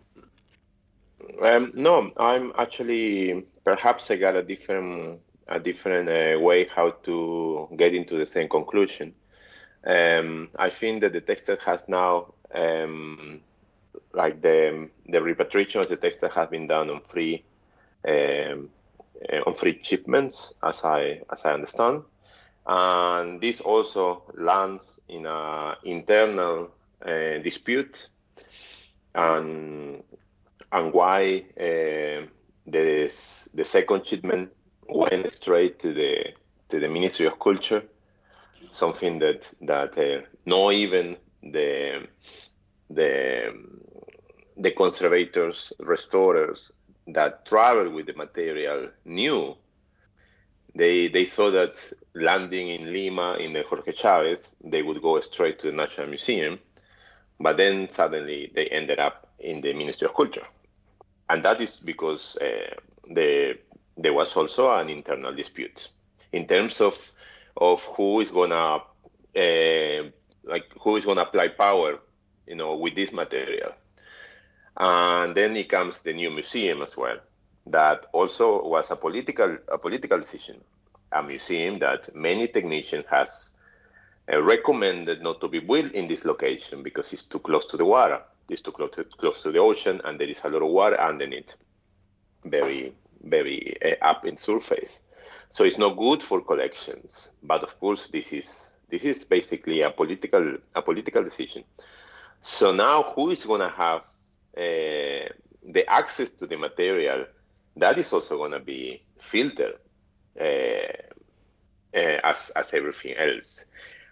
Um, 1.41 1.71
no, 1.73 2.11
I'm 2.17 2.53
actually 2.57 3.45
perhaps 3.63 4.11
I 4.11 4.17
got 4.17 4.35
a 4.35 4.43
different 4.43 5.19
a 5.47 5.59
different 5.59 6.09
uh, 6.09 6.39
way 6.39 6.65
how 6.65 6.91
to 7.03 7.67
get 7.75 7.93
into 7.93 8.17
the 8.17 8.25
same 8.25 8.47
conclusion. 8.47 9.13
Um, 9.83 10.49
I 10.57 10.69
think 10.69 11.01
that 11.01 11.13
the 11.13 11.21
text 11.21 11.47
has 11.47 11.81
now 11.87 12.33
um, 12.53 13.41
like 14.13 14.41
the 14.41 14.89
the 15.07 15.21
repatriation 15.21 15.81
of 15.81 15.89
the 15.89 15.95
textile 15.97 16.29
has 16.29 16.49
been 16.49 16.67
done 16.67 16.89
on 16.89 17.01
free 17.01 17.43
um, 18.07 18.69
uh, 19.31 19.41
on 19.45 19.53
free 19.53 19.79
shipments, 19.83 20.53
as 20.63 20.83
I 20.83 21.21
as 21.31 21.45
I 21.45 21.53
understand, 21.53 22.03
and 22.65 23.41
this 23.41 23.61
also 23.61 24.23
lands 24.35 24.99
in 25.07 25.25
a 25.25 25.75
internal 25.83 26.69
uh, 27.05 27.37
dispute 27.43 28.09
and 29.15 30.03
and 30.71 30.93
why 30.93 31.45
uh, 31.59 32.25
the 32.67 33.11
the 33.53 33.65
second 33.65 34.07
shipment 34.07 34.51
went 34.87 35.31
straight 35.33 35.79
to 35.79 35.93
the 35.93 36.33
to 36.69 36.79
the 36.79 36.87
Ministry 36.87 37.25
of 37.27 37.39
Culture, 37.39 37.83
something 38.71 39.19
that 39.19 39.49
that 39.61 39.97
uh, 39.97 40.21
not 40.45 40.73
even 40.73 41.17
the 41.43 42.07
the 42.89 43.53
the 44.57 44.71
conservators, 44.71 45.73
restorers 45.79 46.71
that 47.07 47.45
travel 47.45 47.89
with 47.91 48.05
the 48.07 48.13
material 48.13 48.89
knew. 49.05 49.55
They 50.75 51.07
they 51.07 51.25
thought 51.25 51.51
that 51.51 51.75
landing 52.13 52.69
in 52.69 52.91
Lima 52.93 53.35
in 53.35 53.53
the 53.53 53.63
Jorge 53.63 53.93
Chavez, 53.93 54.39
they 54.63 54.81
would 54.83 55.01
go 55.01 55.19
straight 55.21 55.59
to 55.59 55.67
the 55.67 55.73
National 55.77 56.07
Museum, 56.07 56.59
but 57.39 57.57
then 57.57 57.89
suddenly 57.89 58.51
they 58.55 58.67
ended 58.67 58.99
up 58.99 59.27
in 59.39 59.61
the 59.61 59.73
Ministry 59.73 60.07
of 60.07 60.15
Culture 60.15 60.45
and 61.31 61.43
that 61.43 61.61
is 61.61 61.77
because 61.77 62.37
uh, 62.37 62.75
the, 63.09 63.57
there 63.97 64.13
was 64.13 64.35
also 64.35 64.71
an 64.73 64.89
internal 64.89 65.33
dispute 65.33 65.87
in 66.33 66.45
terms 66.47 66.81
of 66.81 66.95
of 67.57 67.81
who 67.95 68.19
is 68.21 68.29
gonna 68.29 68.77
uh, 69.35 70.03
like 70.43 70.65
who 70.81 70.97
is 70.97 71.05
gonna 71.05 71.21
apply 71.21 71.47
power, 71.49 71.99
you 72.47 72.55
know, 72.55 72.75
with 72.75 72.95
this 72.95 73.11
material. 73.13 73.71
And 74.77 75.35
then 75.35 75.55
it 75.57 75.69
comes 75.69 75.99
the 75.99 76.13
new 76.13 76.31
museum 76.31 76.81
as 76.81 76.95
well, 76.95 77.17
that 77.67 78.05
also 78.13 78.63
was 78.63 78.89
a 78.89 78.95
political 78.95 79.57
a 79.67 79.77
political 79.77 80.19
decision, 80.19 80.61
a 81.11 81.21
museum 81.21 81.79
that 81.79 82.15
many 82.15 82.47
technicians 82.47 83.05
has 83.09 83.51
uh, 84.31 84.41
recommended 84.41 85.21
not 85.21 85.41
to 85.41 85.47
be 85.47 85.59
built 85.59 85.91
in 85.91 86.07
this 86.07 86.25
location 86.25 86.83
because 86.83 87.11
it's 87.13 87.23
too 87.23 87.39
close 87.39 87.65
to 87.65 87.77
the 87.77 87.85
water, 87.85 88.21
it's 88.49 88.61
too 88.61 88.71
close 88.71 88.91
to, 88.95 89.03
close 89.03 89.41
to 89.43 89.51
the 89.51 89.59
ocean, 89.59 90.01
and 90.05 90.19
there 90.19 90.29
is 90.29 90.41
a 90.43 90.49
lot 90.49 90.61
of 90.61 90.69
water 90.69 90.99
underneath, 90.99 91.53
very 92.45 92.93
very 93.23 93.77
uh, 93.83 94.03
up 94.03 94.25
in 94.25 94.37
surface. 94.37 95.01
So 95.51 95.63
it's 95.63 95.77
not 95.77 95.97
good 95.97 96.23
for 96.23 96.41
collections. 96.41 97.31
But 97.43 97.63
of 97.63 97.79
course, 97.79 98.07
this 98.07 98.31
is 98.31 98.73
this 98.89 99.03
is 99.03 99.23
basically 99.23 99.81
a 99.81 99.91
political 99.91 100.57
a 100.75 100.81
political 100.81 101.23
decision. 101.23 101.63
So 102.41 102.71
now, 102.73 103.03
who 103.03 103.29
is 103.29 103.45
going 103.45 103.61
to 103.61 103.69
have 103.69 104.01
the 104.55 105.83
access 105.87 106.31
to 106.33 106.47
the 106.47 106.57
material? 106.57 107.25
That 107.77 107.97
is 107.97 108.11
also 108.11 108.37
going 108.37 108.51
to 108.51 108.59
be 108.59 109.01
filtered 109.19 109.75
uh, 110.39 110.43
uh, 110.43 112.19
as 112.23 112.51
as 112.55 112.73
everything 112.73 113.15
else. 113.17 113.65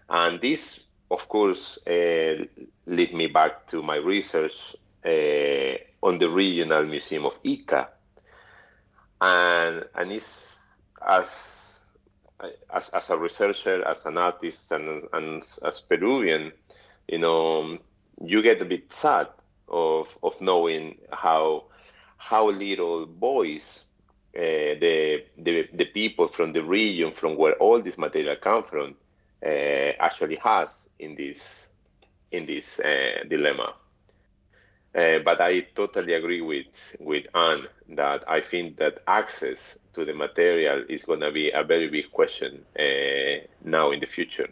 And 0.10 0.40
this, 0.42 0.86
of 1.12 1.28
course, 1.28 1.78
uh, 1.88 2.46
lead 2.86 3.14
me 3.14 3.28
back 3.28 3.68
to 3.68 3.82
my 3.82 3.98
research 3.98 4.76
uh, 5.06 5.78
on 6.02 6.18
the 6.18 6.30
regional 6.30 6.86
museum 6.86 7.26
of 7.26 7.42
Ica, 7.44 7.88
and 9.22 9.86
and 9.96 10.12
it's 10.12 10.56
as 11.06 11.60
as, 12.70 12.90
as 12.90 13.10
a 13.10 13.18
researcher, 13.18 13.86
as 13.86 14.06
an 14.06 14.18
artist, 14.18 14.72
and, 14.72 15.04
and 15.14 15.46
as 15.66 15.82
Peruvian, 15.82 16.52
you 17.08 17.18
know, 17.18 17.78
you 18.24 18.42
get 18.42 18.62
a 18.62 18.66
bit 18.66 18.92
sad 18.94 19.28
of 19.70 20.18
of 20.24 20.40
knowing 20.42 20.98
how 21.12 21.66
how 22.18 22.50
little 22.50 23.06
voice 23.06 23.86
uh, 24.38 24.78
the, 24.80 25.24
the 25.40 25.68
the 25.74 25.86
people 25.86 26.28
from 26.28 26.54
the 26.54 26.64
region 26.64 27.12
from 27.12 27.36
where 27.36 27.54
all 27.54 27.82
this 27.82 27.98
material 27.98 28.36
comes 28.36 28.70
from 28.70 28.96
uh, 29.44 29.92
actually 30.00 30.36
has 30.36 30.70
in 31.00 31.16
this 31.16 31.68
in 32.32 32.46
this 32.46 32.80
uh, 32.80 33.24
dilemma. 33.28 33.74
Uh, 34.94 35.20
but 35.26 35.42
I 35.42 35.62
totally 35.76 36.14
agree 36.14 36.42
with 36.42 36.96
with 37.00 37.26
Anne 37.34 37.68
that 37.90 38.24
I 38.28 38.42
think 38.42 38.78
that 38.78 39.00
access 39.08 39.80
to 39.94 40.06
the 40.06 40.14
material 40.14 40.84
is 40.90 41.04
going 41.04 41.22
to 41.22 41.32
be 41.32 41.52
a 41.52 41.64
very 41.64 41.90
big 41.90 42.12
question 42.12 42.64
now 43.64 43.92
in 43.92 44.00
the 44.00 44.08
future. 44.08 44.50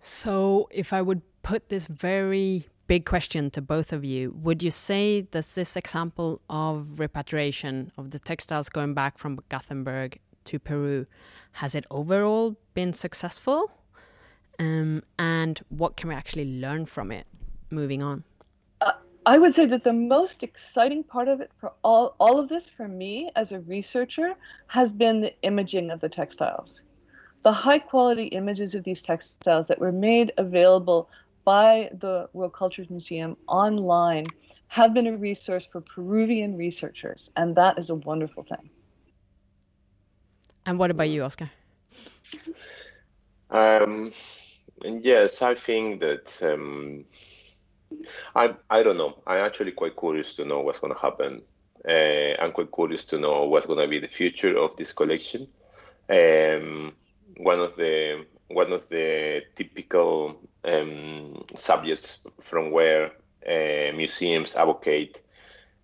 So, 0.00 0.68
if 0.72 0.92
I 0.92 1.00
would 1.00 1.22
put 1.42 1.68
this 1.68 1.86
very 1.86 2.66
big 2.86 3.06
question 3.06 3.50
to 3.50 3.62
both 3.62 3.92
of 3.92 4.04
you, 4.04 4.34
would 4.42 4.62
you 4.62 4.70
say 4.70 5.22
that 5.22 5.46
this 5.46 5.76
example 5.76 6.40
of 6.48 6.98
repatriation 6.98 7.92
of 7.96 8.10
the 8.10 8.18
textiles 8.18 8.68
going 8.68 8.94
back 8.94 9.18
from 9.18 9.40
Gothenburg 9.48 10.18
to 10.44 10.58
Peru 10.58 11.06
has 11.52 11.74
it 11.74 11.84
overall 11.90 12.56
been 12.74 12.92
successful? 12.92 13.70
Um, 14.58 15.02
and 15.18 15.60
what 15.68 15.96
can 15.96 16.08
we 16.08 16.14
actually 16.14 16.60
learn 16.60 16.86
from 16.86 17.10
it? 17.10 17.26
moving 17.72 18.02
on? 18.02 18.22
Uh, 18.80 18.92
I 19.26 19.38
would 19.38 19.54
say 19.54 19.66
that 19.66 19.84
the 19.84 19.92
most 19.92 20.42
exciting 20.42 21.02
part 21.02 21.28
of 21.28 21.40
it 21.40 21.50
for 21.58 21.72
all, 21.82 22.14
all 22.20 22.38
of 22.38 22.48
this 22.48 22.68
for 22.68 22.86
me 22.86 23.30
as 23.34 23.52
a 23.52 23.60
researcher 23.60 24.34
has 24.68 24.92
been 24.92 25.20
the 25.20 25.34
imaging 25.42 25.90
of 25.90 26.00
the 26.00 26.08
textiles. 26.08 26.82
The 27.42 27.52
high 27.52 27.80
quality 27.80 28.26
images 28.26 28.74
of 28.74 28.84
these 28.84 29.02
textiles 29.02 29.66
that 29.68 29.80
were 29.80 29.92
made 29.92 30.32
available 30.38 31.08
by 31.44 31.90
the 32.00 32.28
World 32.32 32.54
Cultures 32.54 32.88
Museum 32.90 33.36
online 33.46 34.26
have 34.68 34.94
been 34.94 35.06
a 35.06 35.16
resource 35.16 35.66
for 35.70 35.80
Peruvian 35.80 36.56
researchers, 36.56 37.30
and 37.36 37.54
that 37.56 37.78
is 37.78 37.90
a 37.90 37.94
wonderful 37.94 38.42
thing. 38.44 38.70
And 40.64 40.78
what 40.78 40.90
about 40.90 41.08
you, 41.10 41.24
Oscar? 41.24 41.50
Um, 43.50 44.12
yes, 44.82 45.42
I 45.42 45.54
think 45.54 46.00
that 46.00 46.42
um, 46.42 47.04
I 48.34 48.54
I 48.70 48.82
don't 48.82 48.96
know. 48.96 49.22
I'm 49.26 49.44
actually 49.44 49.72
quite 49.72 49.96
curious 49.96 50.34
to 50.34 50.44
know 50.44 50.60
what's 50.60 50.78
going 50.78 50.94
to 50.94 51.00
happen. 51.00 51.42
Uh, 51.86 52.40
I'm 52.40 52.52
quite 52.52 52.72
curious 52.72 53.04
to 53.04 53.18
know 53.18 53.44
what's 53.44 53.66
going 53.66 53.80
to 53.80 53.88
be 53.88 53.98
the 53.98 54.08
future 54.08 54.56
of 54.56 54.76
this 54.76 54.92
collection. 54.92 55.48
Um, 56.08 56.94
one 57.36 57.60
of 57.60 57.76
the 57.76 58.24
one 58.54 58.72
of 58.72 58.88
the 58.88 59.42
typical 59.56 60.36
um, 60.64 61.44
subjects 61.56 62.20
from 62.40 62.70
where 62.70 63.12
uh, 63.46 63.96
museums 63.96 64.54
advocate 64.54 65.22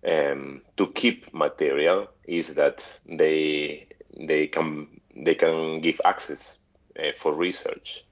um, 0.07 0.61
to 0.77 0.87
keep 0.87 1.33
material 1.33 2.07
is 2.25 2.53
that 2.55 2.99
they 3.05 3.87
they 4.17 4.47
can 4.47 4.87
they 5.15 5.35
can 5.35 5.81
give 5.81 5.99
access 6.05 6.57
uh, 6.97 7.11
for 7.17 7.33
research. 7.33 8.05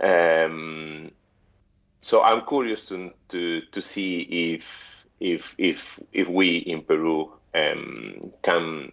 Um, 0.00 1.10
so 2.00 2.22
I'm 2.22 2.46
curious 2.46 2.86
to 2.86 3.12
to 3.28 3.60
to 3.60 3.82
see 3.82 4.20
if 4.54 5.06
if 5.20 5.54
if 5.58 6.00
if 6.12 6.28
we 6.28 6.58
in 6.58 6.82
Peru 6.82 7.32
um, 7.54 8.32
can 8.42 8.92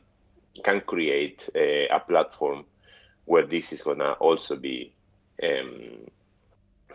can 0.63 0.81
create 0.81 1.49
a, 1.55 1.87
a, 1.87 1.99
platform 1.99 2.65
where 3.25 3.45
this 3.45 3.71
is 3.71 3.81
gonna 3.81 4.11
also 4.13 4.55
be 4.55 4.93
um, 5.43 6.07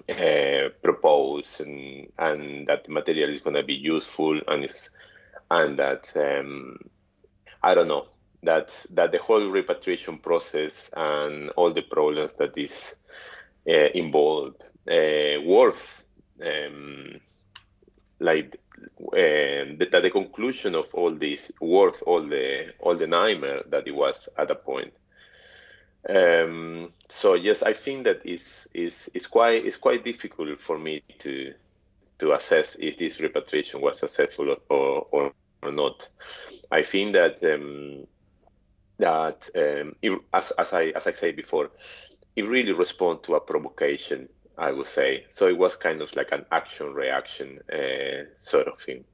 uh, 0.09 0.69
proposed 0.83 1.61
and 1.61 2.13
and 2.19 2.67
that 2.67 2.89
material 2.89 3.31
is 3.31 3.41
gonna 3.41 3.63
be 3.63 3.75
useful 3.75 4.41
and 4.49 4.65
is 4.65 4.91
and 5.51 5.79
that 5.79 6.13
um, 6.17 6.79
I 7.63 7.75
don't 7.75 7.89
know 7.89 8.07
that 8.43 8.87
that 8.93 9.13
the 9.13 9.19
whole 9.19 9.49
repatriation 9.49 10.19
process 10.19 10.91
and 10.97 11.51
all 11.51 11.73
the 11.73 11.83
problems 11.83 12.33
that 12.39 12.57
is 12.57 12.95
uh, 13.69 13.91
involved 13.95 14.63
uh, 14.91 15.41
worth 15.45 16.05
um, 16.45 17.21
like 18.21 18.57
uh, 19.13 19.75
that 19.79 20.01
the 20.03 20.11
conclusion 20.11 20.75
of 20.75 20.93
all 20.95 21.15
this 21.15 21.51
worth 21.61 22.03
all 22.07 22.23
the 22.23 22.73
all 22.81 22.97
the 22.97 23.07
nightmare 23.07 23.63
that 23.69 23.87
it 23.87 23.95
was 23.95 24.29
at 24.39 24.51
a 24.51 24.55
point. 24.55 24.93
Um, 26.09 26.93
so 27.09 27.35
yes, 27.35 27.63
I 27.63 27.73
think 27.73 28.05
that 28.05 28.25
is 28.25 28.69
is 28.75 29.11
is 29.15 29.27
quite 29.27 29.67
it's 29.67 29.77
quite 29.77 30.05
difficult 30.05 30.61
for 30.61 30.79
me 30.79 31.03
to 31.21 31.53
to 32.19 32.33
assess 32.33 32.77
if 32.79 32.97
this 32.99 33.21
repatriation 33.21 33.81
was 33.81 33.99
successful 33.99 34.57
or 34.69 35.07
or, 35.11 35.33
or 35.63 35.73
not. 35.73 36.09
I 36.71 36.83
think 36.83 37.15
that 37.15 37.43
um, 37.43 38.07
that 38.99 39.49
um, 39.57 39.97
it, 40.03 40.19
as 40.33 40.53
as 40.53 40.73
I 40.73 40.87
as 40.97 41.07
I 41.07 41.13
said 41.13 41.35
before, 41.35 41.71
it 42.37 42.47
really 42.47 42.73
responds 42.73 43.23
to 43.23 43.35
a 43.35 43.41
provocation 43.41 44.29
I 44.59 44.73
would 44.73 44.87
say. 44.87 45.27
So 45.33 45.49
it 45.49 45.59
was 45.59 45.77
kind 45.77 46.01
of 46.01 46.15
like 46.17 46.33
an 46.33 46.47
action 46.51 46.95
reaction 46.95 47.61
uh, 47.73 48.25
sort 48.39 48.69
of 48.69 48.81
thing. 48.81 49.05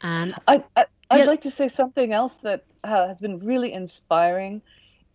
And 0.00 0.34
I, 0.46 0.62
I, 0.76 0.84
would 1.10 1.18
yeah. 1.18 1.24
like 1.24 1.42
to 1.42 1.50
say 1.50 1.68
something 1.68 2.12
else 2.12 2.34
that 2.42 2.64
uh, 2.84 3.08
has 3.08 3.18
been 3.18 3.38
really 3.40 3.72
inspiring 3.72 4.62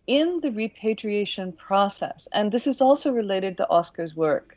in 0.06 0.40
the 0.42 0.50
repatriation 0.50 1.52
process, 1.52 2.28
and 2.32 2.50
this 2.50 2.66
is 2.66 2.80
also 2.80 3.10
related 3.10 3.56
to 3.56 3.68
Oscar's 3.68 4.14
work. 4.14 4.56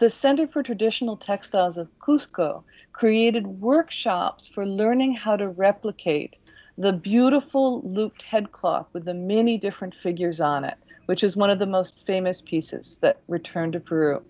The 0.00 0.10
Center 0.10 0.46
for 0.46 0.62
Traditional 0.62 1.16
Textiles 1.16 1.78
of 1.78 1.88
Cusco 1.98 2.62
created 2.92 3.46
workshops 3.46 4.48
for 4.54 4.66
learning 4.66 5.14
how 5.14 5.36
to 5.36 5.48
replicate 5.48 6.36
the 6.76 6.92
beautiful 6.92 7.82
looped 7.82 8.22
headcloth 8.22 8.86
with 8.92 9.04
the 9.04 9.14
many 9.14 9.58
different 9.58 9.94
figures 10.02 10.40
on 10.40 10.64
it 10.64 10.78
which 11.08 11.24
is 11.24 11.36
one 11.36 11.48
of 11.48 11.58
the 11.58 11.64
most 11.64 11.94
famous 12.06 12.42
pieces 12.42 12.98
that 13.00 13.22
returned 13.28 13.72
to 13.72 13.80
Peru. 13.80 14.22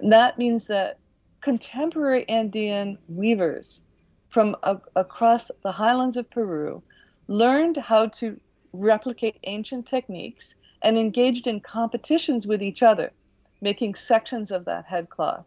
And 0.00 0.12
that 0.12 0.36
means 0.36 0.66
that 0.66 0.98
contemporary 1.42 2.28
Andean 2.28 2.98
weavers 3.06 3.80
from 4.28 4.56
a- 4.64 4.80
across 4.96 5.48
the 5.62 5.70
highlands 5.70 6.16
of 6.16 6.28
Peru 6.28 6.82
learned 7.28 7.76
how 7.76 8.08
to 8.18 8.40
replicate 8.72 9.38
ancient 9.44 9.86
techniques 9.86 10.54
and 10.82 10.96
engaged 10.96 11.46
in 11.46 11.60
competitions 11.60 12.46
with 12.46 12.62
each 12.62 12.82
other, 12.82 13.10
making 13.60 13.94
sections 13.94 14.50
of 14.50 14.64
that 14.64 14.84
headcloth. 14.84 15.44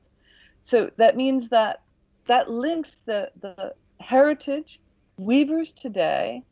So 0.63 0.91
that 0.97 1.15
means 1.15 1.49
that 1.49 1.81
that 2.27 2.49
links 2.49 2.91
the, 3.05 3.31
the 3.41 3.73
heritage 3.99 4.79
weavers 5.17 5.71
today 5.71 6.43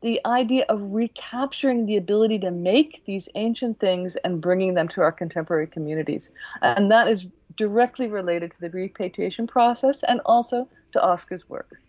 the 0.00 0.20
idea 0.26 0.64
of 0.68 0.80
recapturing 0.92 1.86
the 1.86 1.96
ability 1.96 2.38
to 2.38 2.50
make 2.50 3.02
these 3.04 3.28
ancient 3.34 3.80
things 3.80 4.16
and 4.16 4.40
bringing 4.40 4.74
them 4.74 4.88
to 4.88 5.00
our 5.00 5.10
contemporary 5.10 5.66
communities. 5.66 6.30
And 6.62 6.90
that 6.90 7.08
is 7.08 7.26
directly 7.56 8.06
related 8.06 8.52
to 8.52 8.60
the 8.60 8.70
repatriation 8.70 9.46
process 9.46 10.04
and 10.06 10.20
also 10.24 10.68
to 10.92 11.02
Oscar's 11.02 11.48
work. 11.48 11.80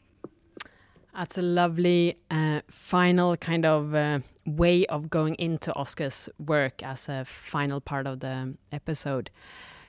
That's 1.19 1.37
a 1.37 1.41
lovely 1.41 2.15
uh, 2.31 2.61
final 2.69 3.35
kind 3.35 3.65
of 3.65 3.93
uh, 3.93 4.19
way 4.45 4.85
of 4.85 5.09
going 5.09 5.35
into 5.35 5.75
Oscar's 5.75 6.29
work 6.39 6.81
as 6.81 7.09
a 7.09 7.25
final 7.25 7.81
part 7.81 8.07
of 8.07 8.21
the 8.21 8.55
episode. 8.71 9.29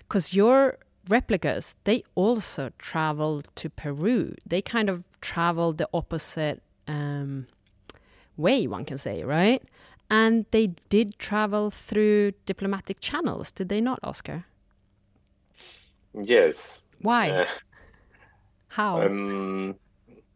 Because 0.01 0.35
your 0.35 0.79
replicas, 1.09 1.77
they 1.85 2.03
also 2.17 2.73
traveled 2.79 3.47
to 3.55 3.71
Peru. 3.71 4.35
They 4.45 4.61
kind 4.61 4.91
of 4.91 5.05
traveled 5.21 5.79
the 5.79 5.89
opposite 5.95 6.65
um, 6.89 7.47
way, 8.37 8.67
one 8.67 8.85
can 8.85 8.99
say, 8.99 9.23
right? 9.23 9.63
And 10.11 10.47
they 10.51 10.73
did 10.89 11.17
travel 11.21 11.71
through 11.71 12.33
diplomatic 12.45 12.99
channels, 12.99 13.53
did 13.53 13.69
they 13.69 13.81
not, 13.81 14.01
Oscar? 14.03 14.47
Yes. 16.13 16.83
Why? 17.01 17.31
Uh, 17.31 17.47
How? 18.67 19.03
Um, 19.03 19.77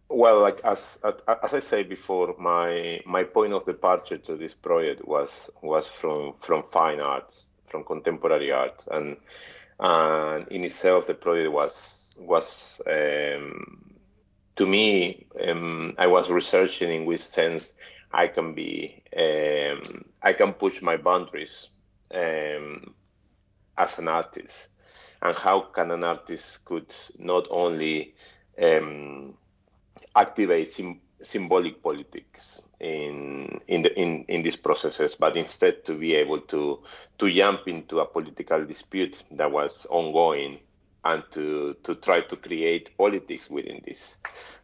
well, 0.09 0.41
like 0.41 0.61
as, 0.65 0.99
as 1.43 1.55
I 1.55 1.61
said 1.61 1.89
before, 1.89 2.35
my 2.39 3.01
my 3.07 3.25
point 3.25 3.53
of 3.53 3.65
departure 3.65 4.19
to 4.19 4.37
this 4.37 4.55
project 4.55 5.07
was 5.07 5.51
was 5.63 5.89
from 5.89 6.35
from 6.39 6.63
fine 6.63 7.01
arts, 7.01 7.45
from 7.67 7.85
contemporary 7.85 8.53
art, 8.53 8.85
and 8.91 9.17
and 9.81 10.47
in 10.49 10.65
itself 10.65 11.07
the 11.07 11.15
project 11.15 11.53
was 11.53 12.15
was 12.19 12.81
um, 12.87 13.95
to 14.57 14.67
me 14.67 15.27
um, 15.49 15.95
I 15.99 16.07
was 16.07 16.31
researching 16.31 16.91
in 16.91 17.05
which 17.07 17.23
sense 17.23 17.73
I 18.13 18.29
can 18.29 18.55
be 18.55 19.03
um, 19.17 20.05
I 20.23 20.33
can 20.33 20.53
push 20.53 20.81
my 20.83 20.97
boundaries 20.97 21.69
um, 22.13 22.95
as 23.77 23.99
an 23.99 24.09
artist, 24.09 24.69
and 25.23 25.37
how 25.37 25.61
can 25.61 25.91
an 25.91 26.05
artist 26.05 26.65
could 26.65 26.95
not 27.19 27.49
only 27.51 28.15
um, 28.63 29.35
activate 30.17 30.73
sim- 30.73 31.01
symbolic 31.23 31.83
politics 31.83 32.63
in 32.81 33.61
in, 33.69 33.83
the, 33.83 33.99
in 33.99 34.25
in 34.29 34.43
these 34.43 34.57
processes, 34.57 35.17
but 35.19 35.37
instead 35.37 35.85
to 35.85 35.99
be 35.99 36.15
able 36.15 36.41
to 36.41 36.83
to 37.19 37.33
jump 37.33 37.67
into 37.69 38.01
a 38.01 38.07
political 38.07 38.65
dispute 38.65 39.23
that 39.31 39.51
was 39.51 39.87
ongoing 39.91 40.59
and 41.05 41.23
to 41.31 41.75
to 41.83 41.95
try 41.97 42.21
to 42.21 42.37
create 42.37 42.97
politics 42.97 43.49
within 43.51 43.81
this. 43.87 44.17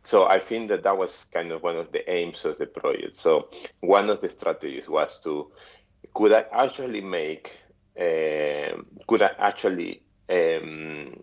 So 0.03 0.27
I 0.27 0.39
think 0.39 0.69
that 0.69 0.83
that 0.85 0.97
was 0.97 1.25
kind 1.33 1.53
of 1.53 1.63
one 1.63 1.77
of 1.77 1.93
the 1.93 2.09
aims 2.11 2.45
of 2.45 2.59
the 2.59 2.67
project. 2.67 3.17
So 3.17 3.49
one 3.81 4.11
of 4.11 4.21
the 4.21 4.31
strategies 4.31 4.89
was 4.89 5.19
to 5.25 5.51
could 6.15 6.33
I 6.33 6.45
actually 6.53 7.01
make 7.01 7.59
uh, 7.99 8.83
could 9.07 9.23
I 9.23 9.31
actually 9.39 10.03
um, 10.31 11.15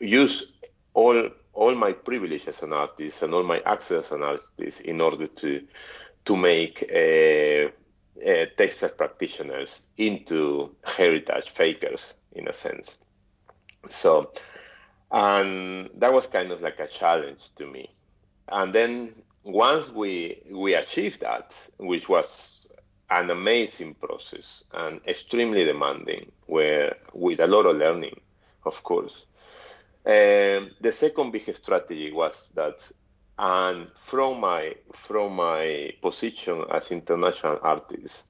use 0.00 0.52
all 0.94 1.30
all 1.56 1.74
my 1.74 1.92
privilege 1.92 2.46
as 2.46 2.62
an 2.62 2.72
artist 2.72 3.22
and 3.22 3.34
all 3.34 3.42
my 3.42 3.60
access 3.60 4.06
as 4.06 4.12
an 4.12 4.22
artist 4.22 4.82
in 4.82 5.00
order 5.00 5.26
to 5.26 5.66
to 6.26 6.36
make 6.36 6.82
uh, 6.92 7.70
textile 8.56 8.90
practitioners 8.90 9.80
into 9.96 10.70
heritage 10.84 11.50
fakers 11.50 12.14
in 12.32 12.48
a 12.48 12.52
sense. 12.52 12.98
So, 13.88 14.32
and 15.10 15.88
that 15.94 16.12
was 16.12 16.26
kind 16.26 16.50
of 16.50 16.60
like 16.60 16.80
a 16.80 16.88
challenge 16.88 17.54
to 17.56 17.66
me. 17.66 17.90
And 18.48 18.74
then 18.74 19.14
once 19.44 19.88
we 19.88 20.42
we 20.50 20.74
achieved 20.74 21.20
that, 21.20 21.54
which 21.78 22.08
was 22.08 22.68
an 23.10 23.30
amazing 23.30 23.94
process 23.94 24.64
and 24.72 25.00
extremely 25.06 25.64
demanding, 25.64 26.32
where 26.46 26.96
with 27.12 27.40
a 27.40 27.46
lot 27.46 27.66
of 27.66 27.76
learning, 27.76 28.20
of 28.64 28.82
course. 28.82 29.26
Um, 30.06 30.70
the 30.80 30.92
second 30.92 31.32
big 31.32 31.52
strategy 31.52 32.12
was 32.12 32.34
that, 32.54 32.88
and 33.38 33.88
from 33.96 34.40
my 34.40 34.74
from 34.94 35.34
my 35.34 35.92
position 36.00 36.64
as 36.70 36.92
international 36.92 37.58
artist, 37.60 38.26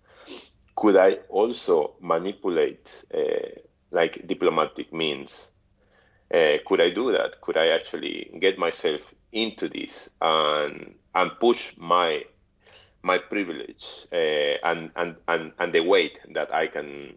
could 0.74 0.96
I 0.96 1.18
also 1.28 1.94
manipulate 2.00 3.04
uh, 3.14 3.60
like 3.90 4.26
diplomatic 4.26 4.90
means? 4.94 5.48
Uh, 6.32 6.56
could 6.66 6.80
I 6.80 6.90
do 6.90 7.12
that? 7.12 7.42
Could 7.42 7.58
I 7.58 7.68
actually 7.68 8.30
get 8.40 8.58
myself 8.58 9.14
into 9.32 9.68
this 9.68 10.08
and 10.22 10.94
and 11.14 11.30
push 11.38 11.74
my 11.76 12.24
my 13.02 13.18
privilege 13.18 14.06
uh, 14.12 14.16
and, 14.64 14.90
and 14.96 15.16
and 15.28 15.52
and 15.58 15.74
the 15.74 15.80
weight 15.80 16.18
that 16.32 16.54
I 16.54 16.68
can 16.68 17.16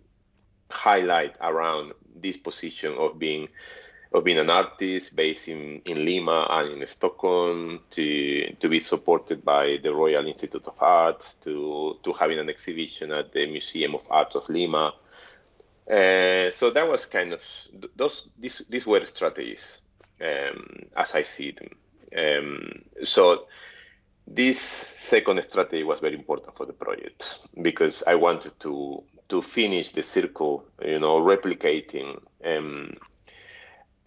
highlight 0.70 1.36
around 1.40 1.94
this 2.14 2.36
position 2.36 2.94
of 2.98 3.18
being 3.18 3.48
of 4.12 4.24
being 4.24 4.40
an 4.40 4.50
artist 4.50 5.16
based 5.16 5.48
in, 5.48 5.82
in 5.86 6.04
Lima 6.04 6.48
and 6.50 6.82
in 6.82 6.88
Stockholm, 6.88 7.82
to 7.92 8.56
to 8.60 8.70
be 8.70 8.80
supported 8.80 9.46
by 9.46 9.78
the 9.84 9.94
Royal 9.94 10.26
Institute 10.26 10.68
of 10.68 10.76
Arts, 10.80 11.36
to 11.42 11.98
to 12.04 12.14
having 12.14 12.40
an 12.40 12.50
exhibition 12.50 13.12
at 13.12 13.32
the 13.34 13.46
Museum 13.46 13.96
of 13.96 14.02
Art 14.10 14.36
of 14.36 14.50
Lima. 14.50 14.94
Uh, 15.90 16.52
so 16.52 16.70
that 16.72 16.88
was 16.88 17.06
kind 17.06 17.34
of 17.34 17.42
those 17.96 18.28
these 18.38 18.64
these 18.70 18.86
were 18.86 19.06
strategies 19.06 19.80
um, 20.22 20.86
as 20.96 21.16
I 21.16 21.24
see 21.24 21.52
them. 21.52 21.70
Um, 22.18 22.82
so 23.04 23.46
this 24.28 24.60
second 24.60 25.42
strategy 25.44 25.84
was 25.84 26.00
very 26.00 26.16
important 26.16 26.56
for 26.56 26.66
the 26.66 26.74
project 26.74 27.40
because 27.62 28.04
I 28.06 28.16
wanted 28.16 28.60
to 28.62 29.04
to 29.30 29.42
finish 29.42 29.92
the 29.92 30.02
circle, 30.02 30.66
you 30.84 31.00
know, 31.00 31.20
replicating 31.20 32.20
um, 32.44 32.94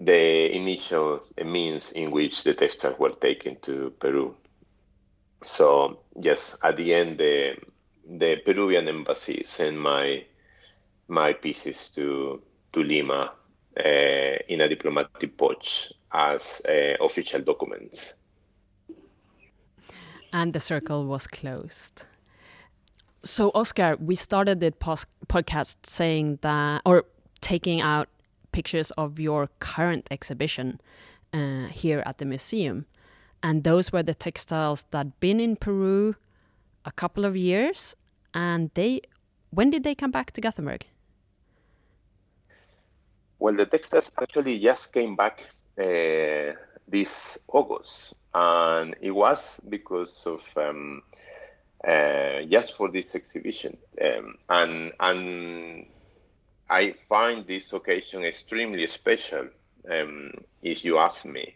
the 0.01 0.55
initial 0.55 1.22
means 1.45 1.93
in 1.93 2.11
which 2.11 2.45
the 2.45 2.55
textiles 2.55 2.99
were 2.99 3.11
taken 3.11 3.57
to 3.62 3.93
Peru. 3.99 4.34
So 5.45 6.01
yes, 6.20 6.57
at 6.62 6.76
the 6.76 6.95
end, 6.95 7.18
the 7.18 7.57
the 8.18 8.36
Peruvian 8.45 8.88
embassy 8.88 9.43
sent 9.45 9.76
my 9.76 10.24
my 11.09 11.32
pieces 11.32 11.88
to 11.90 12.43
to 12.72 12.82
Lima 12.82 13.32
uh, 13.78 14.36
in 14.49 14.61
a 14.61 14.68
diplomatic 14.68 15.36
pouch 15.36 15.93
as 16.12 16.62
uh, 16.68 17.05
official 17.05 17.40
documents. 17.40 18.14
And 20.32 20.53
the 20.53 20.61
circle 20.61 21.07
was 21.07 21.26
closed. 21.26 22.05
So, 23.22 23.51
Oscar, 23.55 23.97
we 24.01 24.14
started 24.14 24.61
the 24.61 24.72
podcast 24.72 25.76
saying 25.84 26.38
that, 26.43 26.82
or 26.84 27.05
taking 27.40 27.80
out 27.80 28.09
pictures 28.53 28.91
of 28.93 29.19
your 29.19 29.49
current 29.59 30.07
exhibition 30.11 30.81
uh, 31.33 31.67
here 31.67 32.03
at 32.07 32.19
the 32.19 32.25
museum. 32.25 32.87
And 33.43 33.65
those 33.65 33.93
were 33.93 34.03
the 34.03 34.15
textiles 34.15 34.87
that 34.91 35.19
been 35.19 35.41
in 35.41 35.57
Peru 35.57 36.15
a 36.85 36.93
couple 36.93 37.25
of 37.25 37.37
years. 37.37 37.97
And 38.35 38.71
they, 38.75 39.01
when 39.51 39.71
did 39.71 39.83
they 39.83 39.95
come 39.95 40.11
back 40.11 40.33
to 40.33 40.41
Gothenburg? 40.41 40.87
Well, 43.39 43.55
the 43.55 43.67
textiles 43.67 44.11
actually 44.21 44.61
just 44.61 44.93
came 44.93 45.17
back 45.17 45.43
uh, 45.77 46.53
this 46.87 47.39
August, 47.49 48.15
and 48.33 48.95
it 49.01 49.11
was 49.11 49.61
because 49.69 50.25
of 50.27 50.43
um, 50.57 51.03
uh, 51.87 52.43
just 52.49 52.77
for 52.77 52.89
this 52.89 53.17
exhibition, 53.17 53.77
um, 54.01 54.37
and 54.49 54.93
and 55.01 55.87
I 56.69 56.95
find 57.09 57.47
this 57.47 57.73
occasion 57.73 58.25
extremely 58.25 58.87
special, 58.87 59.49
um, 59.91 60.33
if 60.63 60.85
you 60.85 60.99
ask 60.99 61.25
me. 61.25 61.55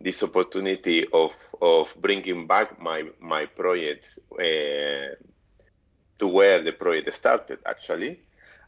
This 0.00 0.22
opportunity 0.22 1.06
of, 1.12 1.32
of 1.60 1.94
bringing 2.00 2.46
back 2.46 2.80
my, 2.80 3.04
my 3.20 3.46
projects 3.46 4.18
uh, 4.32 5.14
to 6.18 6.26
where 6.26 6.62
the 6.62 6.72
project 6.72 7.14
started, 7.14 7.58
actually, 7.66 8.20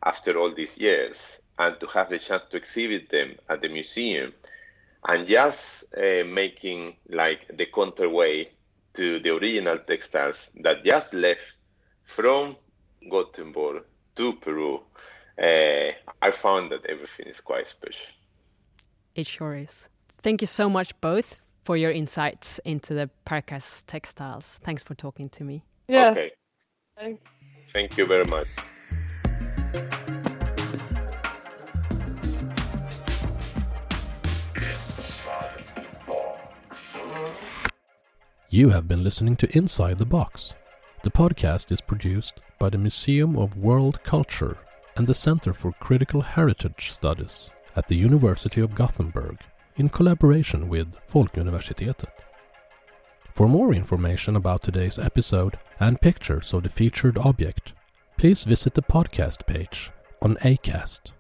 after 0.05 0.39
all 0.39 0.55
these 0.55 0.79
years, 0.79 1.39
and 1.59 1.79
to 1.81 1.87
have 1.87 2.11
the 2.11 2.19
chance 2.19 2.45
to 2.47 2.57
exhibit 2.57 3.11
them 3.11 3.37
at 3.49 3.61
the 3.61 3.69
museum, 3.69 4.33
and 5.09 5.27
just 5.27 5.85
uh, 5.97 6.25
making 6.25 6.97
like 7.09 7.47
the 7.57 7.67
counterway 7.67 8.49
to 8.95 9.19
the 9.21 9.31
original 9.31 9.79
textiles 9.79 10.51
that 10.63 10.85
just 10.85 11.13
left 11.13 11.43
from 12.05 12.57
Gothenburg 13.11 13.83
to 14.17 14.35
Peru 14.35 14.81
uh, 15.43 15.91
I 16.23 16.31
found 16.31 16.71
that 16.73 16.87
everything 16.87 17.27
is 17.27 17.41
quite 17.41 17.69
special. 17.69 18.07
It 19.15 19.27
sure 19.27 19.55
is. 19.55 19.89
Thank 20.19 20.41
you 20.41 20.47
so 20.47 20.69
much, 20.69 20.99
both, 21.01 21.37
for 21.65 21.77
your 21.77 21.91
insights 21.91 22.59
into 22.65 22.95
the 22.95 23.11
Paracas 23.25 23.85
textiles. 23.87 24.59
Thanks 24.63 24.83
for 24.83 24.95
talking 24.95 25.29
to 25.31 25.45
me. 25.45 25.65
Yeah. 25.89 26.11
Okay. 26.11 26.31
Thanks. 26.97 27.23
Thank 27.73 27.99
you 27.99 28.07
very 28.07 28.25
much. 28.25 28.47
You 38.51 38.69
have 38.69 38.87
been 38.87 39.03
listening 39.03 39.35
to 39.37 39.57
Inside 39.57 39.99
the 39.99 40.07
Box. 40.07 40.55
The 41.03 41.11
podcast 41.11 41.73
is 41.73 41.81
produced 41.81 42.35
by 42.61 42.71
the 42.71 42.79
Museum 42.79 43.37
of 43.37 43.59
World 43.59 44.05
Culture 44.05 44.57
and 44.97 45.07
the 45.07 45.15
Center 45.15 45.53
for 45.53 45.73
Critical 45.73 46.23
Heritage 46.23 46.91
Studies 46.91 47.51
at 47.77 47.89
the 47.89 47.97
University 47.97 48.61
of 48.61 48.75
Gothenburg 48.75 49.39
in 49.77 49.89
collaboration 49.89 50.69
with 50.69 50.99
Folkuniversitetet. 51.07 52.11
For 53.33 53.49
more 53.49 53.75
information 53.75 54.37
about 54.37 54.63
today's 54.63 54.99
episode 54.99 55.59
and 55.81 56.01
pictures 56.01 56.53
of 56.53 56.63
the 56.63 56.69
featured 56.69 57.19
object, 57.19 57.73
please 58.17 58.45
visit 58.45 58.75
the 58.75 58.83
podcast 58.83 59.47
page 59.47 59.91
on 60.23 60.37
ACAST. 60.37 61.13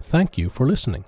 Thank 0.00 0.38
you 0.38 0.48
for 0.48 0.66
listening. 0.66 1.04